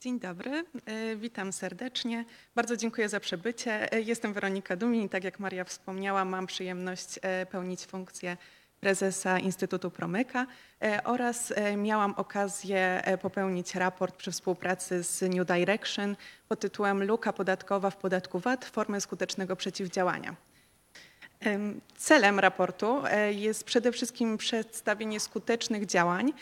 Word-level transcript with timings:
Dzień 0.00 0.20
dobry, 0.20 0.64
e, 0.86 1.16
witam 1.16 1.52
serdecznie. 1.52 2.24
Bardzo 2.54 2.76
dziękuję 2.76 3.08
za 3.08 3.20
przybycie. 3.20 3.92
E, 3.92 4.00
Jestem 4.00 4.32
Weronika 4.32 4.76
Dumin 4.76 5.02
i 5.02 5.08
tak 5.08 5.24
jak 5.24 5.38
Maria 5.40 5.64
wspomniała, 5.64 6.24
mam 6.24 6.46
przyjemność 6.46 7.18
e, 7.22 7.46
pełnić 7.46 7.86
funkcję 7.86 8.36
prezesa 8.80 9.38
Instytutu 9.38 9.90
Promyka 9.90 10.46
oraz 11.04 11.52
miałam 11.76 12.14
okazję 12.16 13.02
popełnić 13.22 13.74
raport 13.74 14.16
przy 14.16 14.30
współpracy 14.30 15.02
z 15.02 15.22
New 15.22 15.46
Direction 15.46 16.16
pod 16.48 16.60
tytułem 16.60 17.04
Luka 17.04 17.32
podatkowa 17.32 17.90
w 17.90 17.96
podatku 17.96 18.38
VAT– 18.38 18.64
formy 18.74 19.00
skutecznego 19.00 19.56
przeciwdziałania. 19.56 20.36
Em, 21.40 21.80
Celem 21.96 22.38
raportu 22.38 23.02
e, 23.06 23.32
jest 23.32 23.64
przede 23.64 23.92
wszystkim 23.92 24.38
przedstawienie 24.38 25.20
skutecznych 25.20 25.86
działań 25.86 26.32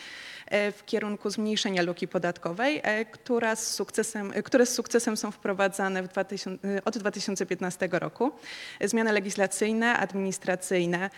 e, 0.45 0.71
w 0.71 0.85
kierunku 0.85 1.29
zmniejszenia 1.29 1.81
luki 1.81 2.07
podatkowej, 2.07 2.81
e, 2.83 3.05
która 3.05 3.55
z 3.55 3.73
sukcesem, 3.73 4.33
które 4.43 4.65
z 4.65 4.73
sukcesem 4.73 5.17
są 5.17 5.31
wprowadzane 5.31 6.03
w 6.03 6.07
2000, 6.07 6.67
e, 6.77 6.83
od 6.85 6.97
2015 6.97 7.89
roku. 7.91 8.31
Zmiany 8.81 9.11
legislacyjne, 9.11 9.97
administracyjne 9.97 11.09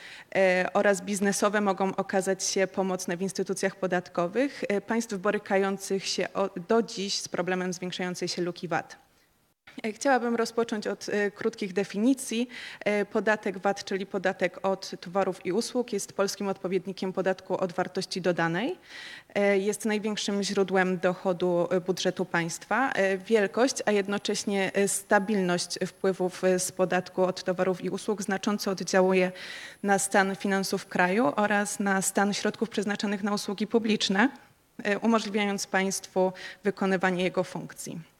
oraz 0.73 1.01
biznesowe 1.01 1.61
mogą 1.61 1.95
okazać 1.95 2.43
się 2.43 2.67
pomocne 2.67 3.17
w 3.17 3.21
instytucjach 3.21 3.75
podatkowych 3.75 4.63
państw 4.87 5.15
borykających 5.17 6.05
się 6.05 6.27
do 6.69 6.83
dziś 6.83 7.19
z 7.19 7.27
problemem 7.27 7.73
zwiększającej 7.73 8.27
się 8.27 8.41
luki 8.41 8.67
VAT. 8.67 9.10
E, 9.83 9.93
Chciałabym 9.93 10.35
rozpocząć 10.35 10.87
od 10.87 11.09
e, 11.09 11.31
krótkich 11.31 11.73
definicji. 11.73 12.47
E, 12.85 13.05
Podatek 13.05 13.57
VAT, 13.57 13.83
czyli 13.83 14.05
podatek 14.05 14.65
od 14.65 14.91
towarów 15.01 15.45
i 15.45 15.51
usług, 15.51 15.93
jest 15.93 16.13
polskim 16.13 16.47
odpowiednikiem 16.47 17.13
podatku 17.13 17.57
od 17.57 17.73
wartości 17.73 18.21
dodanej. 18.21 18.77
Jest 19.53 19.85
największym 19.85 20.43
źródłem 20.43 20.97
dochodu 20.97 21.67
budżetu 21.85 22.25
państwa. 22.25 22.93
Wielkość, 23.27 23.75
a 23.85 23.91
jednocześnie 23.91 24.71
stabilność 24.87 25.79
wpływów 25.87 26.41
z 26.57 26.71
podatku 26.71 27.23
od 27.23 27.43
towarów 27.43 27.83
i 27.83 27.89
usług 27.89 28.21
znacząco 28.21 28.71
oddziałuje 28.71 29.31
na 29.83 29.99
stan 29.99 30.35
finansów 30.35 30.85
kraju 30.85 31.33
oraz 31.35 31.79
na 31.79 32.01
stan 32.01 32.33
środków 32.33 32.69
przeznaczonych 32.69 33.23
na 33.23 33.33
usługi 33.33 33.67
publiczne, 33.67 34.29
umożliwiając 35.01 35.67
państwu 35.67 36.33
wykonywanie 36.63 37.23
jego 37.23 37.43
funkcji. 37.43 38.11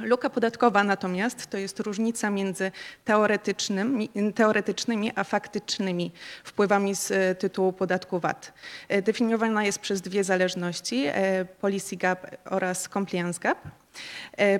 Luka 0.00 0.30
podatkowa 0.30 0.84
natomiast 0.84 1.46
to 1.46 1.58
jest 1.58 1.80
różnica 1.80 2.30
między 2.30 2.72
teoretycznymi, 3.04 4.10
teoretycznymi 4.34 5.12
a 5.14 5.24
faktycznymi 5.24 6.12
wpływami 6.44 6.94
z 6.94 7.10
e, 7.10 7.34
tytułu 7.34 7.72
podatku 7.72 8.20
VAT. 8.20 8.52
E, 8.88 9.02
Definiowana 9.02 9.64
jest 9.64 9.78
przez 9.78 10.00
dwie 10.00 10.24
zależności, 10.24 11.04
e, 11.06 11.44
policy 11.44 11.96
gap 11.96 12.26
oraz 12.44 12.88
compliance 12.88 13.40
gap. 13.40 13.58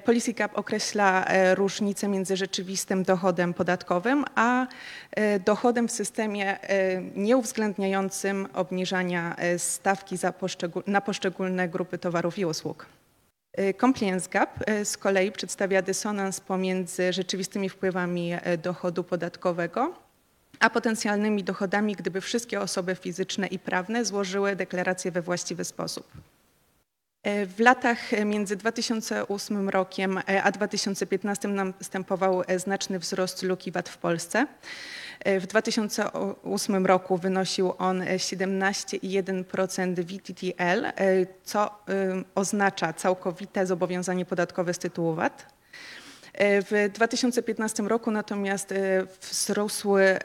Policy 0.04 0.32
gap 0.32 0.58
określa 0.58 1.26
różnicę 1.54 2.08
między 2.08 2.36
rzeczywistym 2.36 3.02
dochodem 3.02 3.54
podatkowym 3.54 4.24
a 4.34 4.66
dochodem 5.44 5.88
w 5.88 5.92
systemie 5.92 6.58
nieuwzględniającym 7.16 8.48
obniżania 8.54 9.36
stawki 9.58 10.16
poszczegól- 10.16 10.82
na 10.86 11.00
poszczególne 11.00 11.68
grupy 11.68 11.98
towarów 11.98 12.38
i 12.38 12.44
usług. 12.44 12.86
E, 13.58 13.74
Compliance 13.74 14.28
gap 14.30 14.62
e, 14.66 14.84
z 14.84 14.96
kolei 14.96 15.32
przedstawia 15.32 15.82
dysonans 15.82 16.40
pomiędzy 16.40 17.12
rzeczywistymi 17.12 17.68
wpływami 17.68 18.32
e, 18.32 18.58
dochodu 18.58 19.04
podatkowego 19.04 19.94
a 20.60 20.70
potencjalnymi 20.70 21.44
dochodami, 21.44 21.94
gdyby 21.94 22.20
wszystkie 22.20 22.60
osoby 22.60 22.94
fizyczne 22.94 23.46
i 23.46 23.58
prawne 23.58 24.04
złożyły 24.04 24.56
deklaracje 24.56 25.10
we 25.10 25.22
właściwy 25.22 25.64
sposób. 25.64 26.06
E, 27.28 27.46
W 27.46 27.60
latach 27.60 28.12
e, 28.12 28.24
między 28.24 28.56
2008 28.56 29.68
rokiem 29.68 30.18
e, 30.18 30.42
a 30.42 30.50
2015 30.50 31.48
następował 31.48 32.42
znaczny 32.56 32.98
wzrost 32.98 33.42
luki 33.42 33.72
VAT 33.72 33.88
w 33.88 33.98
Polsce. 33.98 34.46
W 35.24 35.46
2008 35.46 36.86
roku 36.86 37.16
wynosił 37.16 37.72
on 37.78 38.02
e, 38.02 38.16
17,1% 38.16 39.94
VTTL, 39.94 40.86
co 41.44 41.84
oznacza 42.34 42.92
całkowite 42.92 43.66
zobowiązanie 43.66 44.24
podatkowe 44.24 44.74
z 44.74 44.78
tytułu 44.78 45.14
VAT. 45.14 45.46
W 46.40 46.90
2015 46.94 47.82
roku 47.82 48.10
natomiast 48.10 48.74
wzrosły 49.20 50.18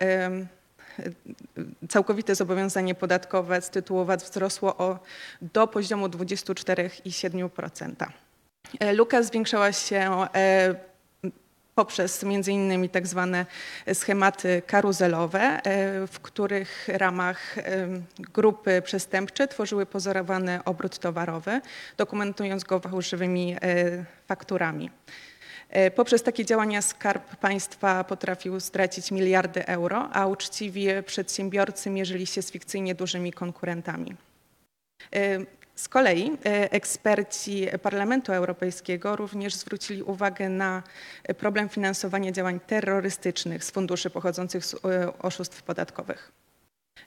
całkowite 1.89 2.35
zobowiązanie 2.35 2.95
podatkowe 2.95 3.61
z 3.61 3.69
tytułu 3.69 4.05
VAT 4.05 4.23
wzrosło 4.23 4.77
o, 4.77 4.99
do 5.41 5.67
poziomu 5.67 6.07
24,7%. 6.07 8.05
E, 8.79 8.93
Luka 8.93 9.23
zwiększała 9.23 9.71
się 9.71 10.27
e, 10.35 10.75
poprzez 11.75 12.23
innymi 12.47 12.89
tak 12.89 13.07
zwane 13.07 13.45
schematy 13.93 14.61
karuzelowe, 14.67 15.39
e, 15.39 15.61
w 16.07 16.19
których 16.19 16.87
ramach 16.87 17.55
grupy 18.19 18.81
przestępcze 18.81 19.47
tworzyły 19.47 19.85
pozorowany 19.85 20.59
obrót 20.65 20.99
towarowy, 20.99 21.61
dokumentując 21.97 22.63
go 22.63 22.79
fałszywymi 22.79 23.55
fakturami. 24.27 24.89
E, 25.73 25.91
Poprzez 25.91 26.23
takie 26.23 26.45
działania 26.45 26.81
Skarb 26.81 27.35
Państwa 27.35 28.03
potrafił 28.03 28.59
stracić 28.59 29.11
miliardy 29.11 29.67
euro, 29.67 30.09
a 30.13 30.27
uczciwi 30.27 30.87
przedsiębiorcy 31.05 31.89
mierzyli 31.89 32.27
się 32.27 32.41
z 32.41 32.51
fikcyjnie 32.51 32.95
dużymi 32.95 33.33
konkurentami. 33.33 34.15
E, 35.15 35.39
Z 35.75 35.89
kolei 35.89 36.31
e, 36.45 36.71
eksperci 36.71 37.67
Parlamentu 37.81 38.33
Europejskiego 38.33 39.15
również 39.15 39.55
zwrócili 39.55 40.03
uwagę 40.03 40.49
na 40.49 40.83
problem 41.37 41.69
finansowania 41.69 42.31
działań 42.31 42.59
terrorystycznych 42.59 43.63
z 43.63 43.71
funduszy 43.71 44.09
pochodzących 44.09 44.65
z 44.65 44.75
oszustw 45.19 45.63
podatkowych. 45.63 46.42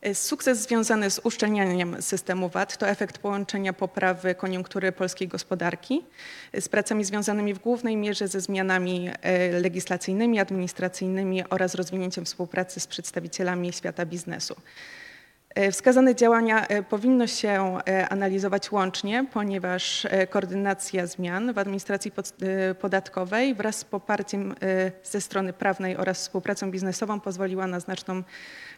E, 0.07 0.15
Sukces 0.15 0.63
związany 0.63 1.11
z 1.11 1.19
uszczelnianiem 1.19 2.03
systemu 2.03 2.49
VAT 2.49 2.79
to 2.79 2.89
efekt 2.89 3.19
połączenia 3.19 3.73
poprawy 3.73 4.35
koniunktury 4.35 4.93
polskiej 4.93 5.29
gospodarki 5.29 6.05
e, 6.53 6.61
z 6.61 6.69
pracami 6.69 7.05
związanymi 7.05 7.55
w 7.55 7.59
głównej 7.59 7.97
mierze 7.97 8.29
ze 8.29 8.41
zmianami 8.41 9.11
e, 9.23 9.61
legislacyjnymi, 9.61 10.39
administracyjnymi 10.41 11.49
oraz 11.51 11.75
rozwinięciem 11.75 12.25
współpracy 12.25 12.81
z 12.81 12.87
przedstawicielami 12.87 13.73
świata 13.73 14.07
biznesu. 14.07 14.57
E, 15.57 15.73
Wskazane 15.73 16.15
działania 16.15 16.67
e, 16.67 16.83
powinno 16.83 17.27
się 17.27 17.79
e, 17.89 18.09
analizować 18.09 18.73
łącznie, 18.73 19.27
ponieważ 19.33 20.07
koordynacja 20.31 21.07
zmian 21.07 21.53
w 21.53 21.59
administracji 21.59 22.11
pod- 22.11 22.33
podatkowej 22.81 23.55
wraz 23.55 23.77
z 23.77 23.85
poparciem 23.85 24.55
ze 25.05 25.21
strony 25.21 25.53
prawnej 25.53 25.97
oraz 25.97 26.19
współpracą 26.19 26.71
biznesową 26.71 27.21
pozwoliła 27.21 27.67
na 27.67 27.81
znaczną 27.81 28.23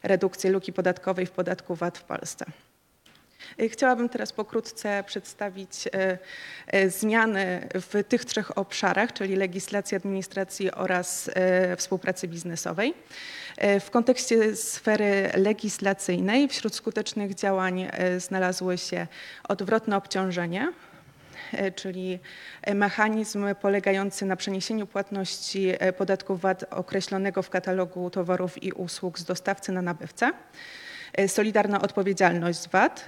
redukcję 0.02 0.50
luki 0.50 0.72
podatkowej 0.72 1.26
w 1.26 1.30
podatku 1.30 1.74
VAT 1.74 1.98
w 1.98 2.04
Polsce. 2.04 2.44
E, 3.58 3.68
Chciałabym 3.68 4.08
teraz 4.08 4.32
pokrótce 4.32 5.04
przedstawić 5.06 5.86
e, 5.86 6.18
e, 6.66 6.90
zmiany 6.90 7.68
w 7.74 8.04
tych 8.08 8.24
trzech 8.24 8.58
obszarach, 8.58 9.12
czyli 9.12 9.36
legislacji, 9.36 9.96
administracji 9.96 10.70
oraz 10.70 11.30
współpracy 11.76 12.28
biznesowej. 12.28 12.94
W 13.80 13.90
kontekście 13.90 14.56
sfery 14.56 15.30
legislacyjnej 15.36 16.48
wśród 16.48 16.74
skutecznych 16.74 17.34
działań 17.34 17.88
znalazły 18.18 18.78
się 18.78 19.06
odwrotne 19.48 19.96
obciążenie, 19.96 20.72
czyli 21.74 22.18
mechanizm 22.74 23.54
polegający 23.60 24.26
na 24.26 24.36
przeniesieniu 24.36 24.86
płatności 24.86 25.72
podatku 25.98 26.36
VAT 26.36 26.64
określonego 26.70 27.42
w 27.42 27.50
katalogu 27.50 28.10
towarów 28.10 28.62
i 28.62 28.72
usług 28.72 29.18
z 29.18 29.24
dostawcy 29.24 29.72
na 29.72 29.82
nabywcę. 29.82 30.32
E, 31.12 31.28
Solidarna 31.28 31.82
odpowiedzialność 31.82 32.68
VAT, 32.68 33.06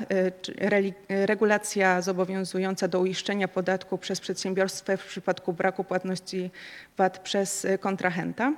e, 1.11 1.27
regulacja 1.27 2.03
zobowiązująca 2.03 2.89
do 2.89 3.01
uiszczenia 3.01 3.49
podatku 3.49 3.99
przez 3.99 4.21
przedsiębiorstwo 4.21 4.97
w 4.97 5.07
przypadku 5.07 5.53
braku 5.53 5.85
płatności 5.85 6.51
VAT 6.97 7.19
przez 7.19 7.65
e, 7.65 7.79
kontrahenta. 7.79 8.53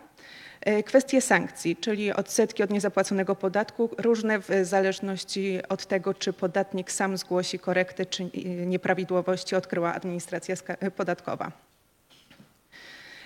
Kwestie 0.84 1.20
sankcji, 1.20 1.76
czyli 1.76 2.12
odsetki 2.12 2.62
od 2.62 2.70
niezapłaconego 2.70 3.36
podatku, 3.36 3.90
różne 3.98 4.38
w 4.38 4.48
zależności 4.62 5.60
od 5.68 5.86
tego, 5.86 6.14
czy 6.14 6.32
podatnik 6.32 6.92
sam 6.92 7.16
zgłosi 7.16 7.58
korektę, 7.58 8.06
czy 8.06 8.30
nieprawidłowości 8.66 9.56
odkryła 9.56 9.94
administracja 9.94 10.54
podatkowa. 10.96 11.71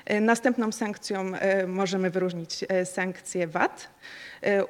E, 0.06 0.20
Następną 0.20 0.72
sankcją 0.72 1.34
e, 1.34 1.66
możemy 1.66 2.10
wyróżnić 2.10 2.64
e, 2.68 2.86
sankcję 2.86 3.46
VAT. 3.46 3.88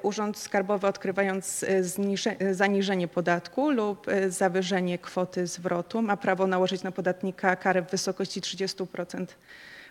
Urząd 0.03 0.39
Skarbowy 0.39 0.87
odkrywając 0.87 1.65
zaniżenie 2.51 3.09
podatku 3.09 3.71
lub 3.71 4.07
zawyżenie 4.29 4.99
kwoty 4.99 5.47
zwrotu 5.47 6.03
ma 6.03 6.17
prawo 6.17 6.47
nałożyć 6.47 6.83
na 6.83 6.93
podatnika 6.93 7.57
karę 7.57 7.83
w 7.83 7.91
wysokości 7.91 8.41
30% 8.41 9.27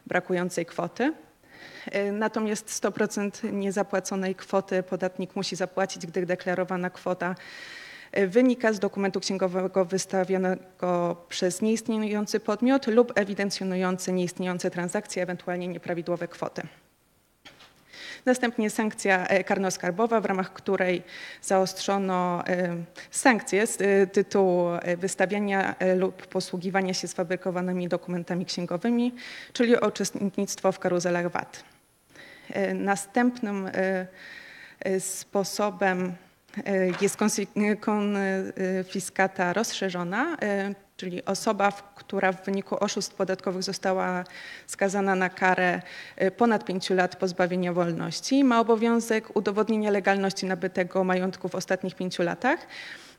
brakującej 0.08 0.66
kwoty. 0.66 1.14
Natomiast 2.12 2.82
100% 2.84 3.54
niezapłaconej 3.54 4.36
kwoty 4.36 4.84
podatnik 4.84 5.36
musi 5.36 5.56
zapłacić, 5.56 6.08
gdy 6.08 6.26
deklarowana 6.26 6.90
kwota 6.90 7.36
wynika 8.28 8.74
z 8.74 8.80
dokumentu 8.80 9.20
księgowego 9.20 9.86
wystawionego 9.86 11.16
przez 11.30 11.62
nieistniejący 11.62 12.40
podmiot 12.40 12.88
lub 12.88 13.12
ewidencjonujący 13.16 14.14
nieistniejące 14.14 14.72
transakcje, 14.72 15.24
ewentualnie 15.24 15.68
nieprawidłowe 15.68 16.28
kwoty. 16.28 16.62
Następnie 18.26 18.70
sankcja 18.70 19.28
e, 19.28 19.44
karno-skarbowa, 19.44 20.22
w 20.22 20.26
ramach 20.26 20.54
której 20.54 21.04
zaostrzono 21.42 22.48
e, 22.48 22.76
sankcje 23.12 23.68
z 23.68 23.82
e, 23.82 24.08
tytułu 24.08 24.70
wystawiania 24.98 25.76
lub 25.96 26.28
posługiwania 26.28 26.94
się 26.94 27.08
sfabrykowanymi 27.08 27.88
dokumentami 27.88 28.46
księgowymi, 28.46 29.16
czyli 29.54 29.76
uczestnictwo 29.88 30.72
w 30.72 30.80
karuzelach 30.80 31.32
VAT. 31.32 31.64
Następnym 32.74 33.70
sposobem 35.00 36.16
jest 37.02 37.18
konfiskata 37.80 39.54
rozszerzona, 39.54 40.38
czyli 40.98 41.26
osoba, 41.26 41.72
która 41.96 42.32
w 42.32 42.46
wyniku 42.46 42.84
oszustw 42.84 43.16
podatkowych 43.16 43.64
została 43.64 44.24
skazana 44.68 45.16
na 45.16 45.30
karę 45.30 45.82
ponad 46.38 46.66
5 46.66 46.90
lat 46.90 47.16
pozbawienia 47.16 47.74
wolności, 47.74 48.44
ma 48.44 48.60
obowiązek 48.60 49.36
udowodnienia 49.38 49.92
legalności 49.92 50.46
nabytego 50.46 51.04
majątku 51.04 51.50
w 51.50 51.56
ostatnich 51.56 51.96
5 51.96 52.20
latach. 52.20 52.60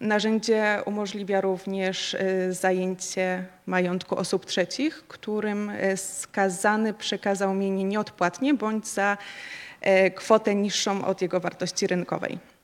Narzędzie 0.01 0.83
umożliwia 0.85 1.41
również 1.41 2.17
zajęcie 2.51 3.45
majątku 3.67 4.17
osób 4.17 4.47
trzecich, 4.47 5.05
którym 5.09 5.73
skazany 5.97 6.95
przekazał 6.95 7.55
mienie 7.55 7.85
nieodpłatnie 7.85 8.55
bądź 8.55 8.89
za 8.89 9.17
kwotę 10.15 10.55
niższą 10.55 11.05
od 11.05 11.23
jego 11.23 11.41
wartości 11.41 11.87
rynkowej. 11.87 12.56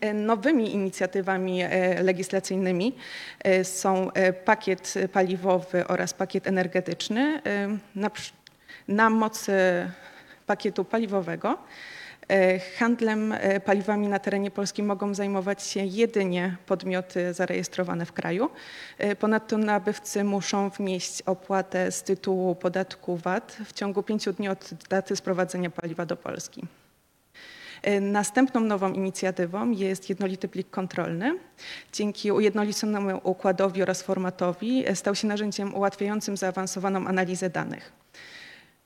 E, 0.00 0.14
nowymi 0.14 0.74
inicjatywami 0.74 1.62
e, 1.62 2.02
legislacyjnymi 2.02 2.96
e, 3.44 3.64
są 3.64 4.10
pakiet 4.44 4.94
paliwowy 5.12 5.86
oraz 5.86 6.14
pakiet 6.14 6.46
energetyczny. 6.46 7.42
Na, 7.94 8.10
na 8.88 9.10
mocy 9.10 9.52
pakietu 10.46 10.84
paliwowego 10.84 11.58
handlem 12.78 13.34
paliwami 13.64 14.08
na 14.08 14.18
terenie 14.18 14.50
Polski 14.50 14.82
mogą 14.82 15.14
zajmować 15.14 15.62
się 15.62 15.84
jedynie 15.84 16.56
podmioty 16.66 17.34
zarejestrowane 17.34 18.06
w 18.06 18.12
kraju. 18.12 18.50
Ponadto 19.18 19.58
nabywcy 19.58 20.24
muszą 20.24 20.70
wnieść 20.70 21.22
opłatę 21.22 21.92
z 21.92 22.02
tytułu 22.02 22.54
podatku 22.54 23.16
VAT 23.16 23.56
w 23.64 23.72
ciągu 23.72 24.02
pięciu 24.02 24.32
dni 24.32 24.48
od 24.48 24.70
daty 24.90 25.16
sprowadzenia 25.16 25.70
paliwa 25.70 26.06
do 26.06 26.16
Polski. 26.16 26.66
E, 27.82 28.00
następną 28.00 28.60
nową 28.60 28.92
inicjatywą 28.92 29.70
jest 29.70 30.08
jednolity 30.08 30.48
plik 30.48 30.70
kontrolny. 30.70 31.38
Dzięki 31.92 32.32
ujednoliconemu 32.32 33.20
układowi 33.22 33.82
oraz 33.82 34.02
formatowi 34.02 34.88
e, 34.88 34.96
stał 34.96 35.14
się 35.14 35.28
narzędziem 35.28 35.74
ułatwiającym 35.74 36.36
zaawansowaną 36.36 37.06
analizę 37.06 37.50
danych. 37.50 37.92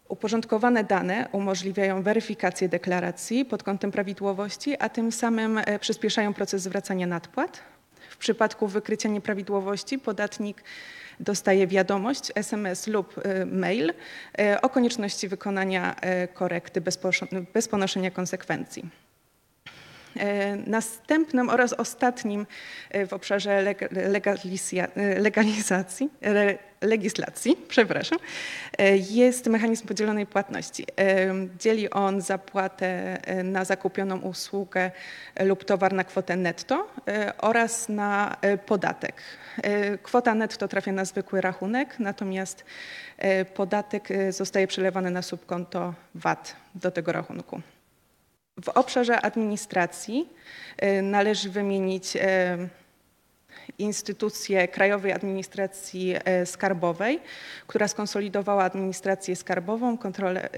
Uporządkowane 0.08 0.84
dane 0.84 1.28
umożliwiają 1.32 2.02
weryfikację 2.02 2.68
deklaracji 2.68 3.44
pod 3.44 3.62
kątem 3.62 3.90
prawidłowości, 3.90 4.76
a 4.78 4.88
tym 4.88 5.12
samym 5.12 5.58
e, 5.58 5.78
przyspieszają 5.78 6.34
proces 6.34 6.62
zwracania 6.62 7.06
nadpłat. 7.06 7.60
W 8.10 8.16
przypadku 8.16 8.68
wykrycia 8.68 9.08
nieprawidłowości 9.08 9.98
podatnik 9.98 10.62
dostaje 11.20 11.66
wiadomość, 11.66 12.32
SMS 12.34 12.86
lub 12.86 13.18
y, 13.18 13.46
mail 13.46 13.90
y, 14.40 14.60
o 14.60 14.68
konieczności 14.68 15.28
wykonania 15.28 15.96
y, 16.24 16.28
korekty 16.28 16.80
bez, 16.80 16.98
bez 17.54 17.68
ponoszenia 17.68 18.10
konsekwencji. 18.10 18.84
Następnym 20.66 21.48
oraz 21.50 21.72
ostatnim 21.72 22.46
w 23.08 23.12
obszarze 23.12 23.74
legalizacji, 25.18 26.10
legislacji, 26.84 27.56
przepraszam, 27.68 28.18
jest 29.10 29.46
mechanizm 29.46 29.86
podzielonej 29.86 30.26
płatności. 30.26 30.86
Dzieli 31.58 31.90
on 31.90 32.20
zapłatę 32.20 33.18
na 33.44 33.64
zakupioną 33.64 34.18
usługę 34.18 34.90
lub 35.40 35.64
towar 35.64 35.92
na 35.92 36.04
kwotę 36.04 36.36
netto 36.36 36.86
oraz 37.38 37.88
na 37.88 38.36
podatek. 38.66 39.22
E, 39.62 39.98
kwota 39.98 40.34
netto 40.34 40.68
trafia 40.68 40.92
na 40.92 41.04
zwykły 41.04 41.40
rachunek, 41.40 41.98
natomiast 41.98 42.64
e, 43.18 43.44
podatek 43.44 44.10
e, 44.10 44.32
zostaje 44.32 44.66
przelewany 44.66 45.10
na 45.10 45.22
subkonto 45.22 45.94
VAT 46.14 46.56
do 46.74 46.90
tego 46.90 47.12
rachunku. 47.12 47.60
W 48.64 48.68
obszarze 48.68 49.20
administracji 49.20 50.28
należy 51.02 51.50
wymienić 51.50 52.16
instytucję 53.78 54.68
Krajowej 54.68 55.12
Administracji 55.12 56.14
Skarbowej, 56.44 57.20
która 57.66 57.88
skonsolidowała 57.88 58.64
administrację 58.64 59.36
skarbową, 59.36 59.98
kontrolę, 59.98 60.48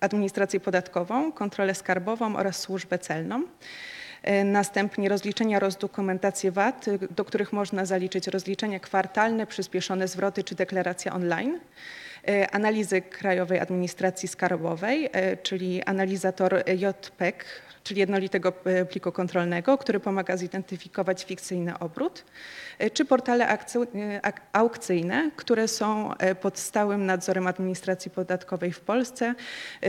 administrację 0.00 0.60
podatkową, 0.60 1.32
kontrolę 1.32 1.74
skarbową 1.74 2.36
oraz 2.36 2.58
służbę 2.58 2.98
celną. 2.98 3.42
E, 4.22 4.44
następnie 4.44 5.08
rozliczenia 5.08 5.56
oraz 5.56 5.76
dokumentację 5.76 6.52
VAT, 6.52 6.86
do 7.10 7.24
których 7.24 7.52
można 7.52 7.84
zaliczyć 7.84 8.26
rozliczenia 8.26 8.80
kwartalne, 8.80 9.46
przyspieszone 9.46 10.08
zwroty 10.08 10.44
czy 10.44 10.54
deklaracja 10.54 11.12
online 11.12 11.60
e, 12.28 12.50
analizy 12.50 13.02
Krajowej 13.02 13.60
Administracji 13.60 14.28
Skarbowej, 14.28 15.10
e, 15.12 15.36
czyli 15.36 15.82
analizator 15.82 16.62
JPEG, 16.66 17.44
czyli 17.88 18.00
jednolitego 18.00 18.52
e, 18.64 18.84
pliku 18.84 19.12
kontrolnego, 19.12 19.78
który 19.78 20.00
pomaga 20.00 20.36
zidentyfikować 20.36 21.24
fikcyjny 21.24 21.78
obrót, 21.78 22.24
e, 22.78 22.90
czy 22.90 23.04
portale 23.04 23.48
e, 23.48 23.58
aukcyjne, 24.52 25.30
które 25.36 25.68
są 25.68 26.10
pod 26.40 26.58
stałym 26.58 27.06
nadzorem 27.06 27.46
administracji 27.46 28.10
podatkowej 28.10 28.72
w 28.72 28.80
Polsce 28.80 29.34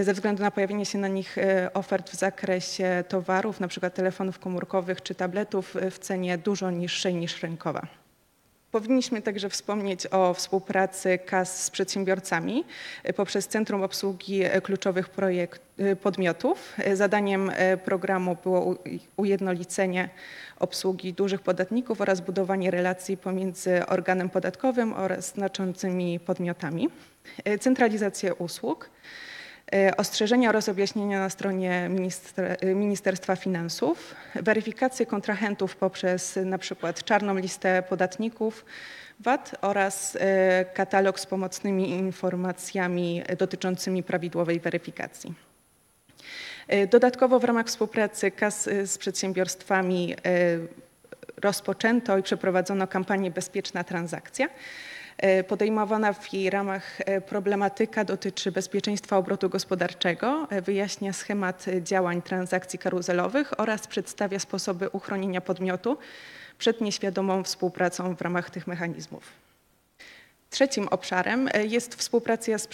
ze 0.02 0.14
względu 0.14 0.44
na 0.44 0.52
pojawienie 0.52 0.86
się 0.86 0.98
na 0.98 1.08
nich 1.08 1.36
ofert 1.74 2.10
w 2.10 2.16
zakresie 2.16 3.04
towarów, 3.08 3.62
np. 3.62 3.90
telefonów 3.90 4.40
komórkowych 4.40 5.02
czy 5.02 5.16
tabletów 5.16 5.76
w 5.92 6.00
cenie 6.00 6.38
dużo 6.38 6.72
niższej 6.72 7.16
niż 7.16 7.44
rynkowa. 7.44 7.99
Powinniśmy 8.72 9.22
także 9.22 9.50
wspomnieć 9.50 10.08
o 10.12 10.34
współpracy 10.34 11.20
KAS 11.26 11.64
z 11.64 11.70
przedsiębiorcami 11.70 12.64
e, 13.04 13.14
poprzez 13.14 13.48
Centrum 13.48 13.84
Obsługi 13.84 14.44
e, 14.44 14.62
Kluczowych 14.62 15.10
projekt, 15.10 15.62
e, 15.78 15.96
Podmiotów. 15.96 16.76
Zadaniem 16.94 17.52
programu 17.86 18.38
było 18.44 18.76
ujednolicenie 19.18 20.10
obsługi 20.60 21.14
dużych 21.14 21.42
podatników 21.42 22.02
oraz 22.02 22.22
budowanie 22.22 22.72
relacji 22.72 23.18
pomiędzy 23.18 23.86
organem 23.86 24.30
podatkowym 24.30 24.94
oraz 24.94 25.28
znaczącymi 25.28 26.20
podmiotami. 26.20 26.90
Centralizacja 27.60 28.34
usług, 28.34 28.90
ostrzeżenia 29.98 30.50
oraz 30.50 30.70
objaśnienia 30.70 31.20
na 31.20 31.30
stronie 31.30 31.90
e, 32.62 32.76
Ministerstwa 32.76 33.36
Finansów, 33.36 34.16
weryfikację 34.36 35.06
kontrahentów 35.06 35.76
poprzez 35.76 36.40
na 36.46 36.58
przykład 36.58 37.04
czarną 37.04 37.38
listę 37.38 37.84
podatników 37.90 38.66
VAT 39.20 39.56
oraz 39.62 40.18
e, 40.20 40.66
katalog 40.66 41.20
z 41.20 41.26
pomocnymi 41.26 41.90
informacjami 41.90 43.24
dotyczącymi 43.38 44.04
prawidłowej 44.04 44.60
weryfikacji. 44.60 45.34
Dodatkowo 46.90 47.40
w 47.40 47.44
ramach 47.44 47.68
współpracy 47.68 48.32
KAS 48.32 48.70
z 48.86 48.98
przedsiębiorstwami 48.98 50.16
rozpoczęto 51.38 52.18
i 52.18 52.24
przeprowadzono 52.24 52.88
kampanię 52.88 53.32
Bezpieczna 53.32 53.84
Transakcja, 53.84 54.48
E, 54.48 54.52
podejmowana 55.48 56.14
w 56.14 56.34
jej 56.34 56.50
ramach 56.50 57.02
e, 57.02 57.22
problematyka 57.22 58.04
dotyczy 58.04 58.52
bezpieczeństwa 58.52 59.18
obrotu 59.18 59.50
gospodarczego, 59.50 60.48
e, 60.50 60.62
wyjaśnia 60.62 61.14
schemat 61.14 61.66
działań 61.82 62.22
transakcji 62.22 62.80
karuzelowych 62.80 63.60
oraz 63.60 63.88
przedstawia 63.88 64.40
sposoby 64.40 64.90
uchronienia 64.90 65.42
podmiotu 65.42 65.98
przed 66.58 66.82
nieświadomą 66.82 67.44
współpracą 67.44 68.16
w 68.16 68.22
ramach 68.22 68.50
tych 68.50 68.68
mechanizmów. 68.68 69.24
Trzecim 70.50 70.88
obszarem 70.88 71.50
jest 71.64 71.96
współpraca 71.96 72.58
z, 72.58 72.68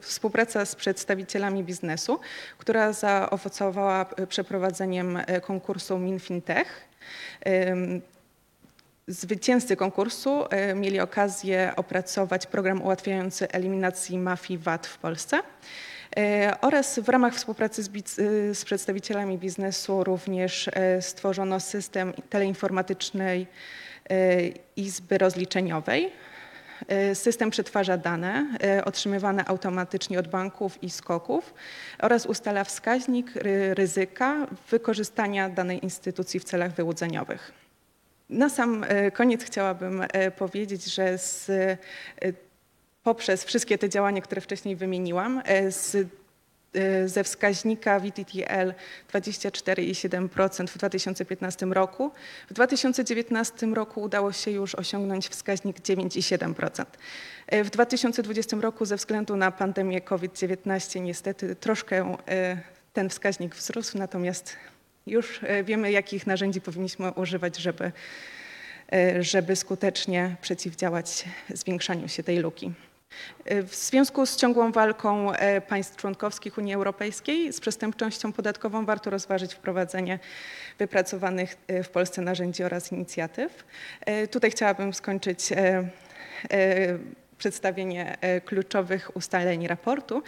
współpraca 0.00 0.64
z, 0.64 0.74
przedstawicielami 0.74 1.64
biznesu, 1.64 2.20
która 2.58 2.92
zaowocowała 2.92 4.06
przeprowadzeniem 4.28 5.18
konkursu 5.42 5.98
MinFintech. 5.98 6.88
Zwycięzcy 9.08 9.76
konkursu 9.76 10.44
e, 10.50 10.74
mieli 10.74 11.00
okazję 11.00 11.72
opracować 11.76 12.46
program 12.46 12.82
ułatwiający 12.82 13.48
eliminacji 13.50 14.18
mafii 14.18 14.58
VAT 14.58 14.86
w 14.86 14.98
Polsce 14.98 15.40
e, 16.16 16.56
oraz 16.60 16.98
w 16.98 17.08
ramach 17.08 17.34
współpracy 17.34 17.82
z, 17.82 17.88
e, 17.88 18.54
z, 18.54 18.64
przedstawicielami 18.64 19.38
biznesu 19.38 20.04
również 20.04 20.70
stworzono 21.00 21.60
system 21.60 22.12
teleinformatycznej 22.30 23.46
Izby 24.76 25.18
Rozliczeniowej. 25.18 26.12
System 27.14 27.50
przetwarza 27.50 27.96
dane 27.96 28.46
otrzymywane 28.84 29.44
automatycznie 29.44 30.18
od 30.18 30.28
banków 30.28 30.82
i 30.82 30.90
skoków 30.90 31.54
oraz 31.98 32.26
ustala 32.26 32.64
wskaźnik 32.64 33.32
ryzyka 33.74 34.46
wykorzystania 34.70 35.48
danej 35.48 35.84
instytucji 35.84 36.40
w 36.40 36.44
celach 36.44 36.72
wyłudzeniowych. 36.72 37.63
Na 38.30 38.48
sam 38.48 38.84
e, 38.88 39.10
koniec 39.10 39.44
chciałabym 39.44 40.02
e, 40.02 40.30
powiedzieć, 40.30 40.84
że 40.84 41.18
z, 41.18 41.50
e, 41.50 41.76
poprzez 43.02 43.44
wszystkie 43.44 43.78
te 43.78 43.88
działania, 43.88 44.20
które 44.20 44.40
wcześniej 44.40 44.76
wymieniłam, 44.76 45.42
z 45.68 46.08
ze 47.06 47.24
wskaźnika 47.24 48.00
VTTL 48.00 48.74
24,7% 49.12 50.66
w 50.66 50.78
2015 50.78 51.66
roku. 51.66 52.10
W 52.50 52.52
2019 52.52 53.66
roku 53.66 54.02
udało 54.02 54.32
się 54.32 54.50
już 54.50 54.74
osiągnąć 54.74 55.28
wskaźnik 55.28 55.80
9,7%. 55.80 56.84
W 57.64 57.70
2020 57.70 58.56
roku 58.56 58.84
ze 58.84 58.96
względu 58.96 59.36
na 59.36 59.50
pandemię 59.50 60.00
COVID-19 60.00 61.00
niestety 61.00 61.56
troszkę 61.56 62.16
ten 62.92 63.10
wskaźnik 63.10 63.54
wzrósł, 63.54 63.98
natomiast 63.98 64.56
już 65.06 65.40
wiemy, 65.64 65.90
jakich 65.90 66.26
narzędzi 66.26 66.60
powinniśmy 66.60 67.12
używać, 67.12 67.56
żeby, 67.56 67.92
żeby 69.20 69.56
skutecznie 69.56 70.36
przeciwdziałać 70.40 71.24
zwiększaniu 71.48 72.08
się 72.08 72.22
tej 72.22 72.38
luki. 72.38 72.72
W 73.46 73.74
związku 73.74 74.26
z 74.26 74.36
ciągłą 74.36 74.72
walką 74.72 75.32
e, 75.32 75.60
państw 75.60 75.96
członkowskich 75.96 76.58
Unii 76.58 76.74
Europejskiej 76.74 77.52
z 77.52 77.60
przestępczością 77.60 78.32
podatkową 78.32 78.86
warto 78.86 79.10
rozważyć 79.10 79.54
wprowadzenie 79.54 80.18
wypracowanych 80.78 81.56
e, 81.66 81.82
w 81.82 81.88
Polsce 81.88 82.22
narzędzi 82.22 82.64
oraz 82.64 82.92
inicjatyw. 82.92 83.64
E, 84.00 84.28
tutaj 84.28 84.50
chciałabym 84.50 84.94
skończyć 84.94 85.48
przedstawienie 87.38 88.16
kluczowych 88.44 89.16
ustaleń 89.16 89.66
raportu. 89.66 90.22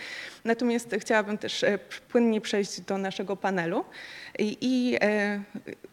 Natomiast 0.45 0.97
chciałabym 0.99 1.39
też 1.39 1.65
płynnie 2.09 2.41
przejść 2.41 2.81
do 2.81 2.99
naszego 2.99 3.37
panelu 3.37 3.85
i, 4.39 4.59
i 4.61 4.99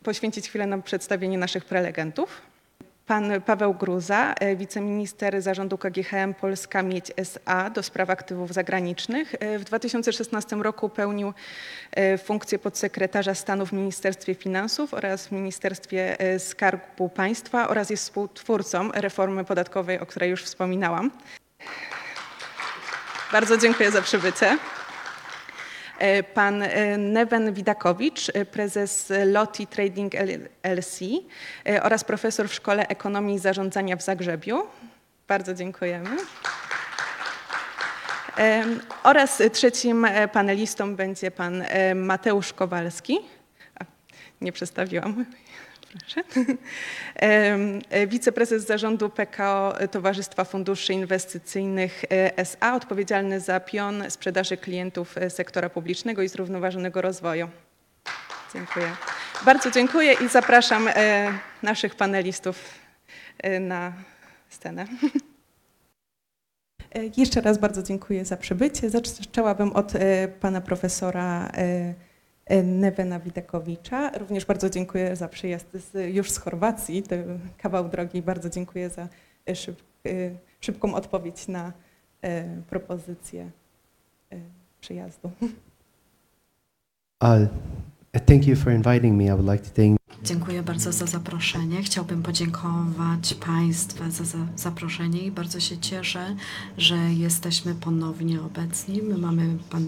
poświęcić 0.03 0.49
chwilę 0.49 0.67
na 0.67 0.77
przedstawienie 0.77 1.37
naszych 1.37 1.65
prelegentów. 1.65 2.52
Pan 3.07 3.41
Paweł 3.41 3.73
Gruza, 3.73 4.33
e, 4.33 4.55
wiceminister 4.55 5.41
zarządu 5.41 5.77
KGHM 5.77 6.33
Polska 6.33 6.83
Miedź 6.83 7.11
SA 7.17 7.69
do 7.69 7.83
spraw 7.83 8.09
aktywów 8.09 8.53
zagranicznych. 8.53 9.35
E, 9.39 9.59
w 9.59 9.63
2016 9.63 10.55
roku 10.55 10.89
pełnił 10.89 11.33
e, 11.91 12.17
funkcję 12.17 12.59
podsekretarza 12.59 13.35
stanu 13.35 13.65
w 13.65 13.73
Ministerstwie 13.73 14.35
Finansów 14.35 14.93
oraz 14.93 15.27
w 15.27 15.31
Ministerstwie 15.31 16.17
Skarbu 16.39 17.09
Państwa 17.09 17.69
oraz 17.69 17.89
jest 17.89 18.03
współtwórcą 18.03 18.91
reformy 18.91 19.43
podatkowej, 19.45 19.99
o 19.99 20.05
której 20.05 20.29
już 20.29 20.43
wspominałam. 20.43 21.11
Bardzo 23.31 23.57
dziękuję 23.57 23.91
za 23.91 24.01
przybycie. 24.01 24.57
E, 26.03 26.23
pan 26.23 26.63
e, 26.63 26.97
Neven 26.97 27.53
Widakowicz, 27.53 28.29
e, 28.33 28.45
prezes 28.45 29.13
Loti 29.25 29.67
Trading 29.67 30.13
LLC 30.63 30.99
oraz 31.81 32.03
profesor 32.03 32.49
w 32.49 32.53
Szkole 32.53 32.87
Ekonomii 32.87 33.35
i 33.35 33.39
Zarządzania 33.39 33.95
w 33.95 34.01
Zagrzebiu. 34.01 34.63
Bardzo 35.27 35.53
dziękujemy. 35.53 36.09
Oraz 39.03 39.41
trzecim 39.51 40.07
panelistą 40.33 40.95
będzie 40.95 41.31
pan 41.31 41.63
Mateusz 41.95 42.53
Kowalski. 42.53 43.19
nie 44.41 44.51
przedstawiłam 44.51 45.25
proszę. 45.99 46.23
Wiceprezes 48.07 48.65
zarządu 48.65 49.09
PKO 49.09 49.73
Towarzystwa 49.91 50.43
Funduszy 50.43 50.93
Inwestycyjnych 50.93 52.03
e, 52.11 52.37
SA, 52.37 52.75
odpowiedzialny 52.75 53.39
za 53.39 53.59
pion 53.59 54.03
sprzedaży 54.09 54.57
klientów 54.57 55.17
e, 55.17 55.29
sektora 55.29 55.69
publicznego 55.69 56.21
i 56.21 56.27
zrównoważonego 56.27 57.01
rozwoju. 57.01 57.49
Dziękuję. 58.53 58.95
Bardzo 59.45 59.71
dziękuję 59.71 60.13
i 60.13 60.29
zapraszam 60.29 60.87
e, 60.87 61.31
naszych 61.63 61.95
panelistów 61.95 62.69
na 63.59 63.93
scenę. 64.49 64.85
Jeszcze 67.17 67.41
raz 67.41 67.57
bardzo 67.57 67.83
dziękuję 67.83 68.25
za 68.25 68.37
przybycie. 68.37 68.89
Zaczęłabym 68.89 69.73
od 69.73 69.93
pana 70.39 70.61
profesora 70.61 71.51
E, 71.53 71.93
Nevena 72.63 73.19
Widekowicza. 73.19 74.09
Również 74.17 74.45
bardzo 74.45 74.69
dziękuję 74.69 75.15
za 75.15 75.27
przyjazd 75.27 75.67
z, 75.73 76.15
już 76.15 76.31
z 76.31 76.37
Chorwacji, 76.37 77.03
to 77.03 77.15
kawał 77.57 77.89
drogi. 77.89 78.21
Bardzo 78.21 78.49
dziękuję 78.49 78.89
za 78.89 79.07
e, 79.49 79.55
szyb, 79.55 79.81
e, 80.05 80.09
szybką 80.61 80.95
odpowiedź 80.95 81.47
na 81.47 81.73
propozycję 82.69 83.51
przyjazdu. 84.81 85.31
Uh, 87.21 87.47
thank 88.25 88.47
you 88.47 88.55
for 88.55 88.73
inviting 88.73 89.17
me. 89.17 89.25
I 89.25 89.31
would 89.31 89.45
like 89.45 89.63
to 89.63 89.69
thank 89.69 90.02
Dziękuję 90.23 90.63
bardzo 90.63 90.91
za 90.91 91.05
zaproszenie. 91.05 91.83
Chciałbym 91.83 92.23
podziękować 92.23 93.33
Państwu 93.33 94.11
za, 94.11 94.23
za 94.23 94.37
zaproszenie 94.55 95.19
i 95.19 95.31
bardzo 95.31 95.59
się 95.59 95.77
cieszę, 95.77 96.35
że 96.77 96.95
jesteśmy 96.97 97.75
ponownie 97.75 98.41
obecni. 98.41 99.01
My 99.01 99.17
mamy 99.17 99.57
pan 99.69 99.85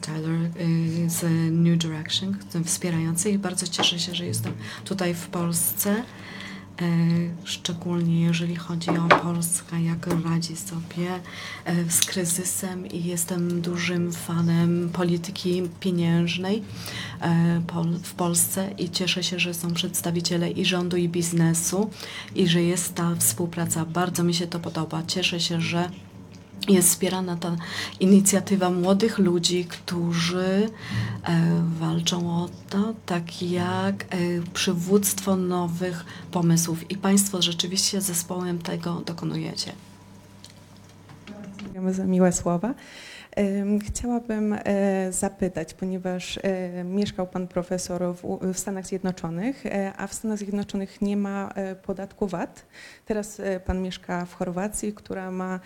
Tyler 0.00 0.40
y, 0.40 0.50
z 1.10 1.22
New 1.52 1.78
Direction, 1.78 2.36
wspierający 2.64 3.30
i 3.30 3.38
bardzo 3.38 3.66
cieszę 3.66 3.98
się, 3.98 4.14
że 4.14 4.26
jestem 4.26 4.52
tutaj 4.84 5.14
w 5.14 5.26
Polsce. 5.26 6.04
E, 6.82 6.86
szczególnie 7.44 8.20
jeżeli 8.20 8.56
chodzi 8.56 8.90
o 8.90 9.08
Polskę, 9.08 9.82
jak 9.82 10.06
radzi 10.06 10.56
sobie 10.56 11.20
e, 11.64 11.90
z 11.90 12.00
kryzysem 12.00 12.86
i 12.86 13.04
jestem 13.04 13.60
dużym 13.60 14.12
fanem 14.12 14.90
polityki 14.92 15.62
pieniężnej 15.80 16.62
e, 17.20 17.60
w 18.02 18.14
Polsce 18.14 18.70
i 18.78 18.90
cieszę 18.90 19.22
się, 19.22 19.38
że 19.38 19.54
są 19.54 19.74
przedstawiciele 19.74 20.50
i 20.50 20.64
rządu 20.64 20.96
i 20.96 21.08
biznesu 21.08 21.90
i 22.34 22.48
że 22.48 22.62
jest 22.62 22.94
ta 22.94 23.14
współpraca. 23.14 23.84
Bardzo 23.84 24.24
mi 24.24 24.34
się 24.34 24.46
to 24.46 24.60
podoba. 24.60 25.02
Cieszę 25.06 25.40
się, 25.40 25.60
że 25.60 25.90
jest 26.68 26.88
wspierana 26.88 27.36
ta 27.36 27.56
inicjatywa 28.00 28.70
młodych 28.70 29.18
ludzi, 29.18 29.64
którzy 29.64 30.70
e, 31.24 31.62
walczą 31.80 32.30
o 32.30 32.48
to, 32.70 32.94
tak 33.06 33.42
jak 33.42 34.04
e, 34.04 34.06
przywództwo 34.54 35.36
nowych 35.36 36.04
pomysłów. 36.30 36.90
I 36.90 36.96
Państwo 36.96 37.42
rzeczywiście 37.42 38.00
zespołem 38.00 38.58
tego 38.58 39.02
dokonujecie. 39.06 39.72
Dziękujemy 41.58 41.94
za 41.94 42.04
miłe 42.04 42.32
słowa. 42.32 42.74
Chciałabym 43.86 44.52
e, 44.52 45.12
zapytać, 45.12 45.74
ponieważ 45.74 46.38
mieszkał 46.84 47.26
Pan 47.26 47.48
Profesor 47.48 48.02
w, 48.52 48.58
Stanach 48.58 48.86
Zjednoczonych, 48.86 49.64
a 49.96 50.06
w 50.06 50.14
Stanach 50.14 50.38
Zjednoczonych 50.38 51.02
nie 51.02 51.16
ma 51.16 51.54
podatku 51.82 52.26
VAT. 52.26 52.66
Teraz 53.06 53.40
Pan 53.66 53.82
mieszka 53.82 54.24
w 54.24 54.34
Chorwacji, 54.34 54.92
która 54.92 55.30
ma 55.30 55.60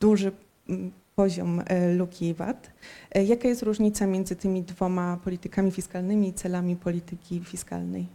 duży 0.00 0.32
mm, 0.68 0.92
poziom 1.16 1.62
e, 1.66 1.94
luki 1.94 2.34
VAT. 2.34 2.70
E, 3.14 3.24
jaka 3.24 3.48
jest 3.48 3.62
różnica 3.62 4.06
między 4.06 4.36
tymi 4.36 4.62
dwoma 4.62 5.16
politykami 5.24 5.70
fiskalnymi 5.70 6.28
i 6.28 6.32
celami 6.32 6.76
polityki 6.76 7.40
fiskalnej? 7.40 8.06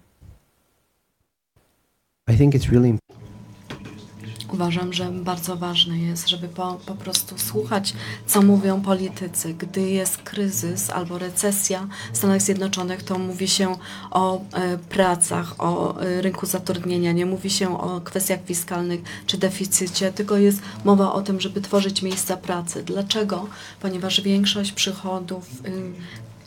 I 2.27 2.37
think 2.37 2.55
it's 2.55 2.71
really 2.71 2.97
Uważam, 4.53 4.93
że 4.93 5.11
bardzo 5.11 5.55
ważne 5.55 5.99
jest, 5.99 6.29
żeby 6.29 6.47
po, 6.47 6.79
po 6.85 6.95
prostu 6.95 7.37
słuchać, 7.37 7.93
co 8.27 8.41
mówią 8.41 8.81
politycy. 8.81 9.53
Gdy 9.53 9.81
jest 9.81 10.17
kryzys 10.17 10.89
albo 10.89 11.17
recesja 11.17 11.87
w 12.13 12.17
Stanach 12.17 12.41
Zjednoczonych, 12.41 13.03
to 13.03 13.19
mówi 13.19 13.47
się 13.47 13.75
o 14.11 14.41
e, 14.53 14.77
pracach, 14.77 15.55
o 15.57 16.01
e, 16.01 16.21
rynku 16.21 16.45
zatrudnienia, 16.45 17.11
nie 17.11 17.25
mówi 17.25 17.49
się 17.49 17.79
o 17.81 18.01
kwestiach 18.01 18.39
fiskalnych 18.45 19.01
czy 19.25 19.37
deficycie, 19.37 20.11
tylko 20.13 20.37
jest 20.37 20.61
mowa 20.85 21.13
o 21.13 21.21
tym, 21.21 21.41
żeby 21.41 21.61
tworzyć 21.61 22.01
miejsca 22.01 22.37
pracy. 22.37 22.83
Dlaczego? 22.83 23.47
Ponieważ 23.81 24.21
większość 24.21 24.71
przychodów 24.71 25.45
y, 25.65 25.93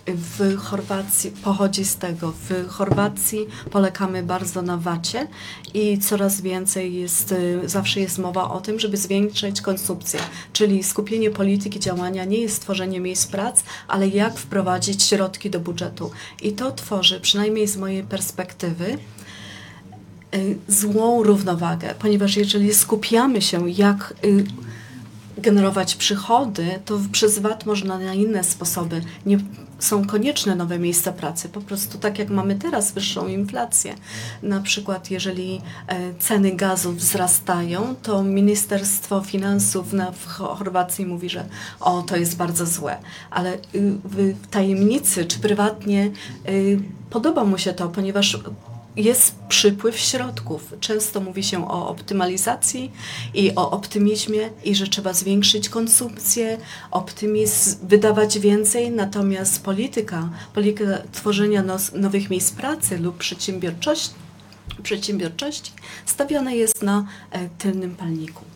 w 0.07 0.57
Chorwacji 0.57 1.31
pochodzi 1.31 1.85
z 1.85 1.97
tego. 1.97 2.33
W 2.33 2.69
Chorwacji 2.69 3.47
polegamy 3.71 4.23
bardzo 4.23 4.63
na 4.63 4.77
wacie 4.77 5.29
i 5.75 5.99
coraz 5.99 6.41
więcej 6.41 6.95
jest, 6.95 7.33
y, 7.33 7.61
zawsze 7.65 8.01
jest 8.01 8.19
mowa 8.19 8.51
o 8.51 8.61
tym, 8.61 8.79
żeby 8.81 8.97
zwiększyć 8.97 9.61
konsumpcję, 9.61 10.21
czyli 10.53 10.83
skupienie 10.83 11.31
polityki 11.31 11.81
działania 11.81 12.25
nie 12.25 12.39
jest 12.39 12.63
tworzenie 12.63 13.01
miejsc 13.01 13.27
prac, 13.27 13.63
ale 13.89 14.09
jak 14.09 14.39
wprowadzić 14.39 15.03
środki 15.03 15.51
do 15.51 15.61
budżetu. 15.61 16.11
I 16.43 16.53
to 16.53 16.73
tworzy, 16.73 17.21
przynajmniej 17.21 17.69
z 17.69 17.77
mojej 17.77 18.03
perspektywy, 18.03 18.99
y, 20.35 20.59
złą 20.69 21.23
równowagę, 21.23 21.95
ponieważ 21.99 22.37
jeżeli 22.37 22.75
skupiamy 22.75 23.43
się, 23.43 23.71
jak 23.71 24.15
y, 24.25 24.45
generować 25.39 25.95
przychody, 25.95 26.67
to 26.85 27.01
przez 27.13 27.39
VAT 27.39 27.67
można 27.67 27.99
na 27.99 28.15
inne 28.15 28.45
sposoby. 28.45 29.01
Nie 29.27 29.39
są 29.83 30.07
konieczne 30.07 30.57
nowe 30.57 30.79
miejsca 30.79 31.13
pracy. 31.13 31.49
Po 31.49 31.61
prostu 31.61 31.99
tak 31.99 32.19
jak 32.19 32.31
mamy 32.31 32.55
teraz 32.55 32.93
wyższą 32.93 33.29
inflację. 33.29 33.95
Na 34.43 34.61
przykład 34.61 35.11
jeżeli 35.11 35.61
e, 35.89 36.15
ceny 36.19 36.53
gazu 36.53 36.93
wzrastają, 36.93 37.95
to 38.03 38.23
Ministerstwo 38.23 39.21
Finansów 39.21 39.93
na, 39.93 40.13
w 40.13 40.27
Chorwacji 40.27 41.07
mówi, 41.07 41.29
że 41.29 41.45
o, 41.81 42.03
to 42.03 42.17
jest 42.17 42.37
bardzo 42.37 42.67
złe. 42.67 42.99
Ale 43.31 43.55
y, 43.55 43.59
w 44.05 44.35
tajemnicy 44.51 45.25
czy 45.25 45.39
prywatnie 45.39 46.11
y, 46.49 46.81
podoba 47.11 47.45
mu 47.45 47.59
się 47.59 47.73
to, 47.73 47.89
ponieważ 47.89 48.39
jest 48.97 49.35
przypływ 49.49 49.99
środków. 49.99 50.75
Często 50.81 51.21
mówi 51.21 51.43
się 51.43 51.69
o 51.69 51.89
optymalizacji 51.89 52.93
i 53.35 53.55
o 53.55 53.71
optymizmie 53.71 54.51
i 54.65 54.75
że 54.75 54.87
trzeba 54.87 55.13
zwiększyć 55.13 55.69
konsumpcję, 55.69 56.59
optymizm, 56.91 57.77
wydawać 57.83 58.39
więcej, 58.39 58.91
natomiast 58.91 59.65
polityka, 59.65 60.31
polityka 60.55 60.99
tworzenia 61.13 61.63
nos, 61.63 61.93
nowych 61.93 62.31
miejsc 62.31 62.53
pracy 62.53 62.99
lub 62.99 63.17
przedsiębiorczości, 63.19 64.15
przedsiębiorczości 64.83 65.73
stawiana 66.07 66.53
jest 66.53 66.83
na 66.83 67.07
e, 67.31 67.49
tylnym 67.49 67.95
palniku. 67.95 68.52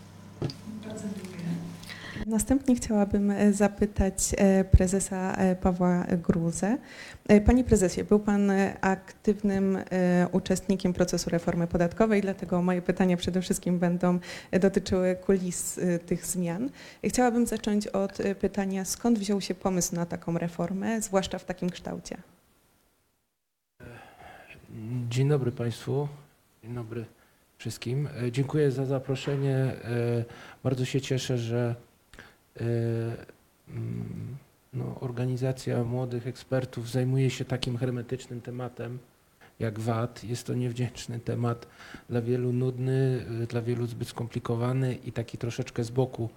Następnie 2.27 2.77
chciałabym 2.77 3.31
e, 3.31 3.53
zapytać 3.53 4.35
e, 4.37 4.65
prezesa 4.65 5.33
e, 5.33 5.57
Pawła 5.57 6.05
Gruzę. 6.05 6.79
Panie 7.47 7.65
prezesie, 7.65 8.05
był 8.05 8.21
pan 8.21 8.53
aktywnym 8.81 9.79
uczestnikiem 10.33 10.93
procesu 10.93 11.31
reformy 11.31 11.67
podatkowej, 11.67 12.23
dlatego 12.23 12.63
moje 12.63 12.83
pytania 12.83 13.17
przede 13.17 13.43
wszystkim 13.43 13.79
będą 13.79 14.19
dotyczyły 14.61 15.17
kulis 15.17 15.81
tych 16.07 16.27
zmian. 16.27 16.71
Chciałabym 17.05 17.47
zacząć 17.47 17.87
od 17.87 18.19
pytania, 18.41 18.85
skąd 18.85 19.19
wziął 19.19 19.41
się 19.41 19.55
pomysł 19.55 19.95
na 19.95 20.07
taką 20.07 20.39
reformę, 20.39 21.03
zwłaszcza 21.03 21.39
w 21.39 21.45
takim 21.45 21.71
kształcie? 21.71 22.17
Dzień 25.11 25.29
dobry 25.29 25.53
Państwu. 25.53 26.09
Dzień 26.63 26.75
dobry 26.75 27.05
wszystkim. 27.59 28.09
Dziękuję 28.33 28.71
za 28.71 28.85
zaproszenie. 28.85 29.73
Bardzo 30.65 30.85
się 30.85 31.01
cieszę, 31.01 31.39
że 31.39 31.75
no, 34.73 35.01
organizacja 35.01 35.85
młodych 35.85 36.27
ekspertów 36.27 36.91
zajmuje 36.91 37.31
się 37.31 37.45
takim 37.45 37.77
hermetycznym 37.77 38.41
tematem 38.41 38.99
jak 39.61 39.79
VAT. 39.79 40.25
Jest 40.25 40.47
to 40.47 40.55
niewdzięczny 40.55 41.21
temat, 41.21 41.67
dla 42.11 42.23
wielu 42.23 42.53
nudny, 42.53 43.27
e, 43.43 43.47
dla 43.47 43.63
wielu 43.63 43.87
zbyt 43.87 44.09
skomplikowany 44.09 44.95
i 44.95 45.13
taki 45.13 45.39
troszeczkę 45.39 45.85
z 45.85 45.91
boku 45.91 46.29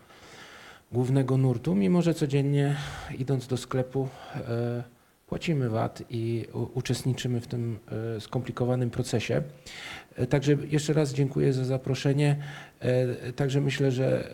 głównego 0.92 1.38
nurtu, 1.38 1.76
mimo 1.76 2.02
że 2.02 2.14
codziennie 2.14 2.76
idąc 3.18 3.48
do 3.48 3.58
sklepu 3.58 4.10
e, 4.36 4.84
płacimy 5.30 5.70
VAT 5.70 6.04
i 6.10 6.46
uczestniczymy 6.74 7.42
w 7.42 7.48
tym 7.48 7.80
e, 8.18 8.22
skomplikowanym 8.22 8.90
procesie. 8.90 9.42
E, 10.16 10.28
Także 10.28 10.58
jeszcze 10.70 10.94
raz 10.94 11.14
dziękuję 11.14 11.54
za 11.54 11.66
zaproszenie. 11.66 12.36
E, 12.80 13.34
Także 13.34 13.62
myślę, 13.62 13.92
że 13.92 14.30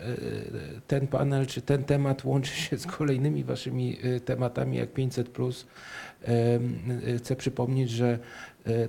ten 0.88 1.08
panel 1.08 1.48
czy 1.48 1.62
ten 1.62 1.84
temat 1.84 2.26
łączy 2.26 2.56
się 2.56 2.78
z 2.78 2.86
kolejnymi 2.86 3.44
waszymi 3.44 3.98
tematami 4.26 4.78
jak 4.78 4.94
500. 4.94 5.30
E, 6.28 6.60
Chcę 7.18 7.36
przypomnieć, 7.36 7.90
że 7.90 8.20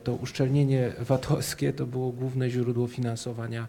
to 0.05 0.15
uszczelnienie 0.15 0.93
VAT-owskie 0.99 1.73
to 1.73 1.87
było 1.87 2.13
główne 2.13 2.51
źródło 2.51 2.87
finansowania 2.87 3.69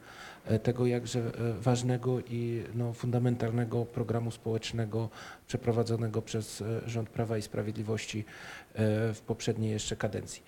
tego 0.63 0.85
jakże 0.85 1.19
e, 1.19 1.53
ważnego 1.61 2.19
i 2.19 2.63
no, 2.75 2.93
fundamentalnego 2.93 3.85
programu 3.85 4.31
społecznego 4.31 5.09
przeprowadzonego 5.47 6.21
przez 6.21 6.61
e, 6.61 6.89
rząd 6.89 7.09
Prawa 7.09 7.37
i 7.37 7.41
Sprawiedliwości 7.41 8.19
e, 8.19 8.23
w 9.13 9.21
poprzedniej 9.27 9.71
jeszcze 9.71 9.95
kadencji. 9.95 10.43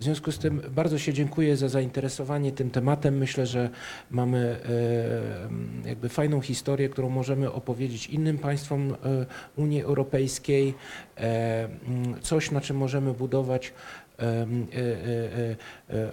W 0.00 0.04
związku 0.04 0.32
z 0.32 0.38
tym 0.38 0.62
bardzo 0.70 0.98
się 0.98 1.12
dziękuję 1.12 1.56
za 1.56 1.68
zainteresowanie 1.68 2.52
tym 2.52 2.70
tematem. 2.70 3.18
Myślę, 3.18 3.46
że 3.46 3.70
mamy 4.10 4.60
e, 5.84 5.88
jakby 5.88 6.08
fajną 6.08 6.40
historię, 6.40 6.88
którą 6.88 7.08
możemy 7.08 7.52
opowiedzieć 7.52 8.06
innym 8.06 8.38
państwom 8.38 8.92
e, 8.92 8.96
Unii 9.56 9.82
Europejskiej, 9.82 10.74
e, 11.16 11.68
coś 12.20 12.50
na 12.50 12.60
czym 12.60 12.76
możemy 12.76 13.14
budować 13.14 13.68
e, 13.68 13.72
e, 13.72 13.74
e, 13.74 13.98
e, 13.98 14.01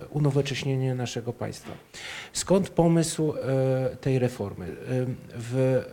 unowocześnienie 0.09 0.95
naszego 0.95 1.33
państwa. 1.33 1.71
Skąd 2.33 2.69
pomysł 2.69 3.33
e, 3.33 3.95
tej 3.95 4.19
reformy? 4.19 4.65
W 5.35 5.83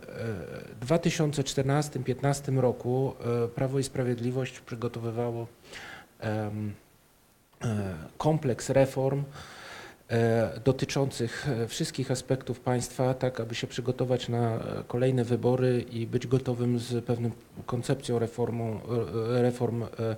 e, 0.81 0.85
2014-2015 0.85 2.57
roku 2.59 3.13
e, 3.45 3.47
Prawo 3.47 3.79
i 3.79 3.83
Sprawiedliwość 3.83 4.59
przygotowywało 4.59 5.47
e, 6.21 6.51
kompleks 8.17 8.69
reform 8.69 9.23
e, 10.09 10.59
dotyczących 10.65 11.47
e, 11.49 11.67
wszystkich 11.67 12.11
aspektów 12.11 12.59
państwa, 12.59 13.13
tak 13.13 13.39
aby 13.39 13.55
się 13.55 13.67
przygotować 13.67 14.29
na 14.29 14.55
e, 14.55 14.83
kolejne 14.87 15.23
wybory 15.23 15.85
i 15.91 16.07
być 16.07 16.27
gotowym 16.27 16.79
z 16.79 17.05
pewną 17.05 17.31
koncepcją 17.65 18.19
reformą, 18.19 18.79
e, 19.37 19.41
reform 19.41 19.83
e, 19.83 19.85
e, 19.85 20.15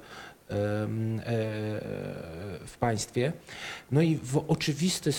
w 2.65 2.75
państwie. 2.79 3.33
No 3.91 4.01
i 4.01 4.15
w 4.15 4.37
oczywisty 4.47 5.11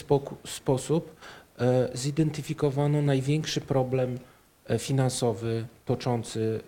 sposób 0.45 1.17
e, 1.59 1.89
zidentyfikowano 1.95 3.03
największy 3.03 3.61
problem 3.61 4.19
e, 4.67 4.79
finansowy 4.79 5.67
toczący 5.85 6.61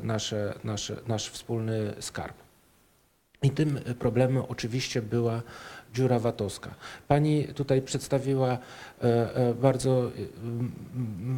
e, 0.00 0.06
nasze, 0.06 0.54
nasze, 0.64 0.96
nasz 1.06 1.30
wspólny 1.30 1.94
skarb. 2.00 2.36
I 3.42 3.50
tym 3.50 3.80
problemem 3.98 4.42
oczywiście 4.48 5.02
była 5.02 5.42
dziura 5.94 6.18
VAT-owska. 6.18 6.74
Pani 7.08 7.44
tutaj 7.44 7.82
przedstawiła 7.82 8.48
e, 8.48 9.36
e, 9.36 9.54
bardzo 9.54 10.10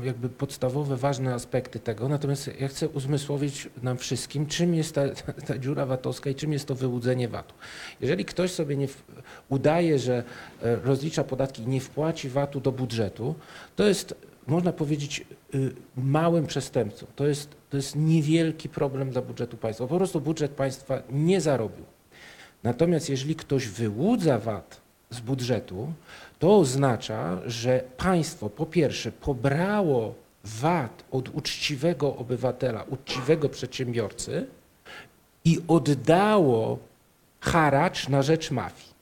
e, 0.02 0.06
jakby 0.06 0.28
podstawowe, 0.28 0.96
ważne 0.96 1.34
aspekty 1.34 1.80
tego, 1.80 2.08
natomiast 2.08 2.50
ja 2.60 2.68
chcę 2.68 2.88
uzmysłowić 2.88 3.68
nam 3.82 3.98
wszystkim, 3.98 4.46
czym 4.46 4.74
jest 4.74 4.94
ta, 4.94 5.02
ta, 5.46 5.58
dziura 5.58 5.86
VAT-owska 5.86 6.30
i 6.30 6.34
czym 6.34 6.52
jest 6.52 6.68
to 6.68 6.74
wyłudzenie 6.74 7.28
VAT-u. 7.28 7.54
Jeżeli 8.00 8.24
ktoś 8.24 8.52
sobie 8.52 8.76
nie 8.76 8.88
udaje, 9.48 9.98
że 9.98 10.22
rozlicza 10.62 11.24
podatki 11.24 11.62
i 11.62 11.66
nie 11.66 11.80
wpłaci 11.80 12.28
VAT-u 12.28 12.60
do 12.60 12.72
budżetu, 12.72 13.34
to 13.76 13.84
jest, 13.84 14.14
można 14.46 14.72
powiedzieć, 14.72 15.24
y, 15.54 15.72
małym 15.96 16.46
przestępcą. 16.46 17.06
To 17.16 17.26
jest, 17.26 17.50
to 17.70 17.76
jest 17.76 17.96
niewielki 17.96 18.68
problem 18.68 19.10
dla 19.10 19.22
budżetu 19.22 19.56
państwa. 19.56 19.86
Po 19.86 19.96
prostu 19.96 20.20
budżet 20.20 20.50
państwa 20.50 21.02
nie 21.10 21.40
zarobił. 21.40 21.84
Natomiast 22.62 23.08
jeżeli 23.08 23.36
ktoś 23.36 23.68
wyłudza 23.68 24.38
VAT 24.38 24.80
z 25.10 25.20
budżetu, 25.20 25.92
to 26.38 26.58
oznacza, 26.58 27.38
że 27.46 27.84
państwo 27.96 28.50
po 28.50 28.66
pierwsze 28.66 29.12
pobrało 29.12 30.14
VAT 30.44 31.04
od 31.10 31.28
uczciwego 31.28 32.16
obywatela, 32.16 32.82
uczciwego 32.82 33.48
przedsiębiorcy 33.48 34.46
i 35.44 35.58
oddało 35.68 36.78
haracz 37.40 38.08
na 38.08 38.22
rzecz 38.22 38.50
mafii. 38.50 38.98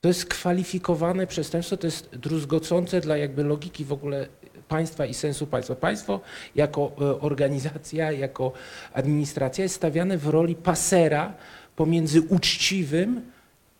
To 0.00 0.08
jest 0.08 0.26
kwalifikowane 0.26 1.26
przestępstwo, 1.26 1.76
to 1.76 1.86
jest 1.86 2.16
druzgocące 2.16 3.00
dla 3.00 3.16
jakby 3.16 3.44
logiki 3.44 3.84
w 3.84 3.92
ogóle 3.92 4.26
państwa 4.68 5.06
i 5.06 5.14
sensu 5.14 5.46
państwa. 5.46 5.74
Państwo 5.74 6.20
jako 6.54 6.92
e, 7.00 7.20
organizacja, 7.20 8.12
jako 8.12 8.52
administracja 8.92 9.62
jest 9.62 9.74
stawiane 9.74 10.18
w 10.18 10.26
roli 10.26 10.54
pasera 10.54 11.34
pomiędzy 11.76 12.22
uczciwym 12.22 13.22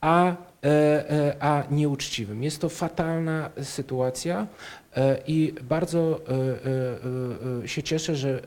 a, 0.00 0.30
e, 0.30 0.36
e, 1.10 1.36
a 1.40 1.64
nieuczciwym. 1.70 2.42
Jest 2.42 2.60
to 2.60 2.68
fatalna 2.68 3.50
sytuacja 3.62 4.46
e, 4.96 5.18
i 5.26 5.54
bardzo 5.62 6.20
się 7.66 7.82
cieszę, 7.82 8.16
że 8.16 8.42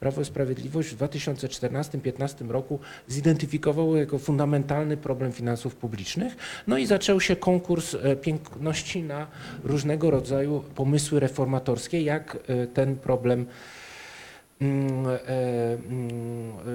Prawo 0.00 0.20
i 0.20 0.24
Sprawiedliwość 0.24 0.88
w 0.88 0.98
2014-2015 0.98 2.50
roku 2.50 2.78
zidentyfikowało 3.08 3.96
jako 3.96 4.18
fundamentalny 4.18 4.96
problem 4.96 5.32
finansów 5.32 5.76
publicznych. 5.76 6.36
No 6.66 6.78
i 6.78 6.86
zaczął 6.86 7.20
się 7.20 7.36
konkurs 7.36 7.96
piękności 8.22 9.02
na 9.02 9.26
różnego 9.64 10.10
rodzaju 10.10 10.64
pomysły 10.74 11.20
reformatorskie, 11.20 12.02
jak 12.02 12.36
ten 12.74 12.96
problem 12.96 13.46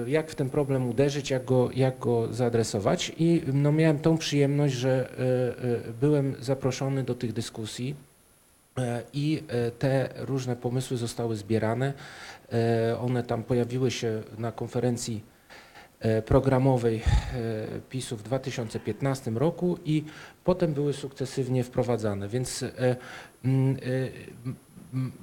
jak 0.06 0.30
w 0.30 0.34
ten 0.34 0.50
problem 0.50 0.88
uderzyć, 0.88 1.30
jak 1.30 1.44
go, 1.44 1.70
jak 1.74 1.98
go 1.98 2.32
zaadresować. 2.32 3.12
I 3.18 3.42
no, 3.52 3.72
miałem 3.72 3.98
tą 3.98 4.18
przyjemność, 4.18 4.74
że 4.74 4.90
e, 4.90 5.88
e, 5.88 5.92
byłem 6.00 6.34
zaproszony 6.40 7.02
do 7.02 7.14
tych 7.14 7.32
dyskusji 7.32 7.94
e, 8.78 9.02
i 9.12 9.42
e, 9.48 9.70
te 9.70 10.08
różne 10.16 10.56
pomysły 10.56 10.96
zostały 10.96 11.36
zbierane. 11.36 11.92
E, 12.52 12.98
One 12.98 13.22
tam 13.22 13.42
pojawiły 13.42 13.90
się 13.90 14.22
na 14.38 14.52
konferencji 14.52 15.24
e, 16.00 16.22
programowej 16.22 16.96
e, 16.96 17.00
PiSu 17.90 18.16
w 18.16 18.22
2015 18.22 19.30
roku 19.30 19.78
i 19.84 20.04
potem 20.44 20.74
były 20.74 20.92
sukcesywnie 20.92 21.64
wprowadzane. 21.64 22.28
Więc 22.28 22.62
e, 22.62 22.96
mm, 23.44 23.76
e, 23.76 23.78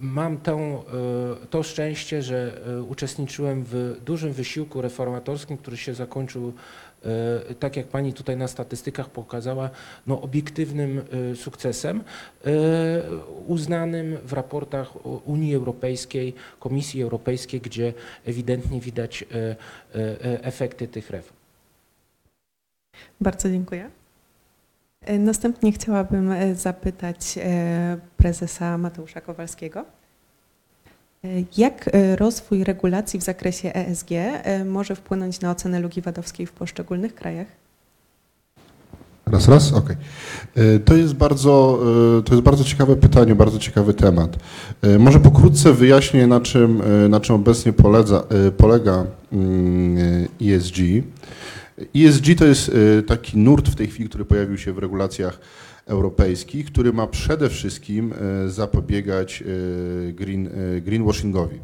mam 0.01 0.37
tą, 0.37 0.59
e, 0.59 1.47
to 1.49 1.63
szczęście, 1.63 2.21
że 2.21 2.61
e, 2.77 2.83
uczestniczyłem 2.83 3.63
w 3.67 3.95
dużym 4.05 4.33
wysiłku 4.33 4.81
reformatorskim, 4.81 5.57
który 5.57 5.77
się 5.77 5.93
zakończył, 5.93 6.53
e, 7.49 7.55
tak 7.55 7.77
jak 7.77 7.87
pani 7.87 8.13
tutaj 8.13 8.37
na 8.37 8.47
statystykach 8.47 9.09
pokazała, 9.09 9.69
no 10.07 10.21
obiektywnym 10.21 11.01
sukcesem, 11.35 12.03
uznanym 13.47 14.17
w 14.25 14.33
raportach 14.33 15.05
Unii 15.25 15.55
Europejskiej, 15.55 16.33
Komisji 16.59 17.03
Europejskiej, 17.03 17.61
gdzie 17.61 17.93
ewidentnie 18.25 18.81
widać 18.81 19.25
efekty 20.41 20.87
tych 20.87 21.09
reform. 21.09 21.35
Bardzo 23.21 23.49
dziękuję. 23.49 24.00
E, 25.05 25.19
Następnie 25.19 25.71
chciałabym 25.71 26.31
e, 26.31 26.55
zapytać 26.55 27.37
e, 27.37 27.97
prezesa 28.17 28.77
Mateusza 28.77 29.21
Kowalskiego. 29.21 29.85
Jak 31.57 31.89
rozwój 32.15 32.63
regulacji 32.63 33.19
w 33.19 33.23
zakresie 33.23 33.73
ESG 33.73 34.09
może 34.65 34.95
wpłynąć 34.95 35.41
na 35.41 35.51
ocenę 35.51 35.79
luki 35.79 36.01
VAT-owskiej 36.01 36.45
w 36.45 36.51
poszczególnych 36.51 37.15
krajach? 37.15 37.47
Raz, 39.25 39.47
raz, 39.47 39.73
okej. 39.73 39.95
E, 40.55 40.79
To 40.79 40.95
jest 40.95 41.13
bardzo, 41.13 41.79
to 42.25 42.33
jest 42.33 42.43
bardzo 42.43 42.63
ciekawe 42.63 42.95
pytanie, 42.95 43.35
bardzo 43.35 43.59
ciekawy 43.59 43.93
temat. 43.93 44.37
Może 44.99 45.19
pokrótce 45.19 45.73
wyjaśnię, 45.73 46.27
na 46.27 46.41
czym, 46.41 46.81
na 47.09 47.19
czym 47.19 47.35
obecnie 47.35 47.73
polega, 47.73 48.23
polega 48.57 49.05
mm, 49.33 50.27
ESG. 50.41 50.77
ESG 51.95 52.25
to 52.37 52.45
jest 52.45 52.71
e, 52.99 53.03
taki 53.03 53.37
nurt 53.37 53.69
w 53.69 53.75
tej 53.75 53.87
chwili, 53.87 54.09
który 54.09 54.25
pojawił 54.25 54.57
się 54.57 54.73
w 54.73 54.77
regulacjach 54.77 55.39
europejskich, 55.85 56.65
który 56.65 56.93
ma 56.93 57.07
przede 57.07 57.49
wszystkim 57.49 58.13
e, 58.13 58.49
zapobiegać 58.49 59.43
e, 60.09 60.11
green, 60.13 60.49
greenwashingowi. 60.81 61.59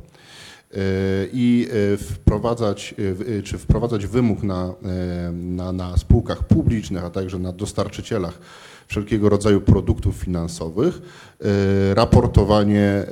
I 1.33 1.67
wprowadzać, 1.97 2.95
czy 3.43 3.57
wprowadzać 3.57 4.07
wymóg 4.07 4.43
na, 4.43 4.73
na, 5.33 5.71
na 5.71 5.97
spółkach 5.97 6.43
publicznych, 6.43 7.03
a 7.03 7.09
także 7.09 7.39
na 7.39 7.51
dostarczycielach 7.51 8.39
wszelkiego 8.87 9.29
rodzaju 9.29 9.61
produktów 9.61 10.15
finansowych, 10.15 11.01
raportowanie, 11.93 13.03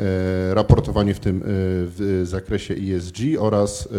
raportowanie 0.54 1.14
w 1.14 1.20
tym 1.20 1.42
w 1.46 2.22
zakresie 2.26 2.74
ESG 2.74 3.18
oraz, 3.40 3.90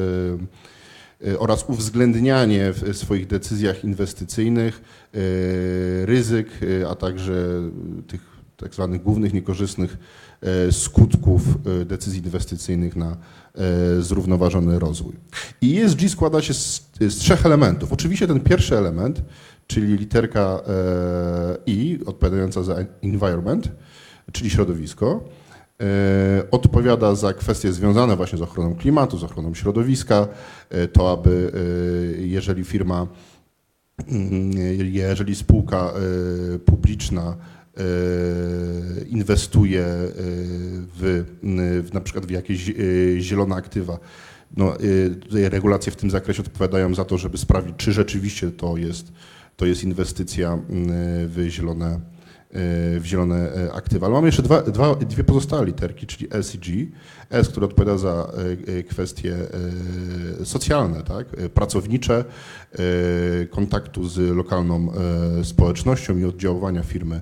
oraz 1.39 1.65
uwzględnianie 1.69 2.73
w 2.73 2.97
swoich 2.97 3.27
decyzjach 3.27 3.85
inwestycyjnych 3.85 4.81
e, 5.15 5.19
ryzyk, 6.07 6.49
e, 6.83 6.89
a 6.89 6.95
także 6.95 7.63
tych 8.07 8.37
tak 8.57 8.75
zwanych 8.75 9.03
głównych 9.03 9.33
niekorzystnych 9.35 9.97
e, 10.41 10.73
skutków 10.73 11.43
e, 11.83 11.85
decyzji 11.85 12.23
inwestycyjnych 12.25 12.97
na 12.97 13.11
e, 13.11 13.17
zrównoważony 14.03 14.79
rozwój. 14.79 15.15
I 15.61 15.81
ESG 15.81 16.09
składa 16.09 16.43
się 16.43 16.55
z, 16.55 16.91
z 17.01 17.15
trzech 17.15 17.47
elementów. 17.47 17.93
Oczywiście 17.93 18.27
ten 18.27 18.41
pierwszy 18.41 18.79
element, 18.79 19.23
czyli 19.67 19.97
literka 19.97 20.61
e, 20.69 21.57
I, 21.67 21.99
odpowiadająca 22.07 22.63
za 22.63 22.77
environment, 23.03 23.69
czyli 24.33 24.51
środowisko, 24.51 25.25
e, 25.25 25.46
odpowiada 26.51 27.15
za 27.15 27.33
kwestie 27.33 27.73
związane 27.73 28.17
właśnie 28.17 28.39
z 28.39 28.43
ochroną 28.43 28.75
klimatu, 28.75 29.19
z 29.19 29.25
ochroną 29.25 29.55
środowiska, 29.55 30.29
e, 30.71 30.89
to 30.89 31.13
aby 31.13 31.53
e, 32.19 32.23
jeżeli 32.23 32.65
firma, 32.65 33.07
mm, 34.09 34.53
jeżeli 34.79 35.35
spółka 35.35 35.93
e, 35.93 36.59
publiczna 36.59 37.37
e, 37.77 37.83
inwestuje 39.09 39.85
e, 39.85 40.13
w, 40.99 41.25
w 41.85 41.95
na 41.95 42.01
przykład 42.01 42.27
w 42.27 42.31
jakieś 42.31 42.71
e, 42.71 42.73
zielone 43.21 43.55
aktywa, 43.55 43.99
no, 44.57 44.75
e, 44.75 45.11
tutaj 45.11 45.49
regulacje 45.49 45.93
w 45.93 45.97
tym 45.97 46.11
zakresie 46.11 46.43
odpowiadają 46.43 46.95
za 46.95 47.05
to, 47.05 47.19
żeby 47.19 47.39
sprawdzić, 47.39 47.75
czy 47.77 47.93
rzeczywiście 47.93 48.51
to 48.51 48.77
jest, 48.77 49.13
to 49.57 49.67
jest 49.67 49.85
inwestycja 49.85 50.53
mm, 50.53 50.89
w 51.29 51.47
zielone, 51.49 51.87
e, 51.87 52.16
w 53.01 53.03
zielone 53.05 53.53
e, 53.55 53.73
aktywa. 53.73 54.07
Ale 54.07 54.15
mamy 54.15 54.29
jeszcze 54.29 54.43
dwa, 54.43 54.63
dwa, 54.63 54.95
dwie 54.95 55.25
pozostałe 55.25 55.67
literki, 55.67 56.07
czyli 56.07 56.29
S 56.31 56.55
i 56.55 56.59
G. 56.59 56.87
S, 57.31 57.49
który 57.49 57.67
odpowiada 57.67 57.99
za 57.99 58.33
e, 58.69 58.79
e, 58.79 58.83
kwestie 58.83 59.37
e, 60.41 60.45
socjalne, 60.45 61.03
tak? 61.03 61.27
e, 61.39 61.49
pracownicze, 61.49 62.25
e, 62.73 63.47
kontaktu 63.47 64.09
z 64.09 64.37
lokalną 64.37 64.93
e, 65.41 65.45
społecznością 65.45 66.19
i 66.19 66.25
oddziaływania 66.25 66.83
firmy 66.83 67.21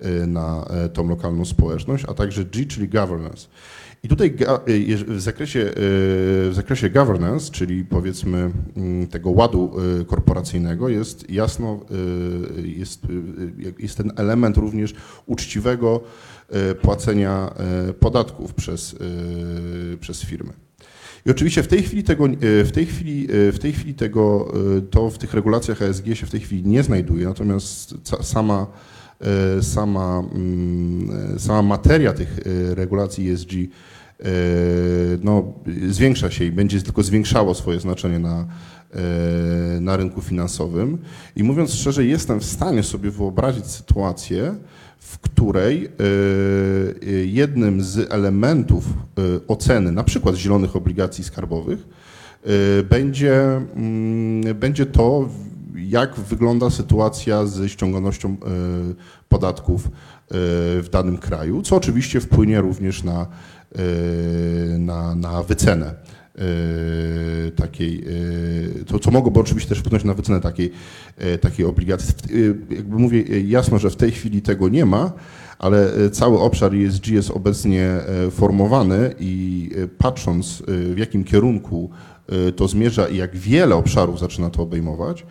e, 0.00 0.26
na 0.26 0.66
e, 0.70 0.88
tą 0.88 1.08
lokalną 1.08 1.44
społeczność, 1.44 2.04
a 2.08 2.14
także 2.14 2.44
G, 2.44 2.66
czyli 2.66 2.88
governance. 2.88 3.48
I 4.04 4.08
tutaj 4.08 4.34
e, 4.46 4.96
w 4.96 5.20
zakresie, 5.20 5.60
e, 5.60 5.72
w 6.50 6.52
zakresie 6.52 6.90
governance, 6.90 7.52
czyli 7.52 7.84
powiedzmy 7.84 8.50
mm, 8.76 9.06
tego 9.06 9.30
ładu 9.30 9.72
e, 10.00 10.04
korporacyjnego 10.04 10.88
jest 10.88 11.30
jasno, 11.30 11.80
jest, 12.64 13.02
jest 13.78 13.96
ten 13.96 14.12
element 14.16 14.56
również 14.56 14.94
uczciwego 15.26 16.00
płacenia 16.82 17.54
podatków 18.00 18.54
przez, 18.54 18.96
przez 20.00 20.22
firmy. 20.22 20.52
I 21.26 21.30
oczywiście 21.30 21.62
w 21.62 21.68
tej 21.68 21.82
chwili 21.82 22.02
tego, 22.04 22.24
w 22.64 22.70
tej 22.72 22.86
chwili, 22.86 23.28
w 23.28 23.58
tej 23.60 23.72
chwili 23.72 23.94
tego, 23.94 24.52
to 24.90 25.10
w 25.10 25.18
tych 25.18 25.34
regulacjach 25.34 25.82
ESG 25.82 26.06
się 26.14 26.26
w 26.26 26.30
tej 26.30 26.40
chwili 26.40 26.64
nie 26.64 26.82
znajduje, 26.82 27.26
natomiast 27.26 27.94
sama, 28.22 28.66
sama, 29.62 30.22
mm, 30.34 31.34
e, 31.36 31.38
sama 31.38 31.62
materia 31.62 32.12
tych 32.12 32.38
e, 32.38 32.74
regulacji 32.74 33.30
ESG 33.30 33.52
e, 33.54 33.64
no, 35.22 35.52
zwiększa 35.88 36.30
się 36.30 36.44
i 36.44 36.52
będzie 36.52 36.82
tylko 36.82 37.02
zwiększało 37.02 37.54
swoje 37.54 37.80
znaczenie 37.80 38.18
na, 38.18 38.46
e, 38.94 39.80
na 39.80 39.96
rynku 39.96 40.20
finansowym. 40.20 40.98
I 41.36 41.44
mówiąc 41.44 41.74
szczerze, 41.74 42.04
jestem 42.04 42.40
w 42.40 42.44
stanie 42.44 42.82
sobie 42.82 43.10
wyobrazić 43.10 43.66
sytuację, 43.66 44.54
w 44.98 45.18
której 45.18 45.84
e, 45.84 45.88
e, 45.88 47.10
jednym 47.24 47.82
z 47.82 48.12
elementów 48.12 48.84
e, 48.88 48.92
oceny, 49.48 49.92
na 49.92 50.04
przykład 50.04 50.34
zielonych 50.34 50.76
obligacji 50.76 51.24
skarbowych, 51.24 51.78
e, 51.78 52.82
będzie, 52.82 53.34
mm, 53.76 54.54
będzie 54.54 54.86
to, 54.86 55.28
jak 55.74 56.14
wygląda 56.14 56.70
sytuacja 56.70 57.46
ze 57.46 57.68
ściągalnością 57.68 58.30
e, 58.30 58.36
podatków 59.28 59.86
e, 59.86 59.90
w 60.82 60.88
danym 60.92 61.18
kraju, 61.18 61.62
co 61.62 61.76
oczywiście 61.76 62.20
wpłynie 62.20 62.60
również 62.60 63.02
na, 63.02 63.26
e, 63.72 64.78
na, 64.78 65.14
na 65.14 65.42
wycenę 65.42 65.94
takiej, 67.56 68.04
to 68.86 68.98
co 68.98 69.10
mogłoby 69.10 69.40
oczywiście 69.40 69.68
też 69.68 69.78
wpłynąć 69.78 70.04
na 70.04 70.14
wycenę 70.14 70.40
takiej, 70.40 70.70
takiej 71.40 71.66
obligacji. 71.66 72.14
Jakby 72.70 72.98
mówię 72.98 73.40
jasno, 73.40 73.78
że 73.78 73.90
w 73.90 73.96
tej 73.96 74.10
chwili 74.10 74.42
tego 74.42 74.68
nie 74.68 74.86
ma, 74.86 75.12
ale 75.58 75.90
cały 76.12 76.40
obszar 76.40 76.74
ESG 76.74 77.08
jest 77.08 77.30
obecnie 77.30 77.90
formowany 78.30 79.14
i 79.18 79.70
patrząc 79.98 80.62
w 80.68 80.98
jakim 80.98 81.24
kierunku 81.24 81.90
to 82.56 82.68
zmierza 82.68 83.08
i 83.08 83.16
jak 83.16 83.36
wiele 83.36 83.76
obszarów 83.76 84.20
zaczyna 84.20 84.50
to 84.50 84.62
obejmować, 84.62 85.26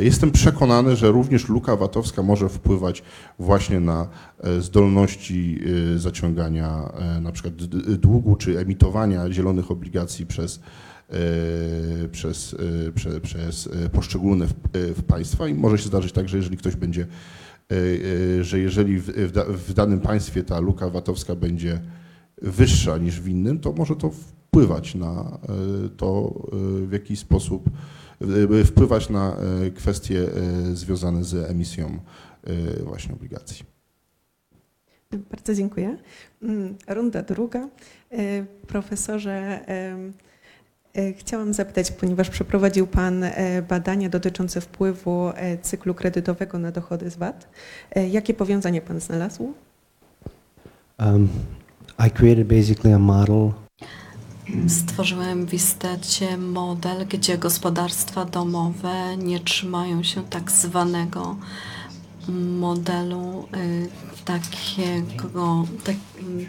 jestem 0.00 0.30
przekonany, 0.30 0.96
że 0.96 1.10
również 1.12 1.48
luka 1.48 1.76
VAT-owska 1.76 2.22
może 2.22 2.48
wpływać 2.48 3.02
właśnie 3.38 3.80
na 3.80 4.08
e, 4.40 4.60
zdolności 4.60 5.60
e, 5.94 5.98
zaciągania 5.98 6.92
e, 7.16 7.20
na 7.20 7.32
przykład 7.32 7.54
długu 7.96 8.36
czy 8.36 8.58
emitowania 8.58 9.32
zielonych 9.32 9.70
obligacji 9.70 10.26
przez, 10.26 10.60
przez, 12.12 12.56
prze, 12.94 13.20
przez 13.20 13.66
e, 13.66 13.88
poszczególne 13.88 14.46
państwa. 15.06 15.48
I 15.48 15.54
może 15.54 15.78
się 15.78 15.86
zdarzyć 15.86 16.12
tak, 16.12 16.28
że 16.28 16.36
jeżeli 16.36 16.56
ktoś 16.56 16.76
będzie, 16.76 17.06
że 18.40 18.58
jeżeli 18.58 18.98
w, 18.98 19.06
w, 19.06 19.32
da, 19.32 19.44
w 19.44 19.74
danym 19.74 20.00
państwie 20.00 20.42
ta 20.42 20.60
luka 20.60 20.90
VAT-owska 20.90 21.36
będzie 21.36 21.80
wyższa 22.42 22.98
niż 22.98 23.20
w 23.20 23.28
innym, 23.28 23.58
to 23.58 23.72
może 23.72 23.96
to 23.96 24.10
wpływać 24.10 24.94
na 24.94 25.38
to, 25.96 26.34
w 26.86 26.92
jaki 26.92 27.16
sposób 27.16 27.70
wpływać 28.64 29.10
na 29.10 29.36
e, 29.36 29.70
kwestie 29.70 30.20
e, 30.20 30.76
związane 30.76 31.24
z 31.24 31.50
emisją 31.50 31.98
e, 32.44 32.82
właśnie 32.82 33.14
obligacji. 33.14 33.64
Bardzo 35.30 35.54
dziękuję. 35.54 35.96
Mm, 36.42 36.76
Runda 36.88 37.22
druga. 37.22 37.68
E, 38.12 38.44
Profesorze, 38.66 39.68
e, 39.68 41.12
chciałam 41.12 41.52
zapytać, 41.52 41.92
ponieważ 41.92 42.30
przeprowadził 42.30 42.86
Pan 42.86 43.24
e, 43.24 43.62
badania 43.62 44.08
dotyczące 44.08 44.60
wpływu 44.60 45.30
e, 45.34 45.58
cyklu 45.58 45.94
kredytowego 45.94 46.58
na 46.58 46.70
dochody 46.72 47.10
z 47.10 47.16
VAT, 47.16 47.48
e, 47.90 48.08
jakie 48.08 48.34
powiązanie 48.34 48.80
Pan 48.80 49.00
znalazł? 49.00 49.52
Um, 50.98 51.28
I 52.06 52.10
created 52.10 52.46
basically 52.46 52.94
a 52.94 52.98
model 52.98 53.63
Stworzyłem 54.68 55.46
w 55.46 55.54
istecie 55.54 56.36
model, 56.36 57.06
gdzie 57.06 57.38
gospodarstwa 57.38 58.24
domowe 58.24 59.16
nie 59.16 59.40
trzymają 59.40 60.02
się 60.02 60.24
tak 60.24 60.52
zwanego 60.52 61.36
modelu 62.58 63.48
y, 63.56 63.88
takiego, 64.24 65.64
tak, 65.84 65.96
y, 65.96 66.46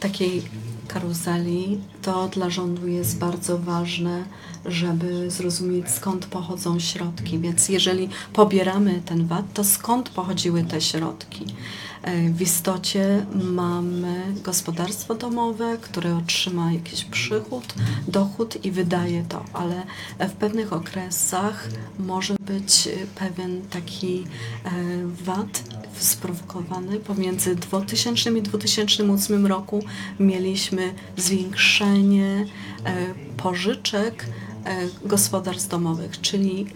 takiej 0.00 0.42
karuzeli, 0.88 1.80
to 2.02 2.28
dla 2.28 2.50
rządu 2.50 2.88
jest 2.88 3.18
bardzo 3.18 3.58
ważne, 3.58 4.24
żeby 4.64 5.30
zrozumieć 5.30 5.90
skąd 5.90 6.26
pochodzą 6.26 6.80
środki. 6.80 7.38
Więc 7.38 7.68
jeżeli 7.68 8.08
pobieramy 8.32 9.02
ten 9.04 9.26
VAT, 9.26 9.44
to 9.54 9.64
skąd 9.64 10.08
pochodziły 10.08 10.64
te 10.64 10.80
środki? 10.80 11.44
E, 12.06 12.30
W 12.30 12.42
istocie 12.42 13.26
mamy 13.34 14.34
gospodarstwo 14.42 15.14
domowe, 15.14 15.78
które 15.80 16.16
otrzyma 16.16 16.72
jakiś 16.72 17.04
przychód, 17.04 17.74
dochód 18.08 18.64
i 18.64 18.70
wydaje 18.70 19.24
to, 19.28 19.44
ale 19.52 19.86
w 20.28 20.32
pewnych 20.32 20.72
okresach 20.72 21.68
może 21.98 22.34
być 22.40 22.86
e, 22.86 22.90
pewien 23.14 23.62
taki 23.70 24.24
e, 24.64 24.70
VAT 25.24 25.62
sprowokowany. 25.98 27.00
Pomiędzy 27.00 27.54
2000 27.54 28.30
i 28.38 28.42
2008 28.42 29.46
roku 29.46 29.82
mieliśmy 30.20 30.94
zwiększenie 31.16 32.46
e, 32.84 33.14
pożyczek 33.36 34.26
e, 34.64 34.88
gospodarstw 35.04 35.68
domowych, 35.68 36.20
czyli 36.20 36.66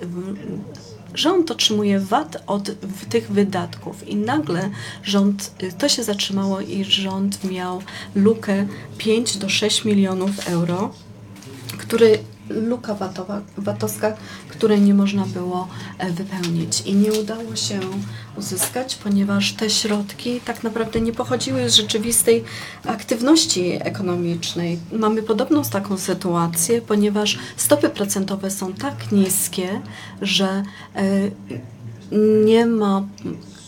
rząd 1.15 1.51
otrzymuje 1.51 2.01
VAT 2.01 2.43
od 2.47 2.71
tych 3.09 3.31
wydatków. 3.31 4.09
I 4.09 4.17
nagle 4.17 4.71
rząd, 5.03 5.51
y, 5.63 5.73
to 5.73 5.89
się 5.89 6.03
zatrzymało 6.03 6.61
i 6.61 6.85
rząd 6.85 7.45
miał 7.45 7.83
lukę 8.15 8.67
5 8.99 9.37
do 9.37 9.49
6 9.49 9.85
milionów 9.85 10.49
euro, 10.49 10.95
który 11.79 12.19
luka 12.51 12.95
watowa, 12.95 13.41
watowska, 13.59 14.17
której 14.49 14.81
nie 14.81 14.95
można 14.95 15.25
było 15.27 15.69
e, 15.99 16.11
wypełnić 16.11 16.81
i 16.81 16.95
nie 16.95 17.13
udało 17.13 17.57
się 17.57 17.81
uzyskać, 18.37 18.97
ponieważ 18.97 19.53
te 19.53 19.71
środki 19.71 20.41
tak 20.41 20.63
naprawdę 20.63 21.01
nie 21.01 21.13
pochodziły 21.13 21.71
z 21.71 21.75
rzeczywistej 21.75 22.45
aktywności 22.87 23.73
ekonomicznej. 23.81 24.79
Mamy 24.93 25.23
podobną 25.23 25.63
taką 25.63 25.99
sytuację, 25.99 26.83
ponieważ 26.83 27.39
stopy 27.57 27.89
procentowe 27.89 28.51
są 28.51 28.73
tak 28.73 29.13
niskie, 29.13 29.81
że 30.23 30.63
e, 30.97 31.31
nie 32.45 32.67
ma 32.67 33.03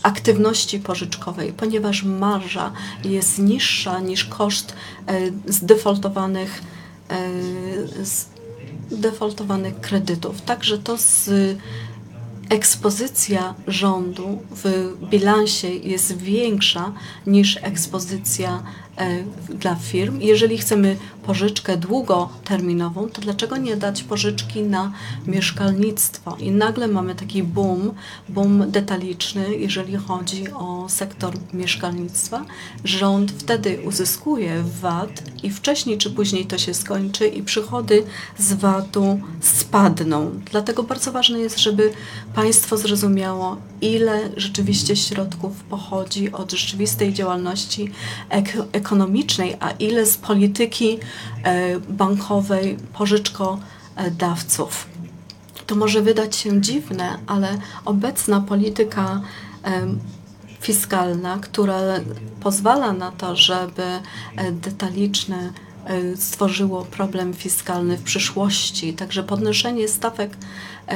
aktywności 0.03 0.79
pożyczkowej, 0.79 1.53
ponieważ 1.53 2.03
marża 2.03 2.71
jest 3.03 3.39
niższa 3.39 3.99
niż 3.99 4.25
koszt 4.25 4.73
e, 5.07 5.13
zdefoltowanych 5.47 6.61
defoltowanych 8.97 9.79
kredytów. 9.81 10.41
Także 10.41 10.77
to 10.77 10.97
z 10.97 11.29
ekspozycja 12.49 13.55
rządu 13.67 14.41
w 14.51 14.93
bilansie 15.09 15.67
jest 15.67 16.17
większa 16.17 16.93
niż 17.27 17.59
ekspozycja 17.61 18.63
e, 18.97 19.23
dla 19.49 19.75
firm. 19.75 20.21
Jeżeli 20.21 20.57
chcemy 20.57 20.97
pożyczkę 21.25 21.77
długoterminową, 21.77 23.09
to 23.09 23.21
dlaczego 23.21 23.57
nie 23.57 23.77
dać 23.77 24.03
pożyczki 24.03 24.63
na 24.63 24.91
mieszkalnictwo? 25.27 26.37
I 26.39 26.51
nagle 26.51 26.87
mamy 26.87 27.15
taki 27.15 27.43
boom, 27.43 27.91
boom 28.29 28.71
detaliczny, 28.71 29.55
jeżeli 29.55 29.95
chodzi 29.95 30.51
o 30.51 30.85
sektor 30.89 31.33
mieszkalnictwa. 31.53 32.45
Rząd 32.83 33.31
wtedy 33.31 33.79
uzyskuje 33.85 34.63
VAT 34.81 35.23
i 35.43 35.49
wcześniej 35.49 35.97
czy 35.97 36.11
później 36.11 36.45
to 36.45 36.57
się 36.57 36.73
skończy 36.73 37.27
i 37.27 37.43
przychody 37.43 38.03
z 38.37 38.53
VAT-u 38.53 39.19
spadną. 39.41 40.31
Dlatego 40.51 40.83
bardzo 40.83 41.11
ważne 41.11 41.39
jest, 41.39 41.59
żeby 41.59 41.91
państwo 42.35 42.77
zrozumiało, 42.77 43.57
ile 43.81 44.29
rzeczywiście 44.37 44.95
środków 44.95 45.63
pochodzi 45.63 46.31
od 46.31 46.51
rzeczywistej 46.51 47.13
działalności 47.13 47.91
ek 48.29 48.57
ekonomicznej, 48.71 49.55
a 49.59 49.71
ile 49.71 50.05
z 50.05 50.17
polityki 50.17 50.99
bankowej 51.89 52.77
pożyczkodawców. 52.93 54.87
To 55.67 55.75
może 55.75 56.01
wydać 56.01 56.35
się 56.35 56.61
dziwne, 56.61 57.17
ale 57.27 57.57
obecna 57.85 58.41
polityka 58.41 59.21
em, 59.63 59.99
fiskalna, 60.63 61.39
która 61.41 61.79
pozwala 62.39 62.93
na 62.93 63.11
to, 63.11 63.35
żeby 63.35 63.83
e, 63.83 64.01
detaliczne 64.51 65.53
e, 65.85 66.17
stworzyło 66.17 66.85
problem 66.85 67.33
fiskalny 67.33 67.97
w 67.97 68.03
przyszłości. 68.03 68.93
Także 68.93 69.23
podnoszenie 69.23 69.87
stawek 69.87 70.37
e, 70.87 70.95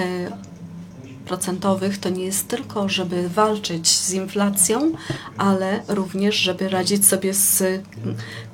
procentowych 1.27 1.97
to 1.97 2.09
nie 2.09 2.25
jest 2.25 2.47
tylko, 2.47 2.89
żeby 2.89 3.29
walczyć 3.29 3.87
z 3.87 4.13
inflacją, 4.13 4.91
ale 5.37 5.81
również, 5.87 6.35
żeby 6.35 6.69
radzić 6.69 7.05
sobie 7.05 7.33
z 7.33 7.63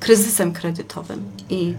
kryzysem 0.00 0.52
kredytowym. 0.52 1.24
I 1.50 1.74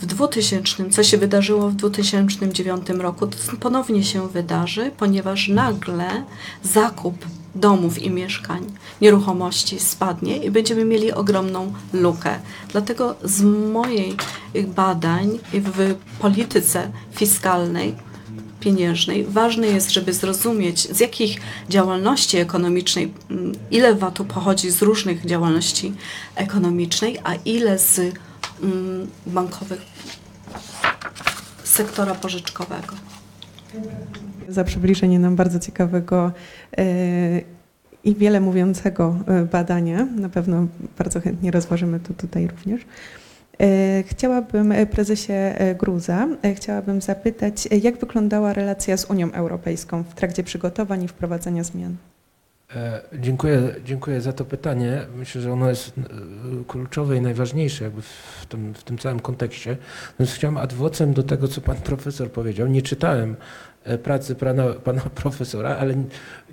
w 0.00 0.06
2000, 0.06 0.90
co 0.90 1.02
się 1.02 1.18
wydarzyło 1.18 1.68
w 1.68 1.74
2009 1.74 2.88
roku, 2.88 3.26
to 3.26 3.36
ponownie 3.60 4.04
się 4.04 4.28
wydarzy, 4.28 4.90
ponieważ 4.96 5.48
nagle 5.48 6.24
zakup 6.62 7.26
domów 7.54 8.02
i 8.02 8.10
mieszkań, 8.10 8.66
nieruchomości 9.00 9.80
spadnie 9.80 10.36
i 10.36 10.50
będziemy 10.50 10.84
mieli 10.84 11.12
ogromną 11.12 11.72
lukę. 11.92 12.38
Dlatego 12.72 13.14
z 13.24 13.42
moich 13.72 14.16
badań 14.66 15.38
w 15.52 15.94
polityce 16.18 16.90
fiskalnej 17.12 18.07
pieniężnej. 18.68 19.24
Ważne 19.24 19.66
jest, 19.66 19.90
żeby 19.90 20.12
zrozumieć, 20.12 20.96
z 20.96 21.00
jakich 21.00 21.40
działalności 21.68 22.36
ekonomicznej, 22.36 23.14
mm, 23.30 23.52
ile 23.70 23.94
VAT-u 23.94 24.24
pochodzi 24.24 24.70
z 24.70 24.82
różnych 24.82 25.26
działalności 25.26 25.94
ekonomicznej, 26.34 27.18
a 27.24 27.34
ile 27.34 27.78
z 27.78 27.98
mm, 27.98 29.06
bankowych 29.26 29.80
sektora 31.64 32.14
pożyczkowego. 32.14 32.94
za 34.48 34.64
przybliżenie 34.64 35.18
nam 35.18 35.36
bardzo 35.36 35.58
ciekawego 35.58 36.32
e, 36.78 36.84
i 38.04 38.14
wiele 38.14 38.40
mówiącego 38.40 39.16
e, 39.26 39.44
badania. 39.44 40.04
Na 40.04 40.28
pewno 40.28 40.66
bardzo 40.98 41.20
chętnie 41.20 41.50
rozważymy 41.50 42.00
to 42.00 42.14
tutaj 42.14 42.48
również. 42.48 42.80
E, 43.60 44.02
Chciałabym, 44.06 44.72
e, 44.72 44.86
prezesie 44.86 45.32
e, 45.32 45.74
Gruza, 45.74 46.28
chciałabym 46.54 47.00
zapytać, 47.00 47.68
jak 47.82 47.98
wyglądała 47.98 48.52
relacja 48.52 48.96
z 48.96 49.04
Unią 49.04 49.32
Europejską 49.32 50.02
w 50.02 50.14
trakcie 50.14 50.44
przygotowań 50.44 51.02
i 51.02 51.08
wprowadzania 51.08 51.64
zmian? 51.64 51.96
Dziękuję, 53.12 53.74
dziękuję 53.84 54.20
za 54.20 54.32
to 54.32 54.44
pytanie. 54.44 55.06
Myślę, 55.16 55.40
że 55.40 55.52
ono 55.52 55.68
jest 55.68 55.92
kluczowe 56.66 57.16
i 57.16 57.20
najważniejsze 57.20 57.84
jakby 57.84 58.02
w 58.02 58.46
tym, 58.48 58.74
w 58.74 58.84
tym 58.84 58.98
całym 58.98 59.20
kontekście. 59.20 59.76
Więc 60.18 60.32
chciałem 60.32 60.56
ad 60.56 60.72
vocem 60.72 61.12
do 61.12 61.22
tego, 61.22 61.48
co 61.48 61.60
pan 61.60 61.76
profesor 61.76 62.30
powiedział. 62.30 62.66
Nie 62.66 62.82
czytałem 62.82 63.36
pracy 64.02 64.34
pana, 64.34 64.72
pana 64.72 65.00
profesora, 65.22 65.76
ale 65.76 65.94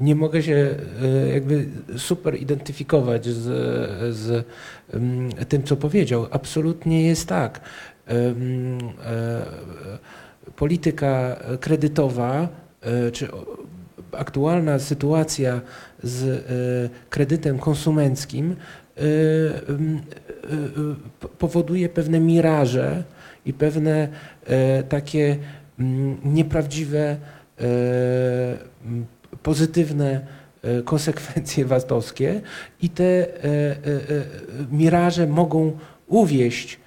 nie 0.01 0.15
mogę 0.15 0.43
się 0.43 0.75
e, 1.03 1.27
jakby 1.33 1.65
super 1.97 2.41
identyfikować 2.41 3.25
z, 3.25 3.43
z 4.15 4.45
tym, 5.49 5.63
co 5.63 5.75
powiedział. 5.75 6.27
Absolutnie 6.31 7.07
jest 7.07 7.27
tak. 7.27 7.61
E, 8.07 8.13
Polityka 10.55 11.39
kredytowa, 11.59 12.47
e, 12.81 13.11
czy 13.11 13.27
aktualna 14.11 14.79
sytuacja 14.79 15.61
z 16.03 16.23
e, 16.23 17.09
kredytem 17.09 17.59
konsumenckim 17.59 18.51
e, 18.51 18.55
e, 19.01 19.03
e, 19.03 19.05
powoduje 21.37 21.89
pewne 21.89 22.19
miraże 22.19 23.03
i 23.45 23.53
pewne 23.53 24.07
e, 24.45 24.83
takie 24.83 25.37
nieprawdziwe, 26.25 27.17
e, 27.59 27.65
pozytywne 29.43 30.25
e, 30.63 30.81
konsekwencje 30.81 31.65
VAT-owskie 31.71 32.41
i 32.81 32.89
te 32.89 33.03
e, 33.03 33.75
miraże 34.71 35.27
mogą 35.27 35.77
uwieść 36.07 36.79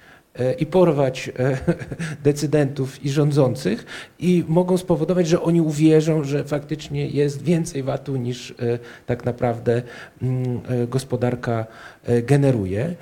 i 0.59 0.65
porwać 0.65 1.31
decydentów 2.23 3.05
i 3.05 3.09
rządzących 3.09 3.85
i 4.19 4.43
mogą 4.47 4.77
spowodować, 4.77 5.27
że 5.27 5.41
oni 5.41 5.61
uwierzą, 5.61 6.23
że 6.23 6.43
faktycznie 6.43 7.07
jest 7.07 7.43
więcej 7.43 7.83
VAT-u 7.83 8.15
niż 8.15 8.53
tak 9.05 9.25
naprawdę 9.25 9.81
gospodarka 10.87 11.65
generuje. 12.23 12.95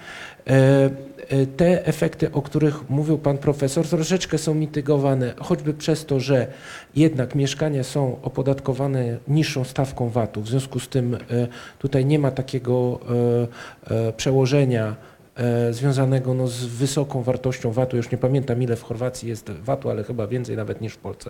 E, 1.29 1.45
Te 1.45 1.85
efekty, 1.85 2.31
o 2.31 2.41
których 2.41 2.89
mówił 2.89 3.17
pan 3.17 3.37
profesor, 3.37 3.87
troszeczkę 3.87 4.37
są 4.37 4.53
mitygowane, 4.53 5.33
choćby 5.39 5.73
przez 5.73 6.05
to, 6.05 6.19
że 6.19 6.47
jednak 6.95 7.35
mieszkania 7.35 7.83
są 7.83 8.21
opodatkowane 8.21 9.17
niższą 9.27 9.63
stawką 9.63 10.09
VAT-u. 10.09 10.41
W 10.41 10.47
związku 10.47 10.79
z 10.79 10.87
tym 10.87 11.15
e, 11.15 11.19
tutaj 11.79 12.05
nie 12.05 12.19
ma 12.19 12.31
takiego 12.31 12.99
e, 13.89 14.13
przełożenia 14.13 14.95
związanego 15.71 16.33
no, 16.33 16.47
z 16.47 16.65
wysoką 16.65 17.23
wartością 17.23 17.71
VAT-u. 17.71 17.97
Już 17.97 18.11
nie 18.11 18.17
pamiętam 18.17 18.63
ile 18.63 18.75
w 18.75 18.83
Chorwacji 18.83 19.29
jest 19.29 19.51
VAT-u, 19.51 19.89
ale 19.89 20.03
chyba 20.03 20.27
więcej 20.27 20.55
nawet 20.55 20.81
niż 20.81 20.93
w 20.93 20.97
Polsce, 20.97 21.29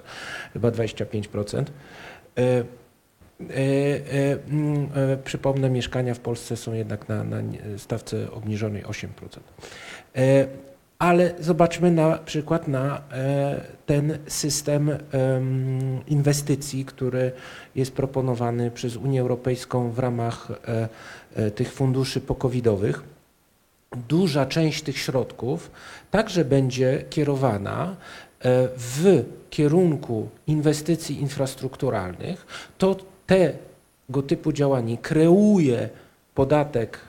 chyba 0.53 0.69
25%. 0.69 1.63
E, 2.37 2.63
E, 3.39 4.39
mm, 4.49 4.89
e, 4.95 5.17
Przypomnę, 5.17 5.69
mieszkania 5.69 6.13
w 6.13 6.19
Polsce 6.19 6.57
są 6.57 6.73
jednak 6.73 7.09
na, 7.09 7.23
na 7.23 7.37
stawce 7.77 8.31
obniżonej 8.31 8.83
8%. 8.83 9.07
E, 10.17 10.47
Ale 10.99 11.33
zobaczmy 11.39 11.91
na 11.91 12.17
przykład 12.17 12.67
na 12.67 13.01
e, 13.11 13.61
ten 13.85 14.17
system 14.27 14.89
em, 14.89 14.99
inwestycji, 16.07 16.85
który 16.85 17.31
jest 17.75 17.91
proponowany 17.91 18.71
przez 18.71 18.95
Unię 18.95 19.21
Europejską 19.21 19.91
w 19.91 19.99
ramach 19.99 20.51
e, 21.35 21.51
tych 21.51 21.73
funduszy 21.73 22.21
pokowidowych. 22.21 23.03
Duża 24.09 24.45
część 24.45 24.83
tych 24.83 24.97
środków 24.97 25.71
także 26.11 26.45
będzie 26.45 27.03
kierowana 27.09 27.95
w 28.77 29.23
kierunku 29.49 30.29
inwestycji 30.47 31.21
infrastrukturalnych. 31.21 32.45
To 32.77 32.95
tego 33.27 34.21
typu 34.27 34.51
działanie 34.51 34.97
kreuje 34.97 35.89
podatek 36.35 36.99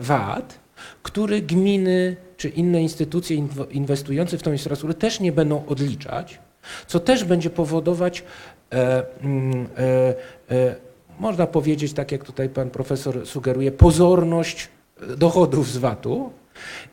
VAT, 0.00 0.58
który 1.02 1.42
gminy 1.42 2.16
czy 2.42 2.48
inne 2.48 2.82
instytucje 2.82 3.36
inw- 3.36 3.66
inwestujące 3.70 4.38
w 4.38 4.42
tą 4.42 4.52
infrastrukturę 4.52 4.94
też 4.94 5.20
nie 5.20 5.32
będą 5.32 5.66
odliczać, 5.66 6.38
co 6.86 7.00
też 7.00 7.24
będzie 7.24 7.50
powodować, 7.50 8.24
e, 8.72 9.02
mm, 9.20 9.68
e, 9.78 10.14
e, 10.54 10.76
można 11.18 11.46
powiedzieć, 11.46 11.92
tak 11.92 12.12
jak 12.12 12.24
tutaj 12.24 12.48
pan 12.48 12.70
profesor 12.70 13.26
sugeruje, 13.26 13.72
pozorność 13.72 14.68
dochodów 15.16 15.68
z 15.68 15.76
VAT-u. 15.76 16.30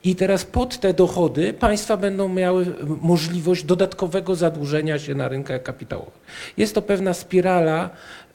I 0.04 0.16
teraz 0.16 0.46
pod 0.46 0.80
te 0.80 0.94
dochody 0.94 1.54
państwa 1.54 1.98
będą 1.98 2.30
miały 2.30 2.66
możliwość 3.02 3.64
dodatkowego 3.64 4.36
zadłużenia 4.36 5.00
się 5.00 5.16
na 5.16 5.28
rynkach 5.28 5.64
kapitałowych. 5.64 6.20
Jest 6.58 6.76
to 6.76 6.82
pewna 6.82 7.14
spirala, 7.14 7.90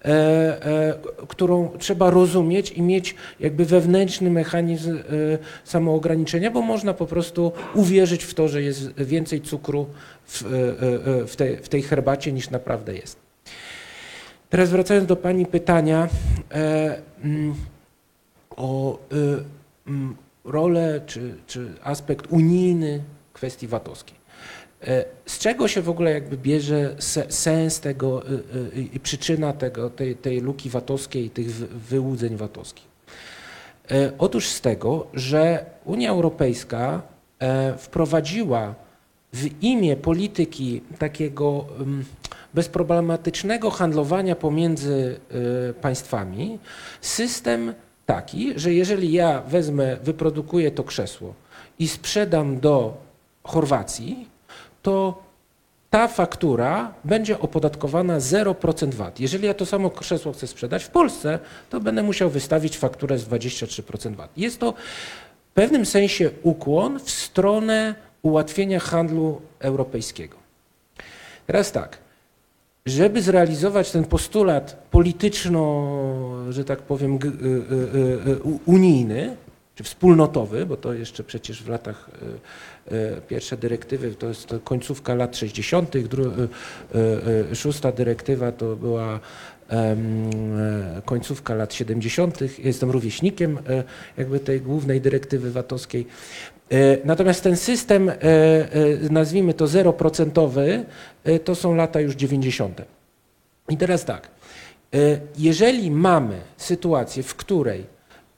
e, 0.05 0.09
e, 0.09 0.95
którą 1.29 1.71
trzeba 1.79 2.11
rozumieć 2.11 2.71
i 2.71 2.83
mieć 2.83 3.15
jakby 3.41 3.65
wewnętrzny 3.65 4.31
mechanizm 4.31 4.97
e, 4.97 5.03
samoograniczenia, 5.65 6.51
bo 6.51 6.63
można 6.63 6.95
po 6.95 7.07
prostu 7.07 7.53
uwierzyć 7.75 8.25
w 8.25 8.35
to, 8.35 8.49
że 8.49 8.63
jest 8.63 8.95
więcej 8.95 9.41
cukru 9.41 9.87
w, 10.27 10.43
e, 10.43 10.49
e, 11.23 11.27
w, 11.27 11.37
tej, 11.37 11.57
w 11.57 11.69
tej 11.69 11.83
herbacie 11.83 12.33
niż 12.33 12.51
naprawdę 12.51 12.95
jest. 12.95 13.25
Teraz 14.51 14.71
wracając 14.71 15.07
do 15.07 15.17
Pani 15.17 15.47
pytania 15.47 16.09
e, 16.51 16.97
mm, 17.25 17.55
o 18.57 18.99
y, 19.13 19.45
mm, 19.87 20.17
rolę 20.45 21.01
czy, 21.07 21.35
czy 21.47 21.73
aspekt 21.83 22.27
unijny 22.31 23.01
kwestii 23.33 23.67
VAT-owskiej. 23.69 24.17
E, 24.87 25.05
Z 25.27 25.39
czego 25.39 25.69
się 25.69 25.83
w 25.83 25.89
ogóle 25.89 26.11
jakby 26.13 26.37
bierze 26.37 26.95
se- 26.99 27.33
sens 27.33 27.81
tego 27.81 28.29
y, 28.31 28.33
y, 28.79 28.83
i 28.95 29.01
przyczyna 29.01 29.53
tego, 29.53 29.91
tej, 29.91 30.17
tej 30.17 30.41
luki 30.41 30.71
VAT-owskiej 30.71 31.31
tych 31.31 31.53
wy- 31.55 31.67
wyłudzeń 31.67 32.37
VAT-owskich? 32.37 32.85
E, 33.91 34.13
Otóż 34.19 34.47
z 34.49 34.61
tego, 34.61 35.07
że 35.15 35.65
Unia 35.85 36.11
Europejska 36.11 37.03
e, 37.39 37.75
wprowadziła 37.79 38.75
w 39.33 39.63
imię 39.63 39.97
polityki 39.97 40.81
takiego 40.99 41.65
mm, 41.81 42.05
bezproblematycznego 42.55 43.71
handlowania 43.71 44.37
pomiędzy 44.37 45.21
państwami 45.81 46.59
system 47.01 47.75
taki, 48.07 48.53
że 48.57 48.75
jeżeli 48.75 49.13
ja 49.13 49.41
wezmę, 49.41 49.97
wyprodukuję 50.03 50.71
to 50.71 50.85
krzesło 50.85 51.35
i 51.79 51.89
sprzedam 51.89 52.61
do 52.61 52.97
Chorwacji, 53.43 54.29
to 54.83 55.23
ta 55.91 56.09
faktura 56.09 56.95
będzie 57.05 57.39
opodatkowana 57.39 58.19
0% 58.19 58.95
VAT. 58.95 59.21
Jeżeli 59.21 59.47
ja 59.47 59.55
to 59.55 59.67
samo 59.67 59.91
krzesło 59.91 60.33
chcę 60.33 60.47
sprzedać 60.47 60.85
w 60.85 60.89
Polsce, 60.89 61.39
to 61.71 61.81
będę 61.81 62.03
musiał 62.03 62.31
wystawić 62.31 62.79
fakturę 62.79 63.19
z 63.19 63.25
23% 63.25 64.15
VAT. 64.15 64.31
Jest 64.37 64.61
to 64.61 64.73
w 65.51 65.55
pewnym 65.55 65.87
sensie 65.87 66.31
ukłon 66.43 67.01
w 67.01 67.11
stronę 67.11 67.95
ułatwienia 68.23 68.81
handlu 68.81 69.41
europejskiego. 69.59 70.37
Teraz 71.47 71.73
tak, 71.73 71.99
żeby 72.87 73.23
zrealizować 73.23 73.91
ten 73.91 74.05
postulat 74.05 74.87
polityczno, 74.91 75.63
że 76.51 76.65
tak 76.65 76.83
powiem, 76.83 77.15
y, 77.15 77.27
y, 77.27 78.31
y, 78.31 78.41
unijny, 78.65 79.37
czy 79.75 79.85
wspólnotowy, 79.85 80.67
bo 80.67 80.77
to 80.77 80.93
jeszcze 80.93 81.25
przecież 81.25 81.63
w 81.63 81.69
latach 81.69 82.11
pierwsze 83.29 83.57
dyrektywy 83.57 84.15
to 84.15 84.29
jest 84.29 84.47
to 84.47 84.61
końcówka 84.61 85.15
lat 85.15 85.37
60., 85.37 85.99
dru, 85.99 86.25
y, 86.25 86.29
y, 86.99 87.51
y, 87.53 87.57
szósta 87.57 87.93
dyrektywa 87.93 88.53
to 88.53 88.77
była 88.77 89.21
e, 89.71 89.97
końcówka 91.05 91.55
lat 91.55 91.75
70. 91.75 92.59
Jestem 92.59 92.91
rówieśnikiem 92.91 93.59
e, 93.69 93.85
jakby 94.17 94.41
tej 94.41 94.61
głównej 94.61 95.01
dyrektywy 95.01 95.51
VAT-owskiej. 95.51 96.07
E, 96.71 96.99
Natomiast 97.05 97.43
ten 97.43 97.57
system, 97.57 98.09
e, 98.09 98.15
e, 98.15 98.67
nazwijmy 99.11 99.55
to 99.55 99.67
zeroprocentowy, 99.67 100.85
to 101.45 101.55
są 101.55 101.75
lata 101.75 102.01
już 102.01 102.15
90. 102.15 102.83
I 103.69 103.77
teraz 103.77 104.05
tak, 104.05 104.31
jeżeli 105.39 105.91
mamy 105.91 106.41
sytuację, 106.57 107.23
w 107.23 107.35
której 107.35 107.85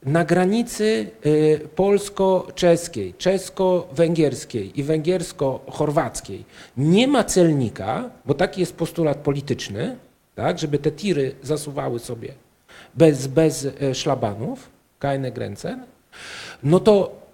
na 0.03 0.25
granicy 0.25 1.11
polsko-czeskiej, 1.75 3.15
czesko-węgierskiej 3.15 4.81
i 4.81 4.85
węgiersko-chorwackiej 4.85 6.45
nie 6.77 7.09
ma 7.09 7.25
celnika, 7.25 8.11
bo 8.27 8.35
taki 8.35 8.61
jest 8.61 8.77
postulat 8.77 9.17
polityczny, 9.17 9.97
tak, 10.35 10.59
żeby 10.59 10.79
te 10.79 10.93
tiry 10.93 11.35
zasuwały 11.43 11.99
sobie 11.99 12.33
bez, 12.95 13.27
bez 13.27 13.69
szlabanów, 13.93 14.69
keine 14.99 15.33
Grenzen, 15.33 15.85
no 16.62 16.81
to 16.81 17.26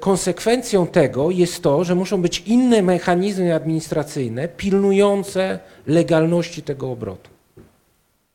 konsekwencją 0.00 0.86
tego 0.86 1.30
jest 1.30 1.62
to, 1.62 1.84
że 1.84 1.94
muszą 1.94 2.22
być 2.22 2.42
inne 2.46 2.82
mechanizmy 2.82 3.54
administracyjne 3.54 4.48
pilnujące 4.48 5.58
legalności 5.86 6.62
tego 6.62 6.90
obrotu. 6.90 7.30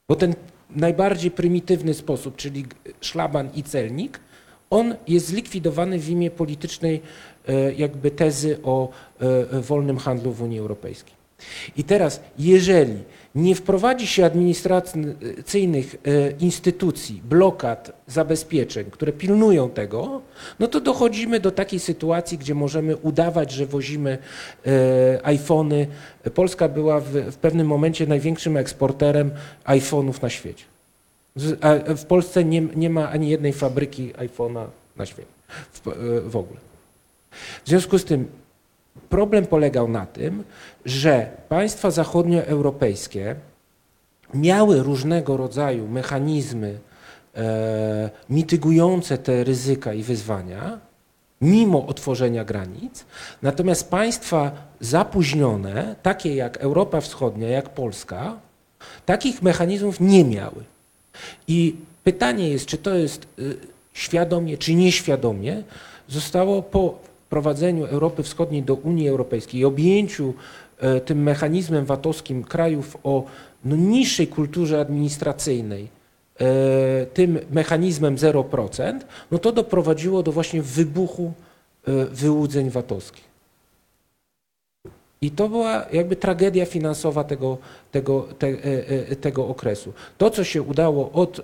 Bo 0.09 0.15
ten 0.15 0.35
najbardziej 0.75 1.31
prymitywny 1.31 1.93
sposób, 1.93 2.35
czyli 2.35 2.65
szlaban 3.01 3.49
i 3.55 3.63
celnik, 3.63 4.19
on 4.69 4.95
jest 5.07 5.25
zlikwidowany 5.25 5.99
w 5.99 6.09
imię 6.09 6.31
politycznej 6.31 7.01
e, 7.47 7.73
jakby 7.73 8.11
tezy 8.11 8.57
o 8.63 8.89
e, 9.21 9.25
e, 9.51 9.61
wolnym 9.61 9.97
handlu 9.97 10.31
w 10.31 10.41
Unii 10.41 10.59
Europejskiej. 10.59 11.13
I 11.77 11.83
teraz, 11.83 12.21
jeżeli 12.39 12.97
nie 13.35 13.55
wprowadzi 13.55 14.07
się 14.07 14.25
administracyjnych 14.25 15.95
e, 15.95 16.31
instytucji, 16.31 17.21
blokad, 17.29 17.91
zabezpieczeń, 18.07 18.85
które 18.91 19.11
pilnują 19.11 19.69
tego, 19.69 20.21
no 20.59 20.67
to 20.67 20.81
dochodzimy 20.81 21.39
do 21.39 21.51
takiej 21.51 21.79
sytuacji, 21.79 22.37
gdzie 22.37 22.55
możemy 22.55 22.97
udawać, 22.97 23.51
że 23.51 23.65
wozimy 23.65 24.17
e, 24.65 25.25
iPhony. 25.25 25.87
Polska 26.33 26.69
była 26.69 26.99
w, 26.99 27.11
w 27.11 27.35
pewnym 27.35 27.67
momencie 27.67 28.07
największym 28.07 28.57
eksporterem 28.57 29.31
iPhone'ów 29.65 30.21
na 30.21 30.29
świecie. 30.29 30.65
W 31.97 32.05
Polsce 32.05 32.43
nie, 32.43 32.61
nie 32.61 32.89
ma 32.89 33.09
ani 33.09 33.29
jednej 33.29 33.53
fabryki 33.53 34.13
iPhone'a 34.13 34.65
na 34.97 35.05
świecie 35.05 35.31
w, 35.73 35.87
e, 35.87 36.21
w 36.21 36.35
ogóle. 36.35 36.59
W 37.65 37.69
związku 37.69 37.99
z 37.99 38.05
tym 38.05 38.27
problem 39.09 39.45
polegał 39.45 39.87
na 39.87 40.05
tym, 40.05 40.43
że 40.85 41.29
państwa 41.49 41.91
zachodnioeuropejskie 41.91 43.35
miały 44.33 44.83
różnego 44.83 45.37
rodzaju 45.37 45.87
mechanizmy 45.87 46.79
e, 47.35 48.09
mitygujące 48.29 49.17
te 49.17 49.43
ryzyka 49.43 49.93
i 49.93 50.03
wyzwania, 50.03 50.79
mimo 51.41 51.87
otworzenia 51.87 52.45
granic, 52.45 53.05
natomiast 53.41 53.89
państwa 53.89 54.51
zapóźnione, 54.79 55.95
takie 56.03 56.35
jak 56.35 56.57
Europa 56.57 57.01
Wschodnia, 57.01 57.49
jak 57.49 57.69
Polska, 57.69 58.37
takich 59.05 59.41
mechanizmów 59.41 59.99
nie 59.99 60.23
miały. 60.23 60.63
I 61.47 61.75
pytanie 62.03 62.49
jest, 62.49 62.65
czy 62.65 62.77
to 62.77 62.95
jest 62.95 63.27
y, 63.39 63.57
świadomie, 63.93 64.57
czy 64.57 64.73
nieświadomie, 64.73 65.63
zostało 66.07 66.61
po 66.61 67.10
wprowadzeniu 67.31 67.85
Europy 67.85 68.23
Wschodniej 68.23 68.63
do 68.63 68.75
Unii 68.75 69.09
Europejskiej 69.09 69.61
i 69.61 69.65
objęciu 69.65 70.33
e, 70.79 71.01
tym 71.01 71.23
mechanizmem 71.23 71.85
VAT-owskim 71.85 72.43
krajów 72.43 72.97
o 73.03 73.23
no, 73.65 73.75
niższej 73.75 74.27
kulturze 74.27 74.79
administracyjnej, 74.79 75.87
e, 76.39 77.05
tym 77.05 77.39
mechanizmem 77.51 78.15
0%, 78.15 78.99
no 79.31 79.37
to 79.37 79.51
doprowadziło 79.51 80.23
do 80.23 80.31
właśnie 80.31 80.61
wybuchu 80.61 81.33
e, 81.87 82.05
wyłudzeń 82.05 82.69
VAT-owskich. 82.69 83.31
I 85.21 85.31
to 85.31 85.49
była 85.49 85.85
jakby 85.93 86.15
tragedia 86.15 86.65
finansowa 86.65 87.23
tego, 87.23 87.57
tego, 87.91 88.27
te, 88.39 88.47
tego 89.21 89.47
okresu. 89.47 89.93
To, 90.17 90.29
co 90.29 90.43
się 90.43 90.61
udało 90.61 91.11
od 91.11 91.39
e, 91.39 91.43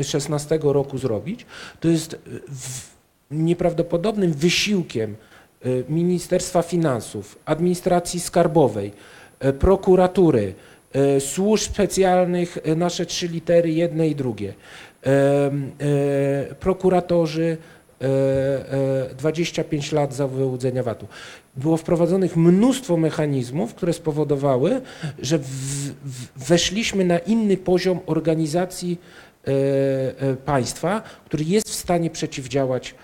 e, 0.00 0.04
16 0.04 0.58
roku 0.62 0.98
zrobić, 0.98 1.46
to 1.80 1.88
jest 1.88 2.16
nieprawdopodobnym 3.30 4.32
wysiłkiem 4.32 5.16
e, 5.62 5.68
Ministerstwa 5.88 6.62
Finansów, 6.62 7.38
Administracji 7.44 8.20
Skarbowej, 8.20 8.92
e, 9.40 9.52
prokuratury, 9.52 10.54
e, 10.92 11.20
służb 11.20 11.64
specjalnych, 11.64 12.58
nasze 12.76 13.06
trzy 13.06 13.28
litery, 13.28 13.70
jedne 13.70 14.08
i 14.08 14.14
drugie, 14.14 14.54
prokuratorzy, 16.60 17.56
e, 18.02 18.06
e, 19.10 19.14
25 19.14 19.92
lat 19.92 20.14
za 20.14 20.28
wyłudzenia 20.28 20.82
VAT-u. 20.82 21.06
Było 21.56 21.76
wprowadzonych 21.76 22.36
mnóstwo 22.36 22.96
mechanizmów, 22.96 23.74
które 23.74 23.92
spowodowały, 23.92 24.80
że 25.18 25.38
w, 25.38 25.44
w, 25.44 26.48
weszliśmy 26.48 27.04
na 27.04 27.18
inny 27.18 27.56
poziom 27.56 28.00
organizacji 28.06 28.98
e, 28.98 29.50
e, 29.50 30.36
państwa, 30.36 31.02
który 31.24 31.44
jest 31.44 31.68
w 31.68 31.74
stanie 31.74 32.10
przeciwdziałać 32.10 32.94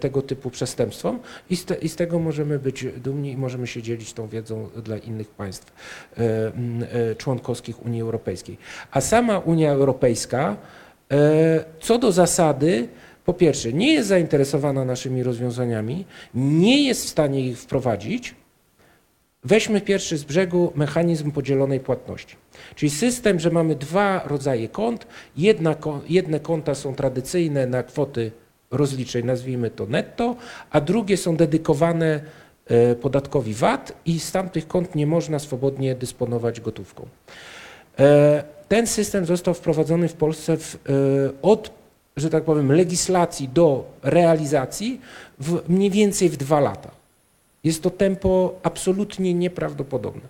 tego 0.00 0.22
typu 0.22 0.50
przestępstwom 0.50 1.18
i 1.50 1.56
z, 1.56 1.64
te, 1.64 1.74
i 1.74 1.88
z 1.88 1.96
tego 1.96 2.18
możemy 2.18 2.58
być 2.58 2.86
dumni 2.96 3.32
i 3.32 3.36
możemy 3.36 3.66
się 3.66 3.82
dzielić 3.82 4.12
tą 4.12 4.28
wiedzą 4.28 4.68
dla 4.84 4.96
innych 4.96 5.28
państw 5.28 5.72
e, 6.16 6.52
e, 7.10 7.14
członkowskich 7.14 7.86
Unii 7.86 8.02
Europejskiej. 8.02 8.58
A 8.90 9.00
sama 9.00 9.38
Unia 9.38 9.72
Europejska 9.72 10.56
e, 11.12 11.64
co 11.80 11.98
do 11.98 12.12
zasady 12.12 12.88
po 13.24 13.34
pierwsze, 13.34 13.72
nie 13.72 13.92
jest 13.92 14.08
zainteresowana 14.08 14.84
naszymi 14.84 15.22
rozwiązaniami, 15.22 16.04
nie 16.34 16.86
jest 16.86 17.04
w 17.04 17.08
stanie 17.08 17.48
ich 17.48 17.58
wprowadzić. 17.58 18.34
Weźmy 19.44 19.80
pierwszy 19.80 20.16
z 20.16 20.24
brzegu 20.24 20.72
mechanizm 20.74 21.30
podzielonej 21.30 21.80
płatności. 21.80 22.36
Czyli 22.74 22.90
system, 22.90 23.40
że 23.40 23.50
mamy 23.50 23.74
dwa 23.74 24.22
rodzaje 24.26 24.68
kont. 24.68 25.06
Jedna, 25.36 25.76
jedne 26.08 26.40
konta 26.40 26.74
są 26.74 26.94
tradycyjne 26.94 27.66
na 27.66 27.82
kwoty 27.82 28.32
rozliczeń, 28.72 29.26
nazwijmy 29.26 29.70
to 29.70 29.86
netto, 29.86 30.36
a 30.70 30.80
drugie 30.80 31.16
są 31.16 31.36
dedykowane 31.36 32.20
e, 32.66 32.94
podatkowi 32.94 33.54
VAT 33.54 33.92
i 34.06 34.20
z 34.20 34.32
tamtych 34.32 34.68
kont 34.68 34.94
nie 34.94 35.06
można 35.06 35.38
swobodnie 35.38 35.94
dysponować 35.94 36.60
gotówką. 36.60 37.06
E, 37.98 38.44
Ten 38.68 38.86
system 38.86 39.26
został 39.26 39.54
wprowadzony 39.54 40.08
w 40.08 40.14
Polsce 40.14 40.56
w, 40.56 40.74
e, 40.74 40.78
od 41.42 41.82
że 42.16 42.30
tak 42.30 42.44
powiem, 42.44 42.72
legislacji 42.72 43.48
do 43.48 43.84
realizacji 44.02 45.00
w 45.38 45.68
mniej 45.68 45.90
więcej 45.90 46.28
w 46.28 46.36
dwa 46.36 46.60
lata. 46.60 46.90
Jest 47.64 47.82
to 47.82 47.90
tempo 47.90 48.54
absolutnie 48.62 49.34
nieprawdopodobne. 49.34 50.28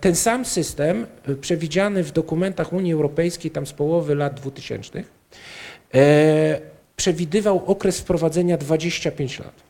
Ten 0.00 0.14
sam 0.14 0.44
system 0.44 1.06
przewidziany 1.40 2.04
w 2.04 2.12
dokumentach 2.12 2.72
Unii 2.72 2.92
Europejskiej 2.92 3.50
tam 3.50 3.66
z 3.66 3.72
połowy 3.72 4.14
lat 4.14 4.34
2000 4.34 5.04
e, 5.94 6.60
przewidywał 6.96 7.62
okres 7.66 8.00
wprowadzenia 8.00 8.56
25 8.56 9.38
lat. 9.38 9.66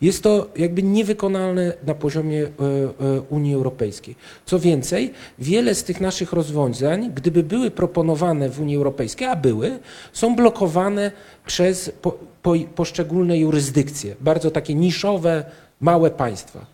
Jest 0.00 0.22
to 0.22 0.46
jakby 0.56 0.82
niewykonalne 0.82 1.72
na 1.86 1.94
poziomie 1.94 2.42
e, 2.42 2.46
e, 2.46 3.20
Unii 3.20 3.54
Europejskiej. 3.54 4.14
Co 4.46 4.58
więcej, 4.58 5.12
wiele 5.38 5.74
z 5.74 5.84
tych 5.84 6.00
naszych 6.00 6.32
rozwiązań, 6.32 7.10
gdyby 7.14 7.42
były 7.42 7.70
proponowane 7.70 8.48
w 8.48 8.60
Unii 8.60 8.76
Europejskiej, 8.76 9.28
a 9.28 9.36
były, 9.36 9.78
są 10.12 10.36
blokowane 10.36 11.12
przez 11.46 11.92
po, 12.02 12.18
po, 12.42 12.54
poszczególne 12.74 13.38
jurysdykcje, 13.38 14.16
bardzo 14.20 14.50
takie 14.50 14.74
niszowe, 14.74 15.44
małe 15.80 16.10
państwa, 16.10 16.66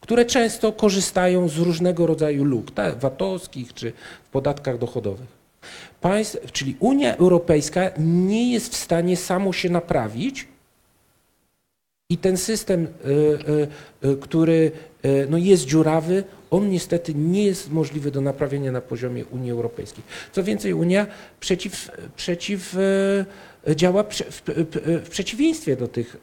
które 0.00 0.24
często 0.24 0.72
korzystają 0.72 1.48
z 1.48 1.58
różnego 1.58 2.06
rodzaju 2.06 2.44
luk, 2.44 2.66
VAT-owskich 3.00 3.74
czy 3.74 3.92
w 4.24 4.28
podatkach 4.28 4.78
dochodowych. 4.78 5.35
Państw, 6.06 6.52
czyli 6.52 6.76
Unia 6.80 7.16
Europejska 7.16 7.90
nie 7.98 8.52
jest 8.52 8.72
w 8.72 8.76
stanie 8.76 9.16
samo 9.16 9.52
się 9.52 9.70
naprawić, 9.70 10.48
i 12.10 12.18
ten 12.18 12.36
system, 12.36 12.86
y, 12.86 13.10
y, 14.04 14.08
y, 14.08 14.16
który 14.16 14.70
no 15.28 15.38
jest 15.38 15.64
dziurawy, 15.64 16.24
on 16.50 16.70
niestety 16.70 17.14
nie 17.14 17.44
jest 17.44 17.70
możliwy 17.70 18.10
do 18.10 18.20
naprawienia 18.20 18.72
na 18.72 18.80
poziomie 18.80 19.24
Unii 19.24 19.50
Europejskiej. 19.50 20.04
Co 20.32 20.44
więcej, 20.44 20.74
Unia 20.74 21.06
przeciw, 21.40 21.90
przeciw, 22.16 22.76
działa 23.76 24.04
w, 24.04 25.10
przeciwieństwie 25.10 25.76
do 25.76 25.88
tych 25.88 26.16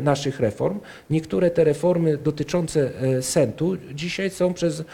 naszych 0.00 0.40
reform. 0.40 0.80
Niektóre 1.10 1.50
te 1.50 1.64
reformy 1.64 2.16
dotyczące 2.16 2.90
y, 3.18 3.22
sentu 3.22 3.76
dzisiaj 3.94 4.30
są 4.30 4.54
przez 4.54 4.80
y, 4.80 4.84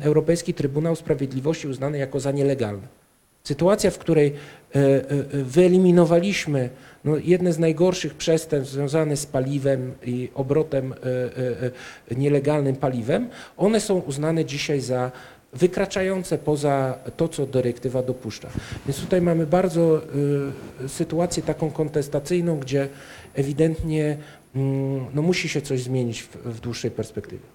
Europejski 0.00 0.54
Trybunał 0.54 0.96
Sprawiedliwości 0.96 1.68
uznane 1.68 1.98
jako 1.98 2.20
za 2.20 2.32
nielegalne. 2.32 2.98
Sytuacja, 3.44 3.90
w 3.90 3.98
której 3.98 4.26
e, 4.28 4.78
e, 4.78 5.02
wyeliminowaliśmy 5.32 6.70
no, 7.04 7.16
jedne 7.16 7.52
z 7.52 7.58
najgorszych 7.58 8.14
przestępstw 8.14 8.74
związane 8.74 9.16
z 9.16 9.26
paliwem 9.26 9.94
i 10.04 10.30
obrotem 10.34 10.92
e, 10.92 10.96
e, 10.96 11.72
e, 12.10 12.14
nielegalnym 12.14 12.76
paliwem, 12.76 13.28
one 13.56 13.80
są 13.80 13.98
uznane 13.98 14.44
dzisiaj 14.44 14.80
za 14.80 15.12
wykraczające 15.52 16.38
poza 16.38 16.98
to, 17.16 17.28
co 17.28 17.46
dyrektywa 17.46 18.02
dopuszcza. 18.02 18.48
Więc 18.86 19.00
tutaj 19.00 19.22
mamy 19.22 19.46
bardzo 19.46 20.02
e, 20.84 20.88
sytuację 20.88 21.42
taką 21.42 21.70
kontestacyjną, 21.70 22.58
gdzie 22.58 22.88
ewidentnie 23.38 24.16
mm, 24.54 25.06
no, 25.14 25.22
musi 25.22 25.48
się 25.48 25.60
coś 25.62 25.82
zmienić 25.82 26.22
w, 26.22 26.36
w 26.36 26.60
dłuższej 26.60 26.90
perspektywie. 26.90 27.46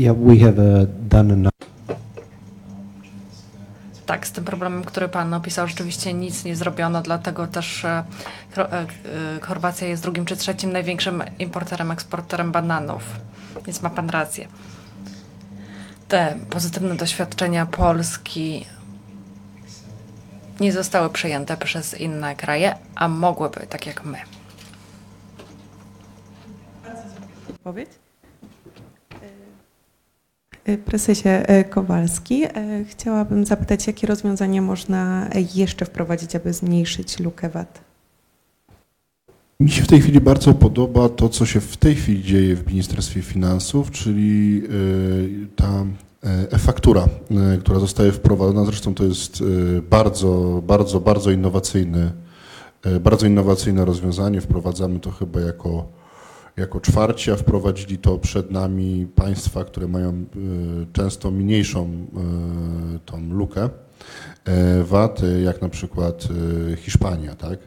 Yeah, 0.00 0.16
we 0.16 0.36
have 0.36 0.82
uh, 0.82 0.88
done 1.08 1.34
enough. 1.34 1.70
Tak, 4.06 4.26
z 4.26 4.32
tym 4.32 4.44
problemem, 4.44 4.84
który 4.84 5.08
Pan 5.08 5.34
opisał, 5.34 5.68
rzeczywiście 5.68 6.14
nic 6.14 6.44
nie 6.44 6.56
zrobiono, 6.56 7.02
dlatego 7.02 7.46
też 7.46 7.84
e, 7.84 8.04
e, 8.56 8.70
e, 8.70 8.86
Chorwacja 9.40 9.88
jest 9.88 10.02
drugim 10.02 10.24
czy 10.24 10.36
trzecim 10.36 10.72
największym 10.72 11.22
importerem, 11.38 11.90
eksporterem 11.90 12.52
bananów. 12.52 13.02
Więc 13.66 13.82
ma 13.82 13.90
Pan 13.90 14.10
rację. 14.10 14.48
Te 16.08 16.36
pozytywne 16.50 16.94
doświadczenia 16.94 17.66
Polski 17.66 18.66
nie 20.60 20.72
zostały 20.72 21.10
przejęte 21.10 21.56
przez 21.56 22.00
inne 22.00 22.36
kraje, 22.36 22.74
a 22.94 23.08
mogłyby, 23.08 23.66
tak 23.68 23.86
jak 23.86 24.04
my. 24.04 24.18
Odpowiedź? 27.50 27.88
E, 30.64 30.78
Prezesie 30.78 31.28
e, 31.28 31.64
Kowalski, 31.64 32.44
e, 32.44 32.50
chciałabym 32.88 33.46
zapytać, 33.46 33.86
jakie 33.86 34.06
rozwiązania 34.06 34.62
można 34.62 35.28
e, 35.32 35.40
jeszcze 35.54 35.84
wprowadzić, 35.84 36.36
aby 36.36 36.52
zmniejszyć 36.52 37.18
lukę 37.20 37.48
VAT? 37.48 37.80
Mi 39.60 39.70
się 39.70 39.82
w 39.82 39.86
tej 39.86 40.00
chwili 40.00 40.20
bardzo 40.20 40.54
podoba 40.54 41.08
to, 41.08 41.28
co 41.28 41.46
się 41.46 41.60
w 41.60 41.76
tej 41.76 41.94
chwili 41.94 42.22
dzieje 42.22 42.56
w 42.56 42.66
Ministerstwie 42.66 43.22
Finansów, 43.22 43.90
czyli 43.90 44.62
ta 45.56 45.84
e-faktura, 46.22 47.08
y, 47.54 47.58
która 47.58 47.78
zostaje 47.78 48.12
wprowadzona. 48.12 48.64
Zresztą 48.64 48.94
to 48.94 49.04
jest 49.04 49.40
y, 49.40 49.82
bardzo, 49.82 50.62
bardzo, 50.66 51.00
bardzo 51.00 51.30
innowacyjny, 51.30 52.12
bardzo 53.00 53.26
innowacyjne 53.26 53.84
rozwiązanie. 53.84 54.40
Wprowadzamy 54.40 55.00
to 55.00 55.10
chyba 55.10 55.40
jako, 55.40 55.88
jako 56.56 56.80
czwarci, 56.80 57.30
a 57.30 57.36
wprowadzili 57.36 57.98
to 57.98 58.18
przed 58.18 58.50
nami 58.50 59.06
państwa, 59.14 59.64
które 59.64 59.88
mają 59.88 60.24
często 60.92 61.30
mniejszą 61.30 62.06
tą 63.06 63.30
lukę 63.30 63.68
VAT, 64.84 65.20
jak 65.42 65.62
na 65.62 65.68
przykład 65.68 66.28
Hiszpania, 66.76 67.34
tak? 67.34 67.58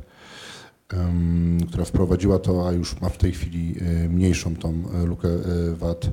która 1.68 1.86
wprowadziła 1.86 2.40
to, 2.40 2.68
a 2.68 2.72
już 2.72 3.02
ma 3.02 3.10
w 3.10 3.18
tej 3.18 3.32
chwili 3.32 3.76
e, 3.82 4.10
mniejszą 4.10 4.56
tą 4.56 4.84
e, 4.94 5.06
lukę 5.06 5.28
e, 5.28 5.76
VAT, 5.76 6.06
e, 6.06 6.12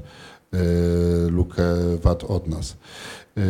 lukę 1.30 1.62
VAT 2.02 2.24
od 2.24 2.48
nas. 2.48 2.76
E, 3.36 3.40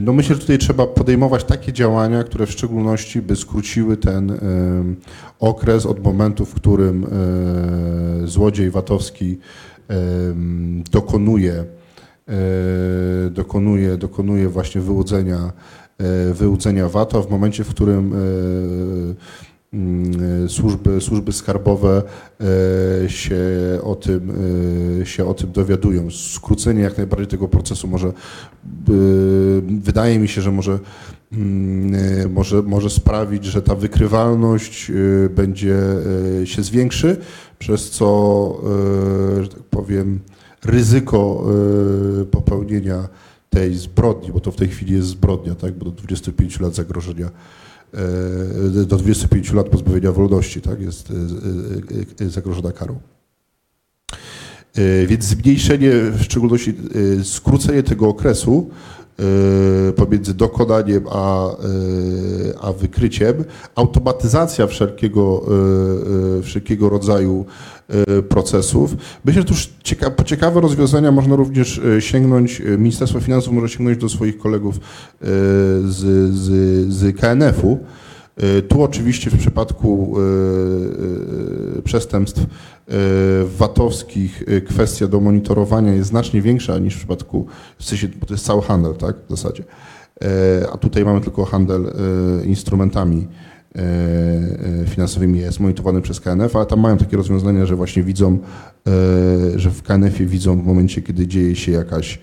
No 0.00 0.12
myślę, 0.12 0.34
że 0.34 0.40
tutaj 0.40 0.58
trzeba 0.58 0.86
podejmować 0.86 1.44
takie 1.44 1.72
działania, 1.72 2.24
które 2.24 2.46
w 2.46 2.50
szczególności 2.50 3.22
by 3.22 3.36
skróciły 3.36 3.96
ten 3.96 4.30
em, 4.30 4.96
okres 5.40 5.86
od 5.86 6.04
momentu, 6.04 6.44
w 6.44 6.54
którym 6.54 7.06
złodziej 8.24 8.70
VAT-owski 8.70 9.38
dokonuje, 10.90 11.64
dokonuje, 13.30 13.96
dokonuje 13.96 14.48
właśnie 14.48 14.80
wyłudzenia, 14.80 15.52
wyłudzenia 16.32 16.88
VAT-u, 16.88 17.18
a 17.18 17.22
w 17.22 17.30
momencie, 17.30 17.64
w 17.64 17.68
którym 17.68 18.14
służby, 20.48 21.00
służby 21.00 21.32
skarbowe 21.32 22.02
e, 23.04 23.08
się 23.08 23.38
o, 23.82 23.94
tym, 23.94 24.32
e, 25.02 25.06
się 25.06 25.26
o 25.26 25.34
tym 25.34 25.52
dowiadują. 25.52 26.10
Skrócenie 26.10 26.82
jak 26.82 26.96
najbardziej 26.96 27.26
tego 27.26 27.48
procesu 27.48 27.88
może, 27.88 28.08
e, 28.08 28.12
wydaje 29.80 30.18
mi 30.18 30.28
się, 30.28 30.42
że 30.42 30.52
może, 30.52 30.78
mm, 31.32 32.32
może, 32.32 32.62
może 32.62 32.90
sprawić, 32.90 33.44
że 33.44 33.62
ta 33.62 33.74
wykrywalność 33.74 34.92
będzie 35.30 35.78
się 36.44 36.62
zwiększy, 36.62 37.16
przez 37.58 37.90
co, 37.90 38.60
że 39.40 39.48
tak 39.48 39.62
powiem, 39.62 40.20
ryzyko 40.64 41.46
popełnienia 42.30 43.08
tej 43.50 43.74
zbrodni, 43.74 44.32
bo 44.32 44.40
to 44.40 44.52
w 44.52 44.56
tej 44.56 44.68
chwili 44.68 44.94
jest 44.94 45.08
zbrodnia, 45.08 45.54
tak, 45.54 45.78
bo 45.78 45.84
do 45.84 45.90
25 45.90 46.60
lat 46.60 46.74
zagrożenia 46.74 47.30
do 48.86 48.98
25 48.98 49.52
lat 49.52 49.68
pozbawienia 49.68 50.12
wolności, 50.12 50.60
tak, 50.60 50.80
jest 50.80 51.10
e, 51.10 51.14
e, 52.22 52.26
e, 52.26 52.30
zagrożona 52.30 52.72
karą. 52.72 52.98
E, 54.76 55.06
Więc 55.06 55.24
zmniejszenie, 55.24 55.90
w 55.92 56.22
szczególności 56.22 56.74
e, 57.20 57.24
skrócenie 57.24 57.82
tego 57.82 58.08
okresu 58.08 58.70
e, 58.70 59.03
pomiędzy 59.96 60.34
dokonaniem 60.34 61.04
a, 61.10 61.48
e, 61.48 61.54
a 62.60 62.72
wykryciem, 62.72 63.44
automatyzacja 63.74 64.66
wszelkiego, 64.66 65.46
e, 66.38 66.42
wszelkiego 66.42 66.88
rodzaju 66.88 67.44
procesów. 68.28 68.96
Myślę, 69.24 69.42
że 69.42 69.48
tu 69.48 69.54
cieka 69.82 70.10
po 70.10 70.24
ciekawe 70.24 70.60
rozwiązania 70.60 71.12
można 71.12 71.36
również 71.36 71.80
sięgnąć, 72.00 72.62
Ministerstwo 72.78 73.20
Finansów 73.20 73.52
może 73.52 73.68
sięgnąć 73.68 73.98
do 73.98 74.08
swoich 74.08 74.38
kolegów 74.38 74.80
z, 75.84 76.32
z, 76.34 76.48
z 76.92 77.16
KNF-u. 77.20 77.78
E, 78.36 78.62
Tu 78.62 78.82
oczywiście 78.82 79.30
w 79.30 79.38
przypadku 79.38 80.14
e, 80.16 81.78
e, 81.78 81.82
przestępstw 81.82 82.46
VAT-owskich 83.58 84.44
kwestia 84.68 85.08
do 85.08 85.20
monitorowania 85.20 85.94
jest 85.94 86.08
znacznie 86.08 86.42
większa 86.42 86.78
niż 86.78 86.94
w 86.94 86.98
przypadku, 86.98 87.46
w 87.78 87.84
sensie, 87.84 88.08
bo 88.08 88.26
to 88.26 88.34
jest 88.34 88.46
cały 88.46 88.62
handel, 88.62 88.94
tak, 88.94 89.16
w 89.26 89.30
zasadzie. 89.30 89.64
A 90.72 90.76
tutaj 90.76 91.04
mamy 91.04 91.20
tylko 91.20 91.44
handel 91.44 91.92
instrumentami 92.44 93.26
finansowymi, 94.86 95.38
jest 95.38 95.60
monitorowany 95.60 96.02
przez 96.02 96.20
KNF, 96.20 96.56
ale 96.56 96.66
tam 96.66 96.80
mają 96.80 96.96
takie 96.96 97.16
rozwiązania, 97.16 97.66
że 97.66 97.76
właśnie 97.76 98.02
widzą, 98.02 98.38
że 99.56 99.70
w 99.70 99.82
KNF-ie 99.82 100.28
widzą 100.28 100.62
w 100.62 100.66
momencie, 100.66 101.02
kiedy 101.02 101.26
dzieje 101.26 101.56
się 101.56 101.72
jakaś 101.72 102.18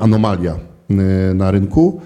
anomalia 0.00 0.58
na 1.34 1.50
rynku, 1.50 2.00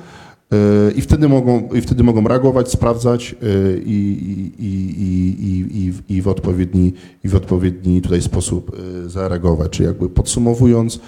I 0.97 1.01
wtedy 1.01 1.29
mogą, 1.29 1.69
i 1.75 1.81
wtedy 1.81 2.03
mogą 2.03 2.29
reagować, 2.29 2.71
sprawdzać 2.71 3.35
e, 3.43 3.79
i, 3.79 4.53
i, 4.59 4.65
i, 4.65 5.95
i, 6.09 6.17
i, 6.17 6.23
w 6.23 6.29
odpowiedni, 6.29 6.93
i 7.25 7.29
w 7.29 7.35
odpowiedni 7.35 8.03
tutaj 8.03 8.23
sposób 8.23 8.77
e, 9.05 9.09
zareagować. 9.09 9.71
Czyli 9.71 9.87
jakby 9.87 10.09
podsumowując, 10.09 11.01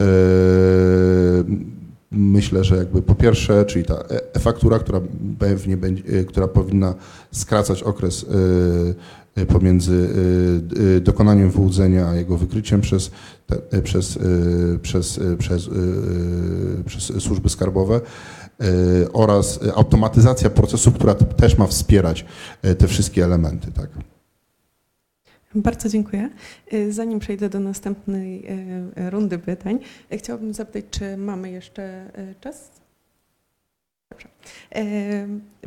e, 0.00 0.06
myślę, 2.16 2.64
że 2.64 2.76
jakby 2.76 3.02
po 3.02 3.14
pierwsze, 3.14 3.64
czyli 3.64 3.84
ta 3.84 3.94
e- 3.94 4.34
e-faktura, 4.34 4.78
która 4.78 5.00
pewnie 5.38 5.76
będzie, 5.76 6.02
e, 6.20 6.24
która 6.24 6.48
powinna 6.48 6.94
skracać 7.32 7.82
okres 7.82 8.26
e, 9.36 9.42
e, 9.42 9.46
pomiędzy 9.46 10.08
e, 10.74 10.96
e, 10.96 11.00
dokonaniem 11.00 11.50
wyłudzenia 11.50 12.06
a 12.08 12.14
jego 12.14 12.38
wykryciem 12.38 12.80
przez, 12.80 13.10
e, 13.70 13.82
przez, 13.82 14.16
e, 14.16 14.20
przez, 14.82 15.18
e, 15.18 15.36
przez, 15.36 15.68
e, 15.68 15.70
przez 16.84 17.12
służby 17.22 17.48
skarbowe 17.48 18.00
e, 18.60 19.12
oraz 19.12 19.60
e, 19.66 19.74
automatyzacja 19.74 20.50
procesu, 20.50 20.92
która 20.92 21.14
też 21.14 21.58
ma 21.58 21.66
wspierać 21.66 22.24
e, 22.62 22.74
te 22.74 22.88
wszystkie 22.88 23.24
elementy. 23.24 23.72
Tak. 23.72 24.13
Bardzo 25.54 25.88
dziękuję. 25.88 26.30
Y, 26.72 26.92
Zanim 26.92 27.18
przejdę 27.18 27.48
do 27.48 27.60
następnej 27.60 28.44
y, 28.98 29.10
rundy 29.10 29.38
pytań, 29.38 29.78
y, 30.12 30.18
chciałabym 30.18 30.54
zapytać, 30.54 30.84
czy 30.90 31.16
mamy 31.16 31.50
jeszcze 31.50 32.10
czas? 32.40 32.70
Dobrze. 34.10 34.28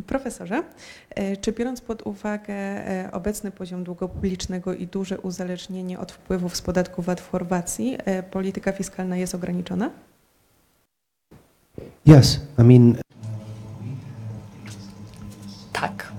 Profesorze, 0.07 0.63
czy 1.41 1.51
biorąc 1.51 1.81
pod 1.81 2.07
uwagę 2.07 2.55
obecny 3.11 3.51
poziom 3.51 3.83
długu 3.83 4.09
publicznego 4.09 4.73
i 4.73 4.87
duże 4.87 5.19
uzależnienie 5.19 5.99
od 5.99 6.11
wpływów 6.11 6.57
z 6.57 6.61
podatku 6.61 7.01
VAT 7.01 7.21
w 7.21 7.29
Chorwacji, 7.29 7.97
polityka 8.31 8.71
fiskalna 8.71 9.17
jest 9.17 9.35
ograniczona? 9.35 9.89
Yes, 12.07 12.39
I 12.59 12.63
mean, 12.63 12.95
Tak. 15.73 16.16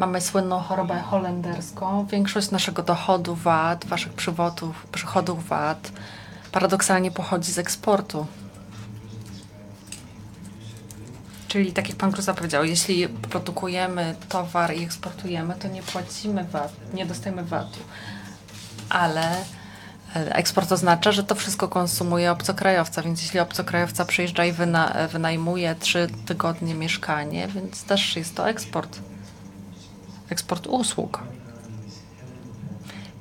Mamy 0.00 0.20
słynną 0.20 0.58
chorobę 0.60 1.00
holenderską. 1.00 2.06
Większość 2.06 2.50
naszego 2.50 2.82
dochodu 2.82 3.34
VAT, 3.34 3.86
waszych 3.86 4.12
przywodów, 4.12 4.86
przychodów 4.86 5.48
VAT 5.48 5.92
paradoksalnie 6.52 7.10
pochodzi 7.10 7.52
z 7.52 7.58
eksportu. 7.58 8.26
Czyli 11.48 11.72
tak 11.72 11.88
jak 11.88 11.96
pan 11.96 12.12
Kruza 12.12 12.34
powiedział, 12.34 12.64
jeśli 12.64 13.08
produkujemy 13.08 14.14
towar 14.28 14.74
i 14.74 14.84
eksportujemy, 14.84 15.54
to 15.54 15.68
nie 15.68 15.82
płacimy 15.82 16.44
VAT, 16.44 16.72
nie 16.94 17.06
dostajemy 17.06 17.44
VAT-u. 17.44 17.80
Ale 18.88 19.36
e, 20.16 20.34
eksport 20.34 20.72
oznacza, 20.72 21.12
że 21.12 21.24
to 21.24 21.34
wszystko 21.34 21.68
konsumuje 21.68 22.32
obcokrajowca, 22.32 23.02
więc 23.02 23.22
jeśli 23.22 23.40
obcokrajowca 23.40 24.04
przyjeżdża 24.04 24.44
i 24.44 24.52
wyna, 24.52 24.92
e, 24.92 25.08
wynajmuje 25.08 25.74
trzy 25.74 26.08
tygodnie 26.26 26.74
mieszkanie, 26.74 27.48
więc 27.48 27.84
też 27.84 28.16
jest 28.16 28.36
to 28.36 28.48
eksport. 28.48 28.98
Eksport 30.30 30.66
usług. 30.66 31.22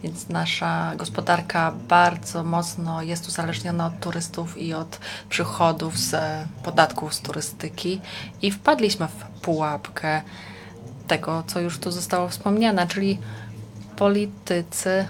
Więc 0.04 0.30
nasza 0.30 0.96
gospodarka 0.96 1.72
bardzo 1.88 2.44
mocno 2.44 3.02
jest 3.02 3.28
uzależniona 3.28 3.86
od 3.86 4.00
turystów 4.00 4.58
i 4.58 4.74
od 4.74 5.00
przychodów 5.30 5.98
z 5.98 6.16
podatków 6.64 7.14
z 7.14 7.22
turystyki 7.22 8.02
i 8.42 8.52
wpadliśmy 8.52 9.08
w 9.08 9.42
pułapkę 9.42 10.22
tego, 11.08 11.44
co 11.48 11.60
już 11.60 11.80
tu 11.80 11.92
zostało 11.92 12.30
wspomniane, 12.30 12.88
czyli 12.88 13.20
politycy 13.96 15.08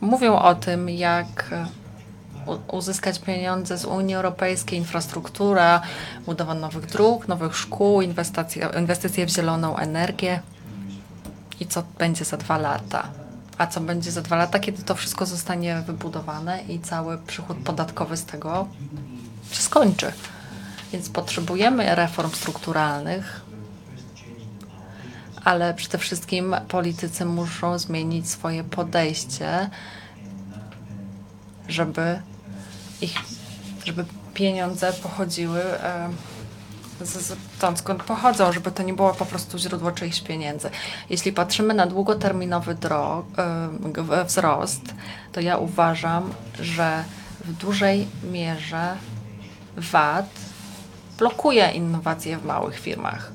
mówią 0.00 0.38
o 0.38 0.54
tym, 0.54 0.90
jak 0.90 1.50
uzyskać 2.72 3.18
pieniądze 3.18 3.78
z 3.78 3.84
Unii 3.84 4.14
Europejskiej, 4.14 4.78
infrastruktura, 4.78 5.80
budowa 6.26 6.54
nowych 6.54 6.86
dróg, 6.86 7.28
nowych 7.28 7.56
szkół, 7.56 8.00
inwestycje, 8.00 8.68
inwestycje 8.78 9.26
w 9.26 9.30
zieloną 9.30 9.76
energię 9.76 10.40
i 11.60 11.66
co 11.66 11.82
będzie 11.98 12.24
za 12.24 12.36
dwa 12.36 12.58
lata. 12.58 13.08
A 13.58 13.66
co 13.66 13.80
będzie 13.80 14.12
za 14.12 14.22
dwa 14.22 14.36
lata, 14.36 14.58
kiedy 14.58 14.82
to 14.82 14.94
wszystko 14.94 15.26
zostanie 15.26 15.82
wybudowane 15.86 16.62
i 16.62 16.80
cały 16.80 17.18
przychód 17.18 17.56
podatkowy 17.56 18.16
z 18.16 18.24
tego 18.24 18.68
się 19.50 19.62
skończy. 19.62 20.12
Więc 20.92 21.08
potrzebujemy 21.08 21.94
reform 21.94 22.30
strukturalnych, 22.30 23.40
ale 25.44 25.74
przede 25.74 25.98
wszystkim 25.98 26.56
politycy 26.68 27.24
muszą 27.24 27.78
zmienić 27.78 28.30
swoje 28.30 28.64
podejście, 28.64 29.70
żeby 31.68 32.20
ich, 33.00 33.18
żeby 33.84 34.04
pieniądze 34.34 34.92
pochodziły 34.92 35.62
e, 35.62 36.08
z, 37.00 37.38
stąd, 37.56 37.78
skąd 37.78 38.02
pochodzą, 38.02 38.52
żeby 38.52 38.70
to 38.70 38.82
nie 38.82 38.94
było 38.94 39.14
po 39.14 39.26
prostu 39.26 39.58
źródło 39.58 39.92
czyichś 39.92 40.20
pieniędzy. 40.20 40.70
Jeśli 41.10 41.32
patrzymy 41.32 41.74
na 41.74 41.86
długoterminowy 41.86 42.74
dro, 42.74 43.24
y, 43.86 43.92
g- 43.92 44.24
wzrost, 44.24 44.82
to 45.32 45.40
ja 45.40 45.56
uważam, 45.56 46.32
że 46.60 47.04
w 47.44 47.52
dużej 47.52 48.08
mierze 48.32 48.96
VAT 49.76 50.26
blokuje 51.18 51.70
innowacje 51.70 52.38
w 52.38 52.44
małych 52.44 52.78
firmach. 52.78 53.32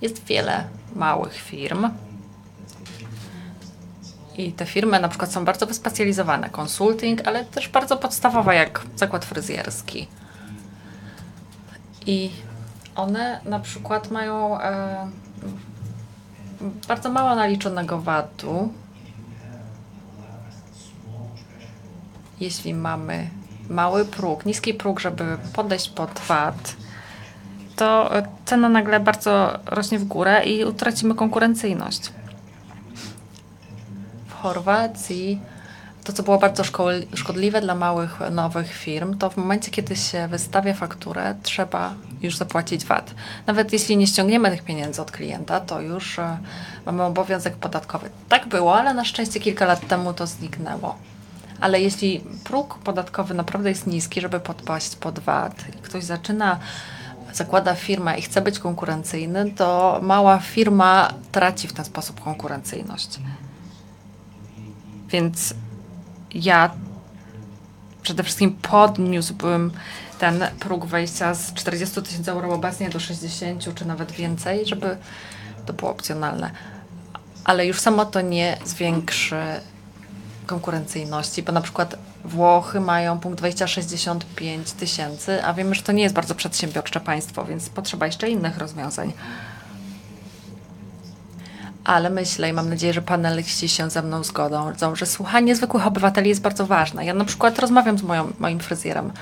Jest 0.00 0.24
wiele 0.24 0.64
małych 0.94 1.34
firm, 1.34 1.90
i 4.38 4.52
te 4.52 4.66
firmy 4.66 5.00
na 5.00 5.08
przykład 5.08 5.32
są 5.32 5.44
bardzo 5.44 5.66
wyspecjalizowane, 5.66 6.50
konsulting, 6.50 7.28
ale 7.28 7.44
też 7.44 7.68
bardzo 7.68 7.96
podstawowe, 7.96 8.54
jak 8.54 8.82
zakład 8.96 9.24
fryzjerski. 9.24 10.08
I 12.06 12.30
one 12.96 13.40
na 13.44 13.60
przykład 13.60 14.10
mają 14.10 14.60
e, 14.60 15.08
bardzo 16.88 17.10
mało 17.10 17.34
naliczonego 17.34 18.00
VAT-u. 18.00 18.72
Jeśli 22.40 22.74
mamy 22.74 23.30
mały 23.68 24.04
próg, 24.04 24.46
niski 24.46 24.74
próg, 24.74 25.00
żeby 25.00 25.38
podejść 25.52 25.88
pod 25.88 26.20
VAT, 26.28 26.76
to 27.76 28.16
e, 28.16 28.28
cena 28.44 28.68
nagle 28.68 29.00
bardzo 29.00 29.58
rośnie 29.66 29.98
w 29.98 30.04
górę 30.04 30.44
i 30.44 30.64
utracimy 30.64 31.14
konkurencyjność. 31.14 32.12
W 34.28 34.34
Chorwacji 34.34 35.40
to, 36.06 36.12
co 36.12 36.22
było 36.22 36.38
bardzo 36.38 36.62
szkodliwe 37.14 37.60
dla 37.60 37.74
małych, 37.74 38.20
nowych 38.30 38.72
firm, 38.72 39.18
to 39.18 39.30
w 39.30 39.36
momencie, 39.36 39.70
kiedy 39.70 39.96
się 39.96 40.28
wystawia 40.28 40.74
fakturę, 40.74 41.34
trzeba 41.42 41.94
już 42.22 42.36
zapłacić 42.36 42.84
VAT. 42.84 43.14
Nawet 43.46 43.72
jeśli 43.72 43.96
nie 43.96 44.06
ściągniemy 44.06 44.50
tych 44.50 44.62
pieniędzy 44.62 45.02
od 45.02 45.10
klienta, 45.10 45.60
to 45.60 45.80
już 45.80 46.18
e, 46.18 46.38
mamy 46.86 47.02
obowiązek 47.02 47.56
podatkowy. 47.56 48.10
Tak 48.28 48.48
było, 48.48 48.78
ale 48.78 48.94
na 48.94 49.04
szczęście 49.04 49.40
kilka 49.40 49.66
lat 49.66 49.88
temu 49.88 50.14
to 50.14 50.26
zniknęło. 50.26 50.98
Ale 51.60 51.80
jeśli 51.80 52.24
próg 52.44 52.78
podatkowy 52.78 53.34
naprawdę 53.34 53.68
jest 53.68 53.86
niski, 53.86 54.20
żeby 54.20 54.40
podpaść 54.40 54.96
pod 54.96 55.18
VAT 55.18 55.64
ktoś 55.82 56.04
zaczyna, 56.04 56.58
zakłada 57.32 57.74
firmę 57.74 58.18
i 58.18 58.22
chce 58.22 58.40
być 58.40 58.58
konkurencyjny, 58.58 59.50
to 59.50 60.00
mała 60.02 60.38
firma 60.38 61.12
traci 61.32 61.68
w 61.68 61.72
ten 61.72 61.84
sposób 61.84 62.20
konkurencyjność. 62.20 63.18
Więc 65.08 65.54
ja 66.42 66.70
przede 68.02 68.22
wszystkim 68.22 68.52
podniósłbym 68.52 69.72
ten 70.18 70.44
próg 70.60 70.86
wejścia 70.86 71.34
z 71.34 71.54
40 71.54 72.02
tysięcy 72.02 72.30
euro 72.30 72.54
obecnie 72.54 72.90
do 72.90 73.00
60 73.00 73.74
czy 73.74 73.84
nawet 73.84 74.12
więcej, 74.12 74.66
żeby 74.66 74.96
to 75.66 75.72
było 75.72 75.90
opcjonalne. 75.90 76.50
Ale 77.44 77.66
już 77.66 77.80
samo 77.80 78.04
to 78.04 78.20
nie 78.20 78.58
zwiększy 78.64 79.42
konkurencyjności, 80.46 81.42
bo 81.42 81.52
na 81.52 81.60
przykład 81.60 81.96
Włochy 82.24 82.80
mają 82.80 83.18
punkt 83.18 83.40
wejścia 83.40 83.66
65 83.66 84.72
tysięcy, 84.72 85.44
a 85.44 85.54
wiemy, 85.54 85.74
że 85.74 85.82
to 85.82 85.92
nie 85.92 86.02
jest 86.02 86.14
bardzo 86.14 86.34
przedsiębiorcze 86.34 87.00
państwo, 87.00 87.44
więc 87.44 87.68
potrzeba 87.68 88.06
jeszcze 88.06 88.30
innych 88.30 88.58
rozwiązań. 88.58 89.12
Ale 91.86 92.10
myślę 92.10 92.48
i 92.48 92.52
mam 92.52 92.68
nadzieję, 92.68 92.92
że 92.92 93.02
paneliści 93.02 93.68
się 93.68 93.90
ze 93.90 94.02
mną 94.02 94.24
zgodzą, 94.24 94.72
że 94.94 95.06
słuchanie 95.06 95.56
zwykłych 95.56 95.86
obywateli 95.86 96.28
jest 96.28 96.40
bardzo 96.40 96.66
ważne. 96.66 97.04
Ja 97.04 97.14
na 97.14 97.24
przykład 97.24 97.58
rozmawiam 97.58 97.98
z 97.98 98.02
moją, 98.02 98.32
moim 98.38 98.60
fryzjerem. 98.60 99.12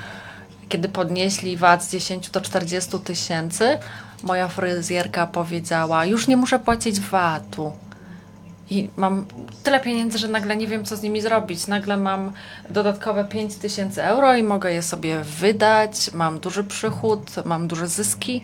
Kiedy 0.68 0.88
podnieśli 0.88 1.56
VAT 1.56 1.84
z 1.84 1.90
10 1.90 2.30
do 2.30 2.40
40 2.40 2.98
tysięcy, 2.98 3.78
moja 4.22 4.48
fryzjerka 4.48 5.26
powiedziała, 5.26 6.04
już 6.04 6.28
nie 6.28 6.36
muszę 6.36 6.58
płacić 6.58 7.00
VAT-u. 7.00 7.72
I 8.70 8.88
mam 8.96 9.26
tyle 9.62 9.80
pieniędzy, 9.80 10.18
że 10.18 10.28
nagle 10.28 10.56
nie 10.56 10.66
wiem, 10.66 10.84
co 10.84 10.96
z 10.96 11.02
nimi 11.02 11.20
zrobić. 11.20 11.66
Nagle 11.66 11.96
mam 11.96 12.32
dodatkowe 12.70 13.24
5 13.24 13.54
tysięcy 13.54 14.02
euro 14.02 14.36
i 14.36 14.42
mogę 14.42 14.72
je 14.72 14.82
sobie 14.82 15.20
wydać. 15.20 16.10
Mam 16.12 16.40
duży 16.40 16.64
przychód, 16.64 17.30
mam 17.44 17.68
duże 17.68 17.88
zyski. 17.88 18.42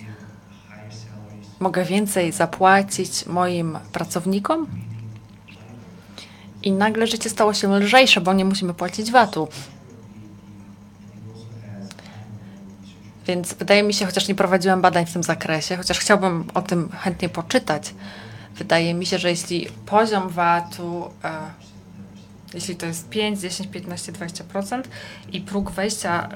Mogę 1.61 1.84
więcej 1.84 2.32
zapłacić 2.32 3.26
moim 3.26 3.78
pracownikom. 3.92 4.66
I 6.62 6.72
nagle 6.72 7.06
życie 7.06 7.30
stało 7.30 7.54
się 7.54 7.78
lżejsze, 7.78 8.20
bo 8.20 8.32
nie 8.32 8.44
musimy 8.44 8.74
płacić 8.74 9.11
VAT-u. 9.11 9.48
Więc 13.26 13.54
wydaje 13.54 13.82
mi 13.82 13.94
się, 13.94 14.06
chociaż 14.06 14.28
nie 14.28 14.34
prowadziłam 14.34 14.80
badań 14.82 15.06
w 15.06 15.12
tym 15.12 15.22
zakresie, 15.22 15.76
chociaż 15.76 15.98
chciałbym 15.98 16.44
o 16.54 16.62
tym 16.62 16.88
chętnie 16.88 17.28
poczytać, 17.28 17.94
wydaje 18.56 18.94
mi 18.94 19.06
się, 19.06 19.18
że 19.18 19.30
jeśli 19.30 19.68
poziom 19.86 20.28
VAT-u, 20.28 21.04
e, 21.24 21.30
jeśli 22.54 22.76
to 22.76 22.86
jest 22.86 23.08
5, 23.08 23.40
10, 23.40 23.70
15, 23.70 24.12
20% 24.12 24.82
i 25.32 25.40
próg 25.40 25.70
wejścia 25.70 26.28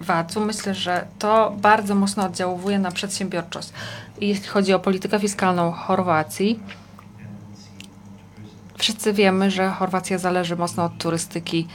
VAT-u, 0.00 0.40
myślę, 0.40 0.74
że 0.74 1.06
to 1.18 1.54
bardzo 1.60 1.94
mocno 1.94 2.24
oddziałuje 2.24 2.78
na 2.78 2.90
przedsiębiorczość. 2.90 3.68
Jeśli 4.20 4.48
chodzi 4.48 4.72
o 4.72 4.78
politykę 4.78 5.20
fiskalną 5.20 5.72
Chorwacji, 5.72 6.60
wszyscy 8.78 9.12
wiemy, 9.12 9.50
że 9.50 9.70
Chorwacja 9.70 10.18
zależy 10.18 10.56
mocno 10.56 10.84
od 10.84 10.98
turystyki 10.98 11.66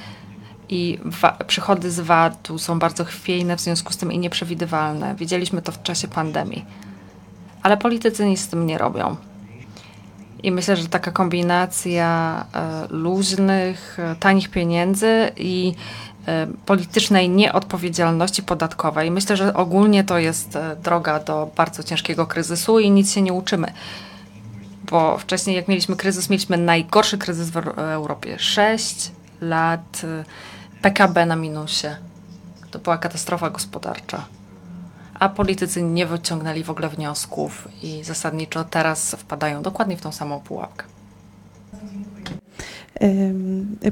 i 0.69 0.99
przychody 1.47 1.91
z 1.91 1.99
VAT-u 1.99 2.57
są 2.57 2.79
bardzo 2.79 3.05
chwiejne, 3.05 3.57
w 3.57 3.61
związku 3.61 3.93
z 3.93 3.97
tym 3.97 4.11
i 4.11 4.19
nieprzewidywalne. 4.19 5.15
Widzieliśmy 5.15 5.61
to 5.61 5.71
w 5.71 5.83
czasie 5.83 6.07
pandemii. 6.07 6.65
Ale 7.63 7.77
politycy 7.77 8.25
nic 8.25 8.41
z 8.41 8.47
tym 8.47 8.65
nie 8.65 8.77
robią. 8.77 9.15
I 10.43 10.51
myślę, 10.51 10.75
że 10.77 10.87
taka 10.87 11.11
kombinacja 11.11 12.45
e, 12.53 12.87
luźnych, 12.89 13.97
e, 13.99 14.15
tanich 14.15 14.49
pieniędzy 14.49 15.31
i 15.37 15.73
politycznej 16.65 17.29
nieodpowiedzialności 17.29 18.43
podatkowej, 18.43 19.11
myślę, 19.11 19.37
że 19.37 19.53
ogólnie 19.53 20.03
to 20.03 20.17
jest 20.17 20.55
e, 20.55 20.75
droga 20.75 21.19
do 21.19 21.51
bardzo 21.55 21.83
ciężkiego 21.83 22.27
kryzysu 22.27 22.79
i 22.79 22.91
nic 22.91 23.13
się 23.13 23.21
nie 23.21 23.33
uczymy. 23.33 23.73
Bo 24.91 25.17
wcześniej, 25.17 25.55
jak 25.55 25.67
mieliśmy 25.67 25.95
kryzys, 25.95 26.29
mieliśmy 26.29 26.57
najgorszy 26.57 27.17
kryzys 27.17 27.49
w 27.49 27.57
Euro- 27.57 27.77
Europie. 27.77 28.39
Sześć 28.39 29.11
lat 29.41 30.01
e, 30.03 30.23
PKB 30.81 31.25
na 31.25 31.35
minusie. 31.35 31.87
To 32.71 32.79
była 32.79 32.97
katastrofa 32.97 33.49
gospodarcza. 33.49 34.25
A 35.19 35.29
politycy 35.29 35.83
nie 35.83 36.05
wyciągnęli 36.05 36.63
w 36.63 36.69
ogóle 36.69 36.89
wniosków 36.89 37.67
i 37.83 38.03
zasadniczo 38.03 38.63
teraz 38.63 39.15
wpadają 39.19 39.61
dokładnie 39.61 39.97
w 39.97 40.01
tą 40.01 40.11
samą 40.11 40.39
pułapkę. 40.39 40.85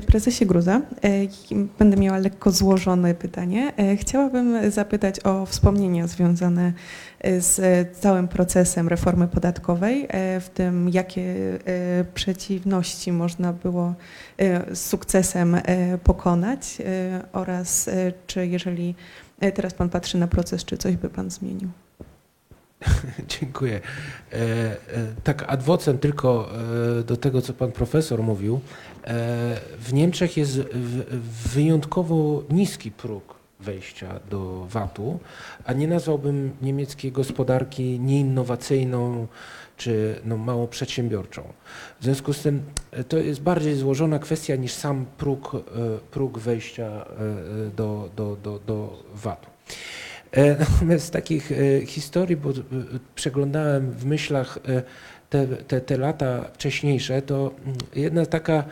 Prezesie 0.08 0.46
Gruza, 0.46 0.82
e, 1.04 1.10
będę 1.80 1.98
miała 1.98 2.18
lekko 2.18 2.52
złożone 2.52 3.16
pytanie. 3.16 3.74
E, 3.78 3.96
Chciałabym 3.96 4.72
zapytać 4.72 5.26
o 5.26 5.46
wspomnienia 5.46 6.08
związane 6.08 6.74
e, 7.20 7.42
z 7.42 7.62
całym 7.98 8.28
procesem 8.28 8.88
reformy 8.88 9.28
podatkowej, 9.28 10.08
w 10.40 10.50
tym 10.54 10.90
jakie 10.90 11.36
przeciwności 12.14 13.12
można 13.12 13.54
było 13.54 13.94
z 14.72 14.80
sukcesem 14.80 15.58
pokonać 16.04 16.78
oraz 17.34 17.90
czy 18.28 18.48
jeżeli 18.48 18.96
teraz 19.54 19.74
Pan 19.74 19.90
patrzy 19.90 20.18
na 20.18 20.28
proces, 20.28 20.66
czy 20.66 20.78
coś 20.78 20.96
by 20.96 21.10
Pan 21.10 21.30
zmienił? 21.30 21.70
Dziękuję. 23.40 23.82
E, 24.32 24.36
e, 24.36 24.78
tak 25.24 25.44
ad 25.48 25.64
vocem 25.64 25.98
tylko 25.98 26.50
e, 27.00 27.04
do 27.04 27.18
tego, 27.18 27.42
co 27.42 27.54
pan 27.54 27.72
profesor 27.72 28.24
mówił. 28.24 28.60
W 29.80 29.94
Niemczech 29.94 30.38
jest 30.38 30.60
wyjątkowo 31.54 32.44
niski 32.50 32.92
próg 32.92 33.36
wejścia 33.60 34.20
do 34.30 34.66
VAT-u, 34.70 35.20
a 35.66 35.74
nie 35.74 35.88
nazwałbym 35.88 36.52
niemieckiej 36.62 37.12
gospodarki 37.12 38.00
nieinnowacyjną 38.00 39.28
czy 39.78 40.22
no, 40.26 40.38
mało 40.38 40.68
przedsiębiorczą. 40.68 41.44
W 42.00 42.04
związku 42.04 42.34
z 42.34 42.42
tym 42.42 42.64
to 43.08 43.18
jest 43.18 43.42
bardziej 43.42 43.76
złożona 43.76 44.20
kwestia 44.20 44.56
niż 44.56 44.72
sam 44.72 45.06
próg, 45.18 45.52
próg 46.12 46.40
wejścia 46.40 47.06
do, 47.76 48.10
do, 48.16 48.38
do, 48.44 48.60
do 48.60 49.04
VAT-u. 49.14 49.50
E, 50.32 50.56
Natomiast 50.60 51.06
z 51.06 51.12
takich 51.12 51.52
e, 51.52 51.86
historii, 51.86 52.38
bo 52.38 52.50
e, 52.50 52.54
przeglądałem 53.16 53.92
w 53.92 54.06
myślach 54.06 54.60
te, 55.30 55.48
te, 55.48 55.82
te 55.82 55.98
lata 55.98 56.50
wcześniejsze, 56.54 57.22
to 57.22 57.52
mm, 57.66 57.78
jedna 57.96 58.26
taka 58.26 58.64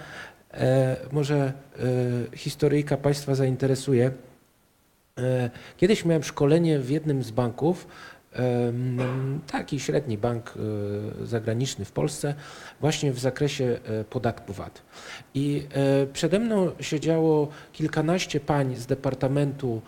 może 1.12 1.54
historyjka 2.36 2.98
Państwa 2.98 3.36
zainteresuje. 3.36 4.12
Kiedyś 5.78 6.06
miałem 6.06 6.24
szkolenie 6.24 6.80
w 6.80 6.90
jednym 6.90 7.24
z 7.24 7.32
banków, 7.32 7.88
em, 8.34 9.42
taki 9.52 9.80
średni 9.80 10.18
bank 10.18 10.54
zagraniczny 11.24 11.86
w 11.86 11.92
Polsce, 11.92 12.36
właśnie 12.82 13.12
w 13.12 13.20
zakresie 13.20 13.80
podatku 14.10 14.54
VAT. 14.54 14.82
I 15.34 15.68
przede 16.14 16.40
mną 16.40 16.72
siedziało 16.80 17.48
kilkanaście 17.74 18.40
pań 18.40 18.76
z 18.76 18.86
departamentu 18.86 19.82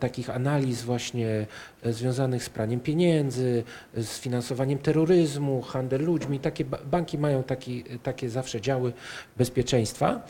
takich 0.00 0.30
analiz 0.30 0.82
właśnie 0.82 1.46
e, 1.82 1.92
związanych 1.92 2.44
z 2.44 2.50
praniem 2.50 2.80
pieniędzy, 2.80 3.64
z 3.94 4.18
finansowaniem 4.18 4.78
terroryzmu, 4.78 5.62
handel 5.62 6.04
ludźmi. 6.04 6.40
Takie 6.40 6.64
ba- 6.64 6.78
banki 6.84 7.18
mają 7.18 7.42
taki, 7.42 7.84
takie 8.02 8.30
zawsze 8.30 8.60
działy 8.60 8.92
bezpieczeństwa. 9.36 10.26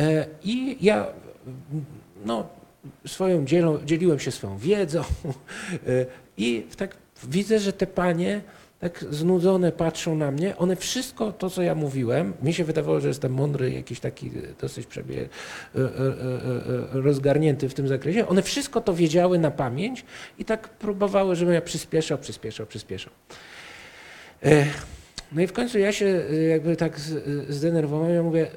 E, 0.00 0.26
I 0.44 0.76
ja 0.80 1.06
no, 2.24 2.48
swoją 3.06 3.44
dzielą, 3.44 3.78
dzieliłem 3.84 4.18
się 4.18 4.30
swoją 4.30 4.58
wiedzą 4.58 5.00
e, 5.04 5.06
i 6.36 6.66
tak 6.76 6.96
widzę, 7.24 7.58
że 7.58 7.72
te 7.72 7.86
panie 7.86 8.40
tak 8.80 9.04
znudzone 9.10 9.72
patrzą 9.72 10.14
na 10.16 10.30
mnie. 10.30 10.56
One 10.56 10.76
wszystko 10.76 11.32
to, 11.32 11.50
co 11.50 11.62
ja 11.62 11.74
mówiłem, 11.74 12.32
mi 12.42 12.54
się 12.54 12.64
wydawało, 12.64 13.00
że 13.00 13.08
jestem 13.08 13.32
mądry, 13.32 13.70
jakiś 13.70 14.00
taki 14.00 14.30
dosyć 14.60 14.86
przebie, 14.86 15.28
e, 15.74 15.78
e, 15.78 15.82
e, 15.82 15.86
e, 15.86 17.00
rozgarnięty 17.00 17.68
w 17.68 17.74
tym 17.74 17.88
zakresie. 17.88 18.28
One 18.28 18.42
wszystko 18.42 18.80
to 18.80 18.94
wiedziały 18.94 19.38
na 19.38 19.50
pamięć 19.50 20.04
i 20.38 20.44
tak 20.44 20.68
próbowały, 20.68 21.36
żebym 21.36 21.54
ja 21.54 21.60
przyspieszał, 21.60 22.18
przyspieszał, 22.18 22.66
przyspieszał. 22.66 23.12
E, 24.42 24.66
No 25.32 25.42
i 25.42 25.46
w 25.46 25.52
końcu 25.52 25.78
ja 25.78 25.92
się 25.92 26.06
e, 26.06 26.34
jakby 26.34 26.76
tak 26.76 26.96
e, 26.96 27.52
zdenerwowałem, 27.52 28.14
ja 28.14 28.22
mówię, 28.22 28.50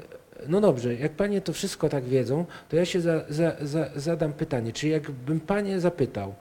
no 0.48 0.62
dobrze, 0.62 0.96
jak 0.96 1.12
panie 1.12 1.42
to 1.42 1.54
wszystko 1.54 1.90
tak 1.90 2.04
wiedzą, 2.04 2.46
to 2.70 2.76
ja 2.76 2.86
się 2.86 3.02
za, 3.02 3.22
za, 3.30 3.56
za, 3.62 3.90
zadam 3.96 4.34
pytanie, 4.34 4.74
czy 4.74 4.88
jakbym 4.88 5.40
panie 5.40 5.80
zapytał 5.80 6.36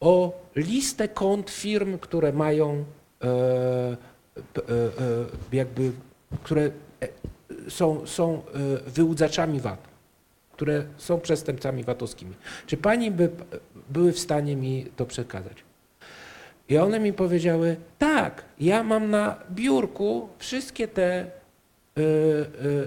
o 0.00 0.40
listę 0.56 1.08
kont 1.08 1.50
firm, 1.50 1.98
które 1.98 2.32
mają 2.32 2.70
e, 2.70 2.74
e, 2.74 2.78
e, 2.78 3.01
jakby, 5.52 5.92
które 6.42 6.70
e, 7.00 7.08
są, 7.70 8.06
są 8.06 8.34
e, 8.34 8.90
wyłudzaczami 8.90 9.60
VAT, 9.60 9.88
które 10.52 10.84
są 10.96 11.20
przestępcami 11.20 11.84
VAT-owskimi. 11.84 12.34
Czy 12.66 12.76
pani 12.76 13.10
by 13.10 13.30
były 13.88 14.12
w 14.12 14.18
stanie 14.18 14.56
mi 14.56 14.86
to 14.96 15.06
przekazać? 15.06 15.64
I 16.68 16.78
one 16.78 17.00
mi 17.00 17.12
powiedziały, 17.12 17.76
tak, 17.98 18.44
ja 18.60 18.82
mam 18.82 19.10
na 19.10 19.36
biurku 19.50 20.28
wszystkie 20.38 20.88
te 20.88 21.26
y, 21.98 22.02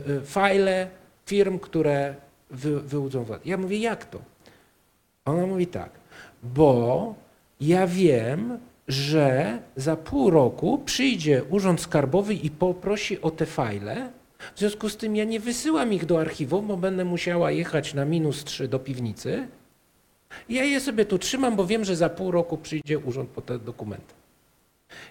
y, 0.09 0.21
fajle 0.21 0.87
firm, 1.25 1.59
które 1.59 2.15
wy, 2.49 2.81
wyłudzą 2.81 3.23
VAT. 3.23 3.45
Ja 3.45 3.57
mówię, 3.57 3.77
jak 3.77 4.05
to? 4.05 4.19
Ona 5.25 5.45
mówi 5.45 5.67
tak, 5.67 5.89
bo 6.43 7.15
ja 7.61 7.87
wiem, 7.87 8.57
że 8.87 9.59
za 9.75 9.95
pół 9.95 10.29
roku 10.29 10.81
przyjdzie 10.85 11.43
Urząd 11.49 11.81
Skarbowy 11.81 12.33
i 12.33 12.49
poprosi 12.49 13.21
o 13.21 13.31
te 13.31 13.45
fajle. 13.45 14.11
W 14.55 14.59
związku 14.59 14.89
z 14.89 14.97
tym 14.97 15.15
ja 15.15 15.23
nie 15.23 15.39
wysyłam 15.39 15.93
ich 15.93 16.05
do 16.05 16.19
archiwum, 16.19 16.67
bo 16.67 16.77
będę 16.77 17.05
musiała 17.05 17.51
jechać 17.51 17.93
na 17.93 18.05
minus 18.05 18.43
3 18.43 18.67
do 18.67 18.79
piwnicy. 18.79 19.47
Ja 20.49 20.63
je 20.63 20.79
sobie 20.79 21.05
tu 21.05 21.17
trzymam, 21.17 21.55
bo 21.55 21.65
wiem, 21.65 21.85
że 21.85 21.95
za 21.95 22.09
pół 22.09 22.31
roku 22.31 22.57
przyjdzie 22.57 22.99
urząd 22.99 23.29
po 23.29 23.41
te 23.41 23.59
dokumenty. 23.59 24.13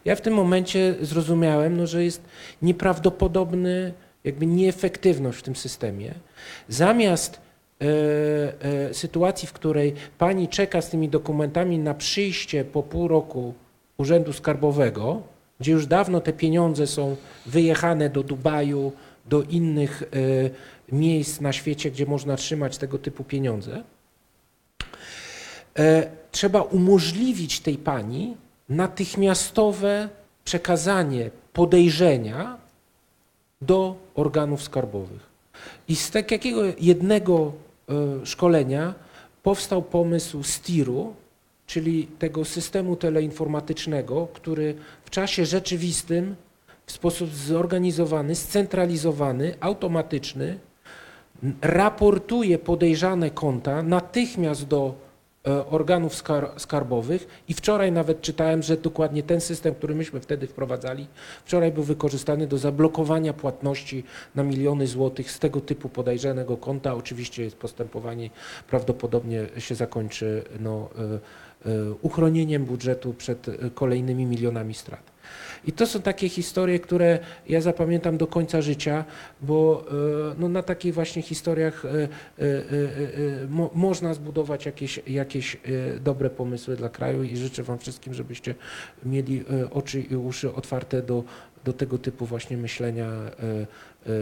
Ja 0.04 0.16
w 0.16 0.20
tym 0.20 0.34
momencie 0.34 0.94
zrozumiałem, 1.00 1.76
no, 1.76 1.86
że 1.86 2.04
jest 2.04 2.22
nieprawdopodobny 2.62 3.92
jakby 4.24 4.46
nieefektywność 4.46 5.38
w 5.38 5.42
tym 5.42 5.56
systemie. 5.56 6.14
Zamiast 6.68 7.40
e, 7.80 7.86
e, 8.88 8.94
sytuacji, 8.94 9.48
w 9.48 9.52
której 9.52 9.94
pani 10.18 10.48
czeka 10.48 10.82
z 10.82 10.90
tymi 10.90 11.08
dokumentami 11.08 11.78
na 11.78 11.94
przyjście 11.94 12.64
po 12.64 12.82
pół 12.82 13.08
roku 13.08 13.54
Urzędu 13.96 14.32
Skarbowego, 14.32 15.22
gdzie 15.60 15.72
już 15.72 15.86
dawno 15.86 16.20
te 16.20 16.32
pieniądze 16.32 16.86
są 16.86 17.16
wyjechane 17.46 18.10
do 18.10 18.22
Dubaju, 18.22 18.92
do 19.26 19.42
innych 19.42 20.02
e, 20.02 20.96
miejsc 20.96 21.40
na 21.40 21.52
świecie, 21.52 21.90
gdzie 21.90 22.06
można 22.06 22.36
trzymać 22.36 22.78
tego 22.78 22.98
typu 22.98 23.24
pieniądze, 23.24 23.82
e, 25.78 26.10
trzeba 26.30 26.62
umożliwić 26.62 27.60
tej 27.60 27.78
pani 27.78 28.36
natychmiastowe 28.68 30.08
przekazanie 30.44 31.30
podejrzenia 31.52 32.58
do 33.62 33.96
organów 34.14 34.62
skarbowych. 34.62 35.34
I 35.88 35.96
z 35.96 36.10
takiego 36.10 36.62
jednego 36.80 37.52
e, 37.88 38.26
szkolenia 38.26 38.94
powstał 39.42 39.82
pomysł 39.82 40.42
STIR-u, 40.42 41.14
czyli 41.66 42.06
tego 42.18 42.44
systemu 42.44 42.96
teleinformatycznego, 42.96 44.28
który 44.32 44.74
w 45.04 45.10
czasie 45.10 45.46
rzeczywistym 45.46 46.34
w 46.86 46.92
sposób 46.92 47.30
zorganizowany, 47.30 48.34
scentralizowany, 48.34 49.54
automatyczny 49.60 50.58
raportuje 51.62 52.58
podejrzane 52.58 53.30
konta 53.30 53.82
natychmiast 53.82 54.66
do 54.66 54.94
e, 55.46 55.66
organów 55.66 56.14
skar 56.14 56.50
skarbowych 56.56 57.42
i 57.48 57.54
wczoraj 57.54 57.92
nawet 57.92 58.20
czytałem, 58.20 58.62
że 58.62 58.76
dokładnie 58.76 59.22
ten 59.22 59.40
system, 59.40 59.74
który 59.74 59.94
myśmy 59.94 60.20
wtedy 60.20 60.46
wprowadzali, 60.46 61.06
wczoraj 61.44 61.72
był 61.72 61.82
wykorzystany 61.82 62.46
do 62.46 62.58
zablokowania 62.58 63.32
płatności 63.32 64.04
na 64.34 64.42
miliony 64.42 64.86
złotych 64.86 65.30
z 65.30 65.38
tego 65.38 65.60
typu 65.60 65.88
podejrzanego 65.88 66.56
konta. 66.56 66.94
Oczywiście 66.94 67.42
jest 67.42 67.56
postępowanie, 67.56 68.30
prawdopodobnie 68.68 69.46
się 69.58 69.74
zakończy 69.74 70.44
no, 70.60 70.88
e, 70.98 71.18
uchronieniem 72.02 72.64
budżetu 72.64 73.14
przed 73.14 73.48
e, 73.48 73.52
kolejnymi 73.74 74.26
milionami 74.26 74.74
strat. 74.74 75.14
I 75.66 75.72
to 75.72 75.86
są 75.86 76.02
takie 76.02 76.28
historie, 76.28 76.78
które 76.78 77.18
ja 77.48 77.60
zapamiętam 77.60 78.16
do 78.16 78.26
końca 78.26 78.62
życia, 78.62 79.04
bo 79.42 79.84
e, 79.88 80.34
no, 80.38 80.48
na 80.48 80.62
takich 80.62 80.94
właśnie 80.94 81.22
historiach 81.22 81.82
mo, 83.48 83.70
można 83.74 84.14
zbudować 84.14 84.66
jakieś, 84.66 85.00
jakieś 85.06 85.56
dobre 86.00 86.30
pomysły 86.30 86.76
dla 86.76 86.88
kraju 86.88 87.22
i 87.22 87.36
życzę 87.36 87.62
Wam 87.62 87.78
wszystkim, 87.78 88.14
żebyście 88.14 88.54
mieli 89.04 89.44
oczy 89.70 90.00
i 90.00 90.16
uszy 90.16 90.54
otwarte 90.54 91.02
do, 91.02 91.24
do 91.64 91.72
tego 91.72 91.98
typu 91.98 92.26
właśnie 92.26 92.56
myślenia 92.56 93.10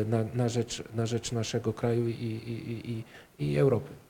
na, 0.06 0.24
na, 0.34 0.48
rzecz, 0.48 0.82
na 0.94 1.06
rzecz 1.06 1.32
naszego 1.32 1.72
kraju 1.72 2.08
i, 2.08 2.12
i, 2.12 3.04
i, 3.38 3.50
i 3.52 3.58
Europy. 3.58 4.01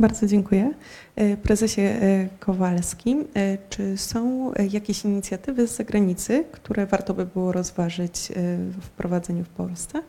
Bardzo 0.00 0.26
dziękuję. 0.26 0.74
E, 1.16 1.36
Prezesie 1.36 1.80
e, 1.80 2.28
Kowalski, 2.40 3.16
e, 3.34 3.58
czy 3.70 3.96
są 3.96 4.52
jakieś 4.70 5.04
inicjatywy 5.04 5.68
z 5.68 5.76
zagranicy, 5.76 6.44
które 6.52 6.86
warto 6.86 7.14
by 7.14 7.26
było 7.26 7.52
rozważyć 7.52 8.32
w 8.70 8.84
wprowadzeniu 8.84 9.44
w 9.44 9.48
Polsce? 9.48 10.02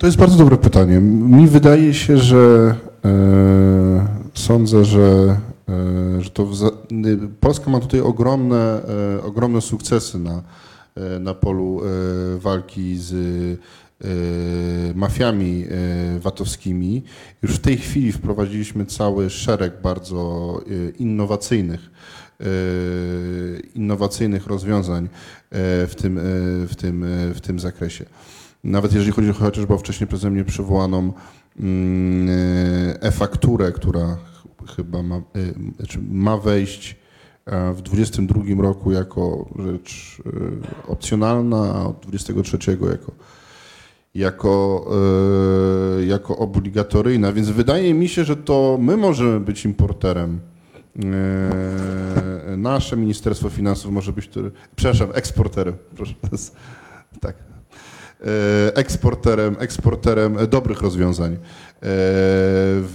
To 0.00 0.06
jest 0.06 0.18
bardzo 0.18 0.38
dobre 0.38 0.56
pytanie. 0.56 1.00
Mi 1.00 1.46
wydaje 1.46 1.94
się, 1.94 2.18
że 2.18 2.74
e, 3.04 4.06
sądzę, 4.34 4.84
że, 4.84 5.36
e, 5.68 6.22
że 6.22 6.30
to 6.30 6.42
y, 6.92 7.18
Polska 7.40 7.70
ma 7.70 7.80
tutaj 7.80 8.00
ogromne, 8.00 8.80
e, 9.16 9.22
ogromne 9.22 9.60
sukcesy 9.60 10.18
na, 10.18 10.42
na 11.20 11.34
polu 11.34 11.80
walki 12.38 12.96
z 12.98 13.14
mafiami 14.94 15.64
e, 15.70 16.18
VAT-owskimi. 16.18 17.02
Już 17.42 17.54
w 17.54 17.58
tej 17.58 17.76
chwili 17.76 18.12
wprowadziliśmy 18.12 18.86
cały 18.86 19.30
szereg 19.30 19.72
bardzo 19.82 20.60
e, 20.66 20.90
innowacyjnych 20.90 21.90
e, 22.40 22.44
innowacyjnych 23.74 24.46
rozwiązań 24.46 25.04
e, 25.04 25.08
w 25.86 25.94
tym, 25.94 26.18
e, 26.18 26.22
w 26.66 26.74
tym, 26.76 27.04
e, 27.04 27.34
w 27.34 27.40
tym 27.40 27.58
zakresie. 27.58 28.04
Nawet 28.64 28.92
jeżeli 28.92 29.12
chodzi 29.12 29.32
chociażby 29.32 29.74
o 29.74 29.78
wcześniej 29.78 30.08
przeze 30.08 30.30
mnie 30.30 30.44
przywołaną 30.44 31.12
mm, 31.60 32.28
e, 32.28 33.02
e-fakturę, 33.02 33.72
która 33.72 34.16
ch- 34.16 34.76
chyba 34.76 35.02
ma, 35.02 35.16
e, 35.16 35.22
znaczy 35.78 35.98
ma 36.10 36.36
wejść 36.36 36.96
e, 37.46 37.72
w 37.72 37.82
2022 37.82 38.62
roku 38.62 38.92
jako 38.92 39.48
rzecz 39.58 40.22
e, 40.26 40.30
opcjonalna, 40.88 41.74
a 41.74 41.86
od 41.86 42.00
2023 42.00 42.70
jako, 42.90 43.12
jako, 44.18 44.86
e, 46.00 46.04
jako 46.04 46.36
obligatoryjna. 46.36 47.32
Więc 47.32 47.50
wydaje 47.50 47.94
mi 47.94 48.08
się, 48.08 48.24
że 48.24 48.36
to 48.36 48.78
my 48.80 48.96
możemy 48.96 49.40
być 49.40 49.64
importerem. 49.64 50.40
E, 51.04 52.56
Nasze 52.56 52.96
Ministerstwo 52.96 53.48
Finansów 53.48 53.92
może 53.92 54.12
być, 54.12 54.30
przepraszam, 54.76 55.08
eksporterem. 55.14 55.74
Proszę, 55.96 56.14
tak 57.20 57.36
e, 57.36 58.76
eksporterem, 58.76 59.56
eksporterem 59.58 60.36
dobrych 60.50 60.82
rozwiązań 60.82 61.36
w, 61.82 62.94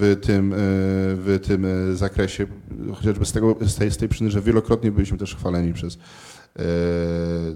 w, 0.00 0.26
tym, 0.26 0.54
w 0.56 1.38
tym 1.46 1.66
zakresie, 1.96 2.46
chociażby 2.94 3.24
z, 3.24 3.32
tego, 3.32 3.56
z, 3.60 3.74
tej, 3.74 3.90
z 3.90 3.96
tej 3.96 4.08
przyczyny, 4.08 4.30
że 4.30 4.40
wielokrotnie 4.40 4.90
byliśmy 4.90 5.18
też 5.18 5.36
chwaleni 5.36 5.72
przez 5.72 5.98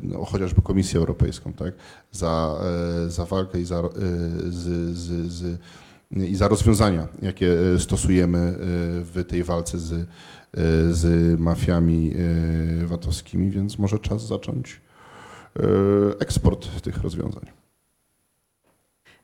no, 0.03 0.25
chociażby 0.25 0.63
Komisję 0.63 1.01
Europejską, 1.01 1.53
tak, 1.53 1.75
za, 2.13 2.59
e, 3.07 3.11
za 3.11 3.25
walkę 3.25 3.61
i 3.61 3.65
za, 3.65 3.79
e, 3.79 3.91
z, 4.49 4.97
z, 4.97 5.33
z, 5.33 5.59
i 6.17 6.37
za 6.37 6.49
rozwiązania, 6.49 7.09
jakie 7.23 7.53
e, 7.75 7.79
stosujemy 7.79 8.39
e, 8.39 8.55
w 9.05 9.25
tej 9.29 9.45
walce 9.45 9.79
z, 9.79 9.93
e, 9.93 10.05
z 10.91 11.41
mafiami 11.41 12.15
e, 12.83 12.87
VAT-owskimi, 12.87 13.51
więc 13.51 13.79
może 13.79 13.99
czas 13.99 14.27
zacząć 14.27 14.81
e, 15.57 15.61
eksport 16.21 16.81
tych 16.83 17.03
rozwiązań. 17.03 17.47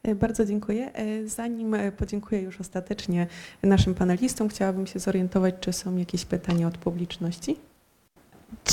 E, 0.02 0.14
Bardzo 0.14 0.44
dziękuję. 0.44 0.92
E, 0.94 1.28
Zanim 1.28 1.74
e, 1.74 1.92
podziękuję 1.92 2.40
już 2.40 2.60
ostatecznie 2.60 3.26
naszym 3.62 3.94
panelistom, 3.94 4.48
chciałabym 4.48 4.86
się 4.86 4.98
zorientować, 4.98 5.54
czy 5.60 5.72
są 5.72 5.96
jakieś 5.96 6.24
pytania 6.24 6.68
od 6.68 6.78
publiczności. 6.78 7.56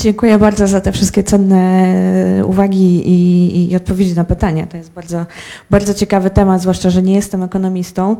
Dziękuję 0.00 0.38
bardzo 0.38 0.66
za 0.66 0.80
te 0.80 0.92
wszystkie 0.92 1.22
cenne 1.22 2.42
uwagi 2.46 3.02
i, 3.08 3.70
i 3.72 3.76
odpowiedzi 3.76 4.14
na 4.14 4.24
pytania. 4.24 4.66
To 4.66 4.76
jest 4.76 4.90
bardzo, 4.92 5.26
bardzo 5.70 5.94
ciekawy 5.94 6.30
temat, 6.30 6.60
zwłaszcza, 6.60 6.90
że 6.90 7.02
nie 7.02 7.14
jestem 7.14 7.42
ekonomistą. 7.42 8.16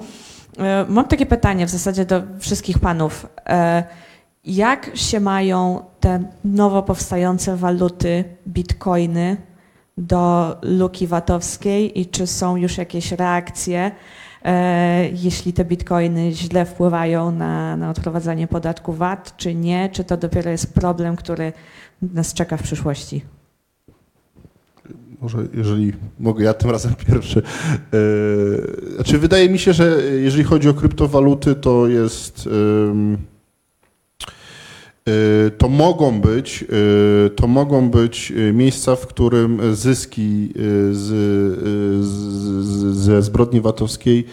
E, 0.59 0.87
Mam 0.89 1.09
takie 1.09 1.27
pytanie 1.27 1.67
w 1.67 1.71
zasadzie 1.71 2.05
do 2.05 2.23
wszystkich 2.39 2.79
panów. 2.79 3.27
E, 3.47 3.85
Jak 4.45 4.91
się 4.95 5.21
mają 5.21 5.81
te 6.01 6.25
nowo 6.45 6.83
powstające 6.83 7.57
waluty, 7.57 8.25
bitcoiny 8.49 9.37
do 9.99 10.57
luki 10.63 11.07
VAT-owskiej 11.07 12.01
i 12.01 12.07
czy 12.07 12.27
są 12.27 12.57
już 12.57 12.79
jakieś 12.79 13.13
reakcje, 13.13 13.79
e, 13.81 13.93
jeśli 15.13 15.53
te 15.53 15.65
bitcoiny 15.65 16.33
źle 16.33 16.65
wpływają 16.65 17.31
na, 17.31 17.77
na 17.77 17.91
odprowadzanie 17.91 18.47
podatku 18.47 18.93
VAT, 18.93 19.37
czy 19.37 19.55
nie? 19.55 19.89
Czy 19.93 20.05
to 20.05 20.17
dopiero 20.17 20.51
jest 20.51 20.75
problem, 20.75 21.17
który 21.17 21.53
nas 22.03 22.35
czeka 22.35 22.57
w 22.57 22.63
przyszłości? 22.63 23.23
Może 25.21 25.39
jeżeli 25.55 25.93
mogę 26.19 26.45
ja 26.45 26.55
tym 26.55 26.71
razem 26.71 26.95
pierwszy. 27.07 27.43
E, 27.93 28.95
Znaczy 28.95 29.19
wydaje 29.19 29.51
mi 29.51 29.59
się, 29.59 29.73
że 29.73 30.03
jeżeli 30.03 30.45
chodzi 30.45 30.69
o 30.69 30.75
kryptowaluty, 30.75 31.55
to 31.55 31.87
jest 31.89 32.47
e, 32.47 33.36
to 35.59 35.69
mogą 35.69 36.21
być 36.21 36.65
e, 37.27 37.31
to 37.31 37.47
mogą 37.47 37.91
być 37.91 38.33
e, 38.33 38.53
miejsca, 38.53 38.97
w 38.97 39.07
którym 39.07 39.77
zyski 39.77 40.53
e, 40.55 40.61
z, 40.95 41.11
e, 41.11 42.03
z, 42.03 42.97
ze 42.97 43.23
zbrodni 43.23 43.61
VAT-owskiej 43.61 44.25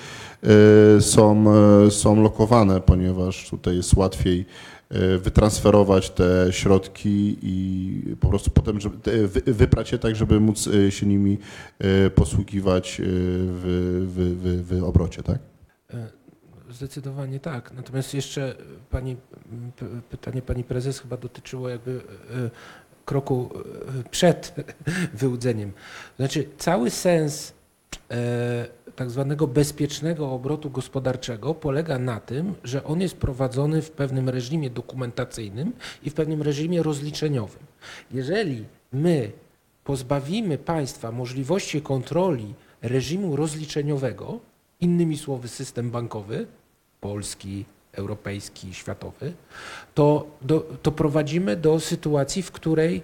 e, 0.43 1.01
są, 1.01 1.45
e, 1.85 1.91
są 1.91 2.23
lokowane, 2.23 2.81
ponieważ 2.81 3.49
tutaj 3.49 3.75
jest 3.75 3.93
łatwiej 3.93 4.45
e, 4.89 5.17
wytransferować 5.17 6.09
te 6.09 6.47
środki 6.51 7.37
i 7.41 8.15
po 8.19 8.27
prostu 8.29 8.51
potem 8.51 8.79
żeby, 8.79 9.27
wyprać 9.45 9.91
je 9.91 9.99
tak, 9.99 10.15
żeby 10.15 10.39
móc 10.39 10.67
e, 10.67 10.91
się 10.91 11.05
nimi 11.05 11.37
e, 11.79 12.09
posługiwać 12.09 12.99
e, 12.99 13.03
w, 13.05 13.63
w, 14.15 14.73
w, 14.73 14.79
w 14.79 14.83
obrocie, 14.83 15.23
tak? 15.23 15.39
E, 16.73 16.75
Zdecydowanie 16.75 17.39
tak. 17.39 17.71
Natomiast 17.73 18.13
jeszcze 18.13 18.55
pani, 18.89 19.11
m, 19.51 19.71
p- 19.75 19.85
pytanie 20.09 20.41
pani 20.41 20.63
prezes 20.63 20.99
chyba 20.99 21.17
dotyczyło 21.17 21.69
jakby 21.69 21.91
e, 21.91 22.49
kroku 23.05 23.49
e, 23.99 24.09
przed 24.09 24.53
wyłudzeniem. 25.21 25.71
Znaczy 26.17 26.49
cały 26.57 26.89
sens 26.89 27.53
e, 28.11 28.67
tak 28.95 29.09
zwanego 29.11 29.47
bezpiecznego 29.47 30.31
obrotu 30.31 30.69
gospodarczego 30.69 31.53
polega 31.53 31.99
na 31.99 32.19
tym, 32.19 32.55
że 32.63 32.83
on 32.83 33.01
jest 33.01 33.17
prowadzony 33.17 33.81
w 33.81 33.91
pewnym 33.91 34.29
reżimie 34.29 34.69
dokumentacyjnym 34.69 35.73
i 36.03 36.09
w 36.09 36.13
pewnym 36.13 36.41
reżimie 36.41 36.83
rozliczeniowym. 36.83 37.63
Jeżeli 38.11 38.65
my 38.93 39.31
pozbawimy 39.83 40.57
państwa 40.57 41.11
możliwości 41.11 41.81
kontroli 41.81 42.53
reżimu 42.81 43.35
rozliczeniowego, 43.35 44.39
innymi 44.81 45.17
słowy 45.17 45.47
system 45.47 45.91
bankowy, 45.91 46.47
polski, 47.03 47.65
europejski, 47.91 48.73
światowy, 48.73 49.33
to, 49.93 50.27
do, 50.41 50.59
to 50.81 50.91
prowadzimy 50.91 51.55
do 51.55 51.79
sytuacji, 51.79 52.43
w 52.43 52.51
której 52.51 53.01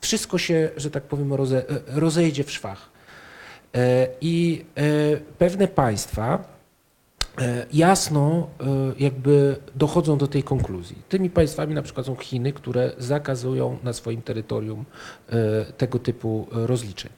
wszystko 0.00 0.38
się, 0.38 0.70
że 0.76 0.90
tak 0.90 1.02
powiem, 1.02 1.34
roze, 1.34 1.64
rozejdzie 1.86 2.44
w 2.44 2.50
szwach. 2.50 2.88
E, 3.74 4.08
I 4.20 4.64
e, 4.76 5.16
pewne 5.38 5.68
państwa 5.68 6.51
jasno 7.72 8.48
e, 8.60 8.64
jakby 8.98 9.56
dochodzą 9.74 10.18
do 10.18 10.26
tej 10.26 10.42
konkluzji. 10.42 10.96
Tymi 11.08 11.30
państwami 11.30 11.74
na 11.74 11.82
przykład 11.82 12.06
są 12.06 12.16
Chiny, 12.16 12.52
które 12.52 12.92
zakazują 12.98 13.78
na 13.82 13.92
swoim 13.92 14.22
terytorium 14.22 14.84
e, 15.28 15.64
tego 15.64 15.98
typu 15.98 16.48
e, 16.52 16.66
rozliczeń. 16.66 17.12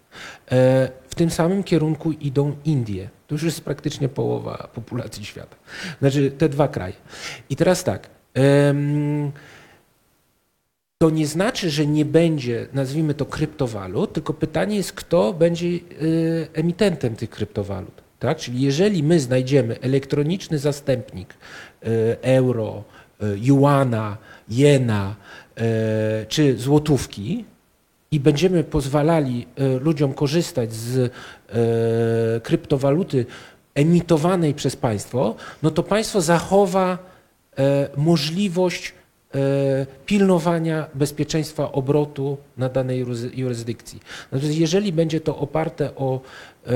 E, 0.50 0.90
W 1.08 1.14
tym 1.14 1.30
samym 1.30 1.62
kierunku 1.64 2.12
idą 2.12 2.56
Indie. 2.64 3.08
To 3.26 3.34
już 3.34 3.42
jest 3.42 3.60
praktycznie 3.60 4.08
połowa 4.08 4.68
populacji 4.74 5.24
świata. 5.24 5.56
Znaczy 6.00 6.30
te 6.30 6.48
dwa 6.48 6.68
kraje. 6.68 6.94
I 7.50 7.56
teraz 7.56 7.84
tak. 7.84 8.10
to 10.98 11.10
nie 11.10 11.26
znaczy, 11.26 11.70
że 11.70 11.86
nie 11.86 12.04
będzie, 12.04 12.66
nazwijmy 12.72 13.14
to, 13.14 13.26
kryptowalut, 13.26 14.12
tylko 14.12 14.34
pytanie 14.34 14.76
jest, 14.76 14.92
kto 14.92 15.32
będzie 15.32 15.66
emitentem 16.54 17.16
tych 17.16 17.30
kryptowalut. 17.30 18.03
Tak? 18.24 18.38
Czyli 18.38 18.60
jeżeli 18.60 19.02
my 19.02 19.20
znajdziemy 19.20 19.80
elektroniczny 19.80 20.58
zastępnik 20.58 21.34
y, 21.34 22.16
euro, 22.22 22.84
y, 23.22 23.38
juana, 23.40 24.16
jena 24.48 25.16
y, 25.58 25.62
czy 26.26 26.58
złotówki 26.58 27.44
i 28.10 28.20
będziemy 28.20 28.64
pozwalali 28.64 29.46
ludziom 29.80 30.14
korzystać 30.14 30.72
z 30.72 31.12
kryptowaluty 32.42 33.26
emitowanej 33.74 34.54
przez 34.54 34.76
państwo, 34.76 35.34
no 35.62 35.70
to 35.70 35.82
państwo 35.82 36.20
zachowa 36.20 36.98
e, 37.58 37.88
możliwość 37.96 38.92
e, 39.34 39.86
pilnowania 40.06 40.86
bezpieczeństwa 40.94 41.72
obrotu 41.72 42.36
na 42.56 42.68
danej 42.68 43.04
jurys- 43.04 43.38
jurysdykcji. 43.38 44.00
Natomiast 44.32 44.58
jeżeli 44.58 44.92
będzie 44.92 45.20
to 45.20 45.36
oparte 45.36 45.96
o 45.96 46.20
e, 46.66 46.70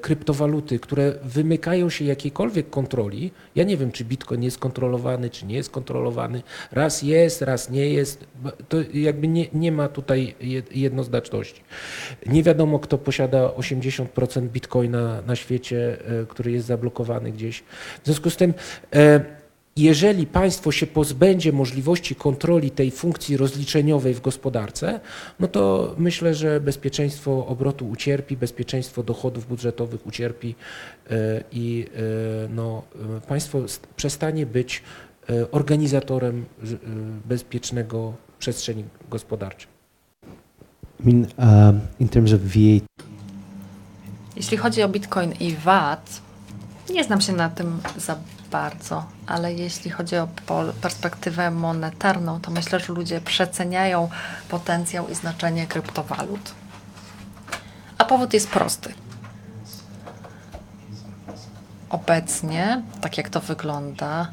kryptowaluty, 0.00 0.78
które 0.78 1.12
wymykają 1.24 1.90
się 1.90 2.04
jakiejkolwiek 2.04 2.70
kontroli, 2.70 3.30
ja 3.54 3.64
nie 3.64 3.76
wiem, 3.76 3.92
czy 3.92 4.04
Bitcoin 4.04 4.42
jest 4.42 4.58
kontrolowany, 4.58 5.30
czy 5.30 5.46
nie 5.46 5.54
jest 5.56 5.70
kontrolowany, 5.70 6.42
raz 6.72 7.02
jest, 7.02 7.42
raz 7.42 7.70
nie 7.70 7.88
jest, 7.90 8.24
to 8.68 8.76
jakby 8.94 9.28
nie, 9.28 9.46
nie 9.52 9.72
ma 9.72 9.88
tutaj 9.88 10.34
je- 10.40 10.62
jednoznaczności. 10.74 11.62
Nie 12.26 12.42
wiadomo, 12.42 12.78
kto 12.78 12.98
posiada 12.98 13.46
80% 13.48 14.48
bitcoina 14.48 15.22
na 15.26 15.36
świecie, 15.36 15.96
e, 16.22 16.26
który 16.26 16.52
jest 16.52 16.66
zablokowany 16.66 17.32
gdzieś. 17.32 17.58
W 18.02 18.04
związku 18.04 18.30
z 18.30 18.36
tym, 18.36 18.54
e, 18.94 19.43
jeżeli 19.76 20.26
państwo 20.26 20.72
się 20.72 20.86
pozbędzie 20.86 21.52
możliwości 21.52 22.14
kontroli 22.14 22.70
tej 22.70 22.90
funkcji 22.90 23.36
rozliczeniowej 23.36 24.14
w 24.14 24.20
gospodarce, 24.20 25.00
no 25.40 25.48
to 25.48 25.94
myślę, 25.98 26.34
że 26.34 26.60
bezpieczeństwo 26.60 27.46
obrotu 27.46 27.88
ucierpi, 27.88 28.36
bezpieczeństwo 28.36 29.02
dochodów 29.02 29.48
budżetowych 29.48 30.06
ucierpi 30.06 30.54
e, 31.10 31.44
i 31.52 31.86
e, 31.96 32.48
no, 32.48 32.82
e, 33.16 33.20
państwo 33.20 33.68
st- 33.68 33.86
przestanie 33.96 34.46
być 34.46 34.82
organizatorem 35.52 36.44
bezpiecznego 37.24 38.12
przestrzeni 38.38 38.84
gospodarczej. 39.10 39.68
I 41.00 41.06
mean, 41.06 41.26
um, 41.38 41.80
in 42.00 42.08
terms 42.08 42.32
of 42.32 42.40
VAT, 42.40 42.82
Jeśli 44.36 44.56
chodzi 44.56 44.82
o 44.82 44.88
Bitcoin 44.88 45.32
i 45.40 45.54
VAT, 45.54 46.20
nie 46.90 47.04
znam 47.04 47.20
się 47.20 47.32
na 47.32 47.48
tym 47.50 47.80
za 47.96 48.16
bardzo, 48.54 49.04
ale 49.26 49.54
jeśli 49.54 49.90
chodzi 49.90 50.16
o 50.16 50.28
perspektywę 50.80 51.50
monetarną, 51.50 52.40
to 52.40 52.50
myślę, 52.50 52.80
że 52.80 52.92
ludzie 52.92 53.20
przeceniają 53.20 54.08
potencjał 54.48 55.08
i 55.08 55.14
znaczenie 55.14 55.66
kryptowalut. 55.66 56.54
A 57.98 58.04
powód 58.04 58.34
jest 58.34 58.50
prosty. 58.50 58.94
Obecnie, 61.90 62.82
tak 63.00 63.18
jak 63.18 63.28
to 63.28 63.40
wygląda, 63.40 64.28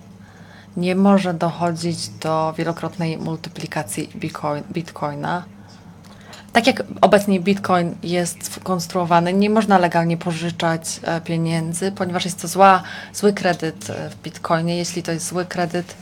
nie 0.77 0.95
może 0.95 1.33
dochodzić 1.33 2.09
do 2.09 2.53
wielokrotnej 2.57 3.17
multiplikacji 3.17 4.07
bitcoin, 4.15 4.63
bitcoina. 4.71 5.43
Tak 6.53 6.67
jak 6.67 6.83
obecnie 7.01 7.39
Bitcoin 7.39 7.95
jest 8.03 8.59
konstruowany, 8.63 9.33
nie 9.33 9.49
można 9.49 9.77
legalnie 9.77 10.17
pożyczać 10.17 10.99
e, 11.03 11.21
pieniędzy, 11.21 11.91
ponieważ 11.91 12.25
jest 12.25 12.41
to 12.41 12.47
zła, 12.47 12.83
zły 13.13 13.33
kredyt 13.33 13.89
e, 13.89 14.09
w 14.09 14.21
Bitcoinie. 14.21 14.77
Jeśli 14.77 15.03
to 15.03 15.11
jest 15.11 15.27
zły 15.27 15.45
kredyt, 15.45 15.95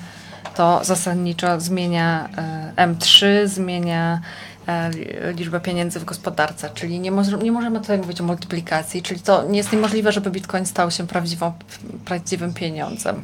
to 0.56 0.84
zasadniczo 0.84 1.60
zmienia 1.60 2.30
e, 2.78 2.88
M3, 2.88 3.48
zmienia 3.48 4.22
liczbę 5.36 5.60
pieniędzy 5.60 6.00
w 6.00 6.06
gospodarce, 6.06 6.70
czyli 6.74 7.00
nie, 7.00 7.12
moż, 7.12 7.28
nie 7.44 7.52
możemy 7.52 7.80
tutaj 7.80 7.98
mówić 7.98 8.22
o 8.22 8.24
multiplikacji, 8.24 9.02
czyli 9.02 9.20
to 9.20 9.44
nie 9.44 9.58
jest 9.58 9.72
niemożliwe, 9.72 10.12
żeby 10.12 10.32
Bitcoin 10.32 10.66
stał 10.66 10.92
się 10.92 11.08
prawdziwą, 11.08 11.54
prawdziwym 12.06 12.54
pieniądzem. 12.54 13.24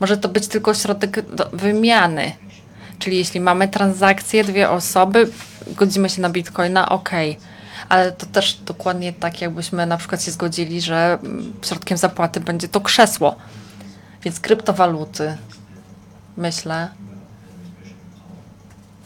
Może 0.00 0.16
to 0.16 0.28
być 0.28 0.48
tylko 0.48 0.74
środek 0.74 1.24
wymiany, 1.52 2.32
Czyli 2.98 3.16
jeśli 3.16 3.40
mamy 3.40 3.68
transakcję, 3.68 4.44
dwie 4.44 4.70
osoby, 4.70 5.30
godzimy 5.66 6.08
się 6.08 6.22
na 6.22 6.30
bitcoina, 6.30 6.88
ok. 6.88 7.10
Ale 7.88 8.12
to 8.12 8.26
też 8.26 8.54
dokładnie 8.54 9.12
tak, 9.12 9.40
jakbyśmy 9.40 9.86
na 9.86 9.96
przykład 9.96 10.22
się 10.22 10.30
zgodzili, 10.30 10.80
że 10.80 11.18
mm, 11.22 11.52
środkiem 11.64 11.98
zapłaty 11.98 12.40
będzie 12.40 12.68
to 12.68 12.80
krzesło. 12.80 13.36
Więc 14.22 14.40
kryptowaluty, 14.40 15.36
myślę, 16.36 16.88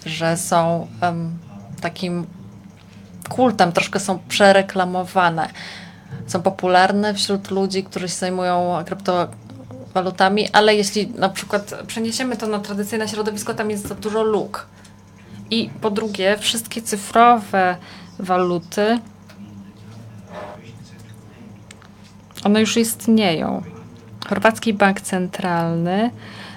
że 0.07 0.37
są 0.37 0.87
takim 1.81 2.27
kultem, 3.29 3.73
troszkę 3.73 4.01
są 4.01 4.19
przereklamowane. 4.29 5.49
Są 6.27 6.43
popularne 6.43 7.15
wśród 7.15 7.51
ludzi, 7.51 7.85
którzy 7.85 8.09
się 8.09 8.15
zajmują 8.15 8.85
kryptowalutami, 9.91 10.49
ale 10.53 10.75
jeśli 10.75 11.07
na 11.07 11.29
przykład 11.29 11.75
przeniesiemy 11.87 12.37
to 12.37 12.47
na 12.47 12.59
tradycyjne 12.59 13.09
środowisko, 13.09 13.55
tam 13.55 13.71
jest 13.71 13.89
za 13.89 13.95
dużo 13.95 14.23
luk. 14.23 14.67
I 15.51 15.71
po 15.81 15.91
drugie, 15.91 16.39
wszystkie 16.39 16.83
cyfrowe 16.83 17.77
waluty, 18.19 18.99
one 22.45 22.61
już 22.61 22.77
istnieją. 22.77 23.63
Chorwacki 24.29 24.75
Bank 24.75 25.01
Centralny 25.01 26.11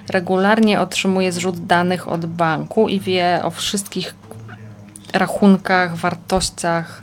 regularnie 0.08 0.80
otrzymuje 0.80 1.32
zrzut 1.32 1.66
danych 1.66 2.08
od 2.08 2.26
banku 2.26 2.88
i 2.88 3.00
wie 3.00 3.40
o 3.42 3.50
wszystkich 3.50 4.14
rachunkach, 5.12 5.96
wartościach 5.96 7.02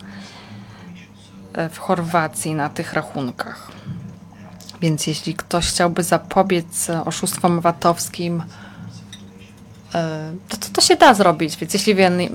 e, 1.53 1.69
w 1.69 1.77
Chorwacji 1.77 2.55
na 2.55 2.69
tych 2.69 2.93
rachunkach. 2.93 3.71
Więc 4.81 5.07
jeśli 5.07 5.33
ktoś 5.33 5.67
chciałby 5.67 6.03
zapobiec 6.03 6.89
e, 6.89 7.05
oszustwom 7.05 7.61
VAT-owskim, 7.61 8.43
e, 9.95 10.31
to, 10.49 10.57
to, 10.57 10.67
to 10.73 10.81
się 10.81 10.95
da 10.95 11.13
zrobić. 11.13 11.57
Więc 11.57 11.73
jeśli 11.73 11.95
wyeli- 11.95 12.29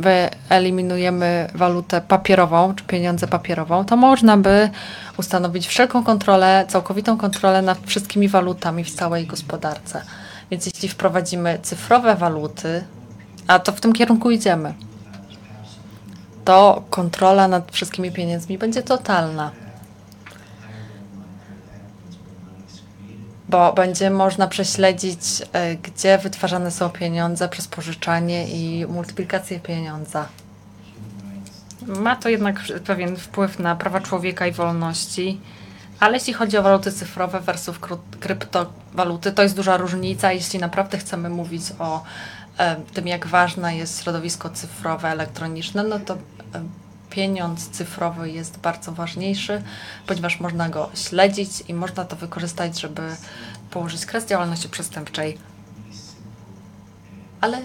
wyeliminujemy 0.48 1.50
walutę 1.54 2.00
papierową, 2.00 2.74
czy 2.74 2.84
pieniądze 2.84 3.26
papierową, 3.28 3.84
to 3.84 3.96
można 3.96 4.36
by 4.36 4.70
ustanowić 5.16 5.66
wszelką 5.66 6.04
kontrolę, 6.04 6.64
całkowitą 6.68 7.18
kontrolę 7.18 7.62
nad 7.62 7.78
wszystkimi 7.86 8.28
walutami 8.28 8.84
w 8.84 8.94
całej 8.94 9.26
gospodarce. 9.26 10.02
Więc 10.50 10.66
jeśli 10.66 10.88
wprowadzimy 10.88 11.58
cyfrowe 11.62 12.16
waluty, 12.16 12.84
a 13.46 13.58
to 13.58 13.72
w 13.72 13.80
tym 13.80 13.92
kierunku 13.92 14.30
idziemy, 14.30 14.74
to 16.44 16.82
kontrola 16.90 17.48
nad 17.48 17.72
wszystkimi 17.72 18.12
pieniędzmi 18.12 18.58
będzie 18.58 18.82
totalna. 18.82 19.50
Bo 23.48 23.72
będzie 23.72 24.10
można 24.10 24.48
prześledzić, 24.48 25.20
e, 25.52 25.76
gdzie 25.76 26.18
wytwarzane 26.18 26.70
są 26.70 26.90
pieniądze 26.90 27.48
przez 27.48 27.68
pożyczanie 27.68 28.48
i 28.48 28.86
multiplikację 28.86 29.60
pieniądza. 29.60 30.28
Ma 31.86 32.16
to 32.16 32.28
jednak 32.28 32.60
pewien 32.86 33.16
wpływ 33.16 33.58
na 33.58 33.76
prawa 33.76 34.00
człowieka 34.00 34.46
i 34.46 34.52
wolności, 34.52 35.40
ale 36.00 36.14
jeśli 36.14 36.32
chodzi 36.32 36.58
o 36.58 36.62
waluty 36.62 36.92
cyfrowe 36.92 37.40
versus 37.40 37.76
kryptowaluty, 38.20 39.32
to 39.32 39.42
jest 39.42 39.56
duża 39.56 39.76
różnica. 39.76 40.32
Jeśli 40.32 40.58
naprawdę 40.58 40.98
chcemy 40.98 41.28
mówić 41.28 41.62
o 41.78 42.02
e, 42.58 42.76
tym, 42.76 43.06
jak 43.06 43.26
ważne 43.26 43.76
jest 43.76 44.02
środowisko 44.02 44.50
cyfrowe, 44.50 45.08
elektroniczne, 45.08 45.82
no 45.82 45.98
to 45.98 46.14
e, 46.14 46.18
pieniądz 47.10 47.70
cyfrowy 47.70 48.30
jest 48.30 48.58
bardzo 48.58 48.92
ważniejszy, 48.92 49.62
ponieważ 50.06 50.40
można 50.40 50.68
go 50.68 50.90
śledzić 50.94 51.50
i 51.68 51.74
można 51.74 52.04
to 52.04 52.16
wykorzystać, 52.16 52.80
żeby 52.80 53.16
położyć 53.70 54.06
kres 54.06 54.26
działalności 54.26 54.68
przestępczej. 54.68 55.38
Ale 57.40 57.62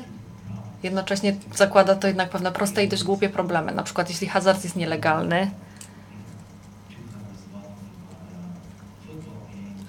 jednocześnie 0.83 1.35
zakłada 1.55 1.95
to 1.95 2.07
jednak 2.07 2.29
pewne 2.29 2.51
proste 2.51 2.83
i 2.83 2.89
dość 2.89 3.03
głupie 3.03 3.29
problemy. 3.29 3.71
Na 3.71 3.83
przykład 3.83 4.09
jeśli 4.09 4.27
hazard 4.27 4.63
jest 4.63 4.75
nielegalny, 4.75 5.51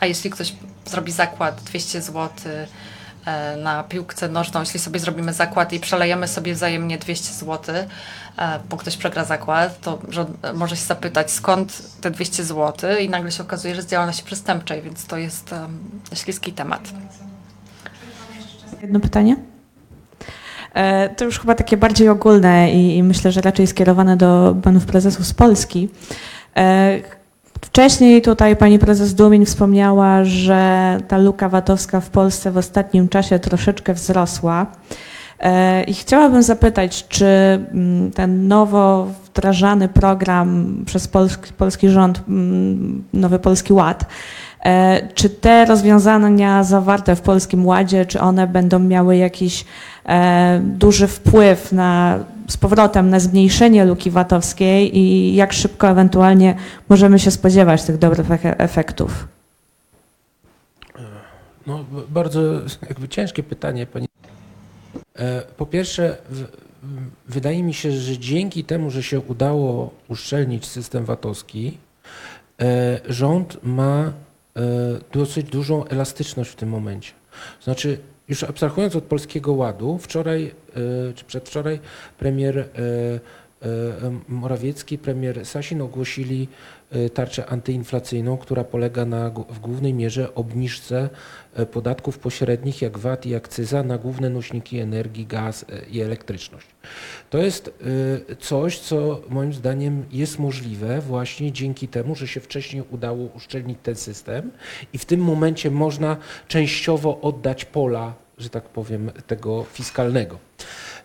a 0.01 0.07
jeśli 0.07 0.31
ktoś 0.31 0.55
zrobi 0.85 1.13
zakład 1.13 1.63
200 1.63 2.03
zł 2.03 2.31
na 3.63 3.85
piłkę 3.85 4.29
nożną, 4.29 4.61
jeśli 4.61 4.81
sobie 4.81 5.01
zrobimy 5.01 5.33
zakład 5.33 5.73
i 5.73 5.81
przelejemy 5.81 6.29
sobie 6.29 6.55
wzajemnie 6.55 6.99
200 6.99 7.33
zł, 7.33 7.75
e, 8.39 8.59
bo 8.71 8.77
ktoś 8.77 8.97
przegra 8.97 9.25
zakład, 9.25 9.81
to 9.81 9.99
może 10.55 10.77
się 10.77 10.85
zapytać 10.85 11.31
skąd 11.31 11.83
te 12.01 12.11
200 12.11 12.45
zł 12.45 12.91
i 13.01 13.09
nagle 13.09 13.33
się 13.33 13.43
okazuje, 13.43 13.75
że 13.75 13.83
z 13.83 13.87
działalności 13.87 14.25
przestępczej, 14.25 14.83
więc 14.83 15.07
to 15.07 15.17
jest 15.17 15.53
em, 15.53 15.81
śliski 16.15 16.53
temat. 16.53 16.81
Jedno 18.83 19.01
pytanie? 19.01 19.37
E, 20.75 21.09
To 21.09 21.25
już 21.25 21.41
chyba 21.41 21.55
takie 21.55 21.77
bardziej 21.77 22.09
ogólne 22.09 22.71
i 22.73 23.03
myślę, 23.03 23.33
że 23.33 23.41
raczej 23.41 23.67
skierowane 23.67 24.17
do 24.17 24.57
panów 24.63 24.87
prezesów 24.87 25.27
z 25.27 25.35
Polski. 25.35 25.89
Wcześniej 27.65 28.23
tutaj 28.23 28.57
pani 28.57 28.79
prezes 28.79 29.15
Dumień 29.15 29.47
wspomniała, 29.47 30.25
że 30.25 30.99
ta 31.09 31.19
luka 31.19 31.49
VAT-owska 31.49 32.01
w 32.01 32.11
Polsce 32.11 32.51
w 32.51 32.57
ostatnim 32.57 33.09
czasie 33.09 33.39
troszeczkę 33.39 33.95
wzrosła. 33.95 34.67
E, 35.41 35.85
I 35.85 35.95
chciałabym 35.95 36.43
zapytać, 36.43 37.09
czy 37.09 37.27
mm, 37.27 38.11
ten 38.11 38.49
nowo 38.49 39.07
wdrażany 39.25 39.89
program 39.89 40.77
przez 40.87 41.09
polski, 41.09 41.53
polski 41.53 41.89
rząd, 41.89 42.23
mm, 42.29 43.05
Nowy 43.13 43.39
Polski 43.39 43.73
Ład, 43.73 44.05
E, 44.65 45.09
Czy 45.15 45.31
te 45.31 45.65
rozwiązania 45.65 46.65
zawarte 46.65 47.17
w 47.17 47.21
Polskim 47.21 47.67
Ładzie, 47.67 48.07
czy 48.07 48.21
one 48.21 48.47
będą 48.47 48.79
miały 48.79 49.17
jakiś 49.17 49.65
e, 50.09 50.61
duży 50.63 51.07
wpływ 51.07 51.73
na, 51.73 52.19
z 52.53 52.57
powrotem 52.57 53.11
na 53.11 53.21
zmniejszenie 53.21 53.85
luki 53.85 54.11
VAT-owskiej 54.11 54.99
i 54.99 55.35
jak 55.35 55.53
szybko 55.53 55.89
ewentualnie 55.89 56.55
możemy 56.89 57.19
się 57.19 57.31
spodziewać 57.31 57.83
tych 57.83 57.99
dobrych 57.99 58.29
efe- 58.29 58.55
efektów? 58.59 59.29
No, 61.67 61.85
bardzo 62.09 62.41
jakby 62.89 63.09
ciężkie 63.09 63.43
pytanie, 63.43 63.87
pani. 63.87 64.09
E, 65.19 65.43
Po 65.57 65.67
pierwsze, 65.67 66.17
wydaje 67.29 67.63
mi 67.63 67.75
się, 67.75 67.93
że 67.93 68.19
dzięki 68.19 68.65
temu, 68.65 68.91
że 68.91 69.03
się 69.03 69.21
udało 69.21 69.91
uszczelnić 70.09 70.67
system 70.67 71.05
VAT-owski, 71.05 71.79
e, 72.61 73.01
rząd 73.09 73.59
ma 73.63 74.05
e, 74.05 74.13
dosyć 75.13 75.47
dużą 75.47 75.85
elastyczność 75.85 76.51
w 76.51 76.57
tym 76.57 76.69
momencie. 76.69 77.13
Znaczy, 77.63 77.99
już 78.29 78.45
abstrahując 78.45 78.97
od 78.97 79.05
Polskiego 79.05 79.53
Ładu, 79.53 79.99
wczoraj 79.99 80.45
e, 80.45 81.13
czy 81.15 81.25
przedwczoraj 81.25 81.81
premier 82.19 82.59
e, 82.59 82.65
Morawiecki, 84.29 84.99
premier 84.99 85.47
Sasin 85.47 85.81
ogłosili 85.81 86.49
e, 86.91 87.11
tarczę 87.11 87.47
antyinflacyjną, 87.47 88.37
która 88.37 88.65
polega 88.65 89.05
na 89.05 89.31
w 89.31 89.59
głównej 89.59 89.95
mierze 89.95 90.35
obniżce 90.35 91.09
e, 91.55 91.67
podatków 91.67 92.19
pośrednich 92.19 92.83
jak 92.83 92.99
VAT 92.99 93.27
i 93.27 93.35
akcyza 93.35 93.83
na 93.83 93.99
główne 93.99 94.31
nośniki 94.31 94.79
energii, 94.79 95.27
gaz 95.27 95.65
e, 95.69 95.87
i 95.87 96.01
elektryczność. 96.01 96.67
To 97.31 97.39
jest 97.39 97.69
e, 98.31 98.37
coś, 98.37 98.79
co 98.79 99.21
moim 99.29 99.53
zdaniem 99.53 100.05
jest 100.11 100.39
możliwe 100.39 101.01
właśnie 101.01 101.53
dzięki 101.53 101.89
temu, 101.89 102.15
że 102.15 102.29
się 102.29 102.41
wcześniej 102.41 102.85
udało 102.91 103.29
uszczelnić 103.35 103.79
ten 103.83 103.97
system 103.97 104.51
i 104.93 104.99
w 104.99 105.05
tym 105.05 105.21
momencie 105.21 105.71
można 105.71 106.17
częściowo 106.49 107.21
oddać 107.21 107.65
pola, 107.65 108.15
że 108.39 108.51
tak 108.51 108.69
powiem, 108.69 109.11
tego 109.27 109.65
fiskalnego. 109.73 110.39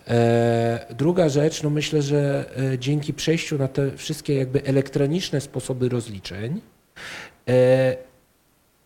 E, 0.08 0.86
Druga 0.90 1.30
rzecz, 1.30 1.64
no 1.64 1.70
myślę, 1.70 2.02
że 2.02 2.46
e, 2.74 2.80
dzięki 2.80 3.14
przejściu 3.14 3.58
na 3.58 3.68
te 3.68 3.92
wszystkie 3.92 4.36
jakby 4.36 4.64
elektroniczne 4.64 5.42
sposoby 5.42 5.90
rozliczeń, 5.90 6.62
e, 7.50 7.98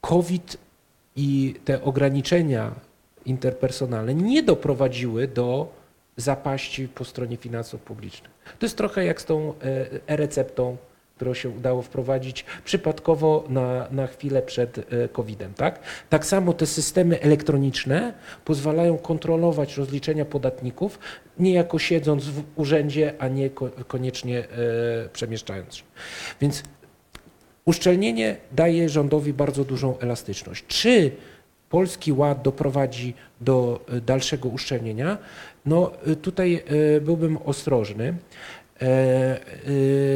COVID 0.02 0.58
i 1.16 1.56
te 1.66 1.84
ograniczenia 1.84 2.72
interpersonalne 3.26 4.14
nie 4.14 4.44
doprowadziły 4.44 5.28
do 5.28 5.74
zapaści 6.18 6.88
po 6.88 7.06
stronie 7.06 7.38
finansów 7.38 7.82
publicznych. 7.82 8.32
To 8.60 8.66
jest 8.66 8.78
trochę 8.78 9.06
jak 9.06 9.22
z 9.22 9.26
tą 9.26 9.54
e-receptą, 10.08 10.78
którą 11.22 11.34
się 11.34 11.50
udało 11.50 11.82
wprowadzić 11.82 12.46
przypadkowo 12.66 13.44
na, 13.50 13.88
na 13.92 14.08
chwilę 14.08 14.42
przed 14.42 14.78
e, 14.78 15.08
COVID-em. 15.08 15.54
Tak? 15.54 15.80
tak 16.10 16.26
samo 16.26 16.54
te 16.54 16.66
systemy 16.66 17.22
elektroniczne 17.22 18.14
pozwalają 18.46 18.98
kontrolować 18.98 19.78
rozliczenia 19.78 20.26
podatników, 20.26 21.00
niejako 21.40 21.80
siedząc 21.80 22.26
w 22.26 22.44
urzędzie, 22.56 23.14
a 23.20 23.28
nie 23.28 23.50
ko- 23.50 23.70
koniecznie 23.88 24.40
e, 24.40 24.46
przemieszczając 25.14 25.76
się. 25.76 25.84
Więc 26.42 26.64
uszczelnienie 27.66 28.36
daje 28.52 28.90
rządowi 28.90 29.34
bardzo 29.34 29.64
dużą 29.66 29.98
elastyczność. 30.00 30.66
Czy 30.68 31.12
Polski 31.70 32.14
Ład 32.14 32.42
doprowadzi 32.42 33.14
do 33.42 33.80
e, 33.88 34.02
dalszego 34.02 34.50
uszczelnienia? 34.50 35.18
No 35.66 35.92
tutaj 36.22 36.64
byłbym 37.02 37.38
ostrożny. 37.46 38.14
E, 38.82 38.86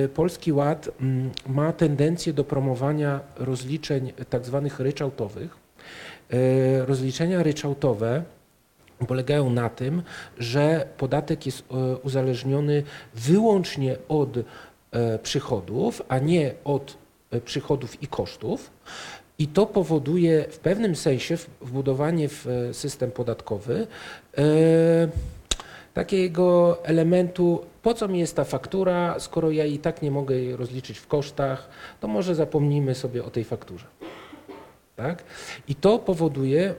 e, 0.04 0.08
Polski 0.08 0.54
Ład 0.54 0.90
mm, 1.02 1.32
ma 1.48 1.74
tendencję 1.74 2.34
do 2.34 2.44
promowania 2.44 3.20
rozliczeń 3.36 4.14
tak 4.30 4.46
zwanych 4.46 4.80
ryczałtowych. 4.80 5.58
E, 6.30 6.86
Rozliczenia 6.86 7.44
ryczałtowe 7.44 8.24
polegają 9.08 9.50
na 9.50 9.70
tym, 9.70 10.02
że 10.38 10.88
podatek 10.98 11.46
jest 11.46 11.64
uzależniony 12.04 12.84
wyłącznie 13.16 13.98
od 14.08 14.30
przychodów, 15.24 16.02
a 16.08 16.20
nie 16.20 16.54
od 16.64 16.98
przychodów 17.46 18.04
i 18.04 18.08
kosztów. 18.08 18.72
I 19.40 19.48
to 19.48 19.66
powoduje 19.66 20.46
w 20.50 20.60
pewnym 20.60 20.96
sensie 20.96 21.38
wbudowanie 21.62 22.30
w 22.30 22.48
system 22.72 23.12
podatkowy 23.12 23.88
takiego 25.94 26.78
elementu, 26.84 27.66
po 27.86 27.94
co 27.94 28.08
mi 28.08 28.20
jest 28.20 28.36
ta 28.36 28.44
faktura, 28.44 29.20
skoro 29.20 29.52
ja 29.52 29.66
i 29.66 29.78
tak 29.78 30.02
nie 30.02 30.12
mogę 30.12 30.36
jej 30.36 30.56
rozliczyć 30.56 30.98
w 30.98 31.08
kosztach, 31.08 31.70
to 32.00 32.08
może 32.08 32.36
zapomnijmy 32.36 32.96
sobie 32.96 33.24
o 33.24 33.30
tej 33.30 33.44
fakturze. 33.44 33.86
Tak? 34.96 35.24
I 35.68 35.76
to 35.76 36.00
powoduje 36.00 36.74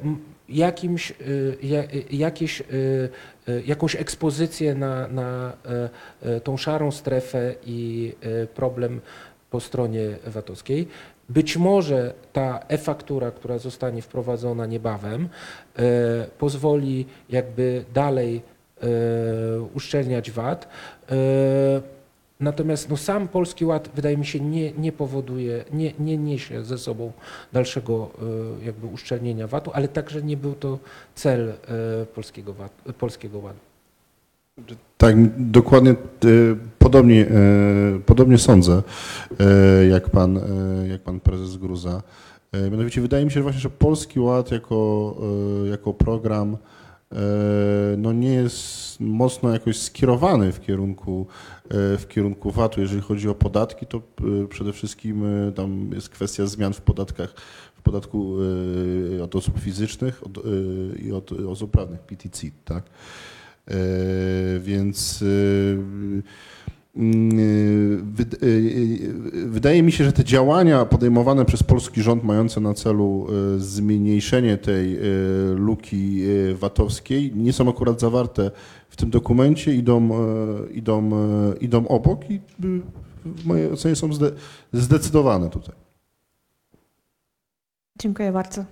jakimś, 0.48 1.10
y, 1.10 1.14
y, 1.64 2.04
jakieś, 2.10 2.60
y, 2.60 3.10
jakąś 3.66 3.96
ekspozycję 3.96 4.74
na, 4.74 5.08
na 5.08 5.52
tą 6.44 6.56
szarą 6.56 6.90
strefę 6.90 7.54
i 7.66 8.12
problem 8.54 9.00
po 9.50 9.60
stronie 9.60 10.16
VAT-owskiej. 10.26 10.88
Być 11.28 11.56
może 11.56 12.14
ta 12.32 12.60
e-faktura, 12.68 13.30
która 13.30 13.58
zostanie 13.58 14.02
wprowadzona 14.02 14.66
niebawem, 14.66 15.28
pozwoli 16.38 17.06
jakby 17.30 17.84
dalej 17.94 18.42
uszczelniać 19.74 20.30
VAT. 20.30 20.68
Y, 21.12 21.16
Natomiast 22.40 22.90
no, 22.90 22.96
sam 22.96 23.28
Polski 23.28 23.64
Ład 23.64 23.90
wydaje 23.94 24.16
mi 24.16 24.26
się 24.26 24.40
nie, 24.40 24.72
nie 24.72 24.92
powoduje, 24.92 25.64
nie, 25.72 25.92
nie 25.98 26.18
niesie 26.18 26.64
ze 26.64 26.78
sobą 26.78 27.12
dalszego 27.52 28.10
y, 28.60 28.64
jakby 28.64 28.86
uszczelnienia 28.86 29.46
VAT-u, 29.46 29.70
ale 29.74 29.88
także 29.88 30.22
nie 30.22 30.36
był 30.36 30.54
to 30.54 30.78
cel 31.14 31.52
polskiego, 32.14 32.54
VAT, 32.54 32.72
polskiego 32.98 33.38
Ładu. 33.38 33.58
Tak, 34.98 35.16
dokładnie 35.38 35.90
e, 35.90 35.96
podobnie, 36.78 37.26
e, 37.26 38.00
podobnie 38.06 38.38
sądzę, 38.38 38.82
e, 39.40 39.86
jak 39.86 40.10
pan, 40.10 40.36
e, 40.36 40.88
jak 40.88 41.00
pan 41.00 41.20
prezes 41.20 41.56
Gruza. 41.56 42.02
E, 42.52 42.70
Mianowicie 42.70 43.00
wydaje 43.00 43.24
mi 43.24 43.30
się 43.30 43.34
że 43.34 43.42
właśnie, 43.42 43.60
że 43.60 43.70
Polski 43.70 44.20
Ład 44.20 44.52
jako, 44.52 45.14
e, 45.64 45.68
jako 45.68 45.94
program 45.94 46.54
e, 46.54 46.75
no 47.96 48.12
nie 48.12 48.34
jest 48.34 49.00
mocno 49.00 49.52
jakoś 49.52 49.78
skierowany 49.78 50.52
w 50.52 50.60
kierunku, 50.60 51.26
e, 51.64 51.98
w 51.98 52.08
kierunku 52.08 52.50
VAT-u. 52.50 52.80
Jeżeli 52.80 53.02
chodzi 53.02 53.28
o 53.28 53.34
podatki, 53.34 53.86
to 53.86 53.98
e, 53.98 54.46
przede 54.48 54.72
wszystkim 54.72 55.24
e, 55.24 55.52
tam 55.52 55.90
jest 55.92 56.08
kwestia 56.08 56.46
zmian 56.46 56.72
w 56.72 56.80
podatkach, 56.80 57.34
w 57.76 57.82
podatku 57.82 58.36
e, 59.18 59.22
od 59.22 59.36
osób 59.36 59.58
fizycznych 59.60 60.22
e, 60.22 60.98
i 60.98 61.12
od 61.12 61.32
osób 61.32 61.70
prawnych, 61.70 62.00
PTC, 62.00 62.46
tak? 62.64 62.84
E, 63.68 63.74
Więc 64.60 65.22
e, 65.22 65.26
e, 65.26 65.28
e, 65.28 66.75
wydaje 69.46 69.82
mi 69.82 69.92
się, 69.92 70.04
że 70.04 70.12
te 70.12 70.24
działania 70.24 70.84
podejmowane 70.84 71.44
przez 71.44 71.62
polski 71.62 72.02
rząd 72.02 72.24
mające 72.24 72.60
na 72.60 72.74
celu 72.74 73.26
zmniejszenie 73.58 74.58
tej 74.58 74.98
luki 75.56 76.22
VAT-owskiej 76.54 77.32
nie 77.34 77.52
są 77.52 77.68
akurat 77.70 78.00
zawarte 78.00 78.50
w 78.88 78.96
tym 78.96 79.10
dokumencie, 79.10 79.74
idą, 79.74 80.10
idą, 80.74 81.10
idą 81.60 81.88
obok 81.88 82.30
i 82.30 82.40
w 83.24 83.46
mojej 83.46 83.70
ocenie 83.72 83.96
są 83.96 84.12
zde- 84.12 84.32
zdecydowane 84.72 85.50
tutaj. 85.50 85.74
Dziękuję 87.98 88.32
bardzo. 88.32 88.64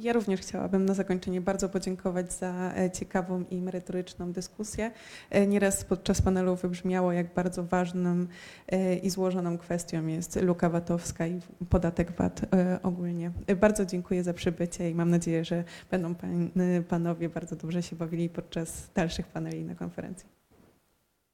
Ja 0.00 0.12
również 0.12 0.40
chciałabym 0.40 0.84
na 0.84 0.94
zakończenie 0.94 1.40
bardzo 1.40 1.68
podziękować 1.68 2.32
za 2.32 2.72
e, 2.76 2.90
ciekawą 2.90 3.44
i 3.50 3.60
merytoryczną 3.62 4.32
dyskusję. 4.32 4.90
E, 5.30 5.46
Nieraz 5.46 5.84
podczas 5.84 6.22
panelu 6.22 6.56
wybrzmiało, 6.56 7.12
jak 7.12 7.34
bardzo 7.34 7.64
ważną 7.64 8.26
e, 8.68 8.94
i 8.96 9.10
złożoną 9.10 9.58
kwestią 9.58 10.06
jest 10.06 10.42
luka 10.42 10.70
VAT-owska 10.70 11.26
i 11.26 11.40
podatek 11.70 12.12
VAT 12.12 12.40
ogólnie. 12.82 13.30
Bardzo 13.60 13.86
dziękuję 13.86 14.24
za 14.24 14.34
przybycie 14.34 14.90
i 14.90 14.94
mam 14.94 15.10
nadzieję, 15.10 15.44
że 15.44 15.64
będą 15.90 16.14
pan, 16.14 16.50
panowie 16.88 17.28
bardzo 17.28 17.56
dobrze 17.56 17.82
się 17.82 17.96
bawili 17.96 18.28
podczas 18.28 18.90
dalszych 18.94 19.26
paneli 19.26 19.64
na 19.64 19.74
konferencji. 19.74 20.28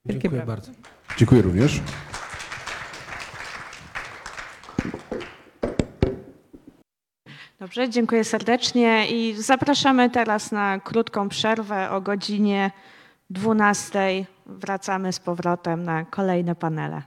Wielkie 0.04 0.22
Dziękuję 0.22 0.42
brawa. 0.42 0.56
bardzo. 0.56 0.72
Dziękuję 1.18 1.42
również. 1.42 1.80
Dobrze, 7.62 7.88
dziękuję 7.88 8.24
serdecznie 8.24 9.06
i 9.10 9.34
zapraszamy 9.38 10.10
teraz 10.10 10.52
na 10.52 10.80
krótką 10.80 11.28
przerwę 11.28 11.90
o 11.90 12.00
godzinie 12.00 12.70
12. 13.30 14.26
Wracamy 14.46 15.12
z 15.12 15.20
powrotem 15.20 15.82
na 15.82 16.04
kolejne 16.04 16.54
panele. 16.54 17.02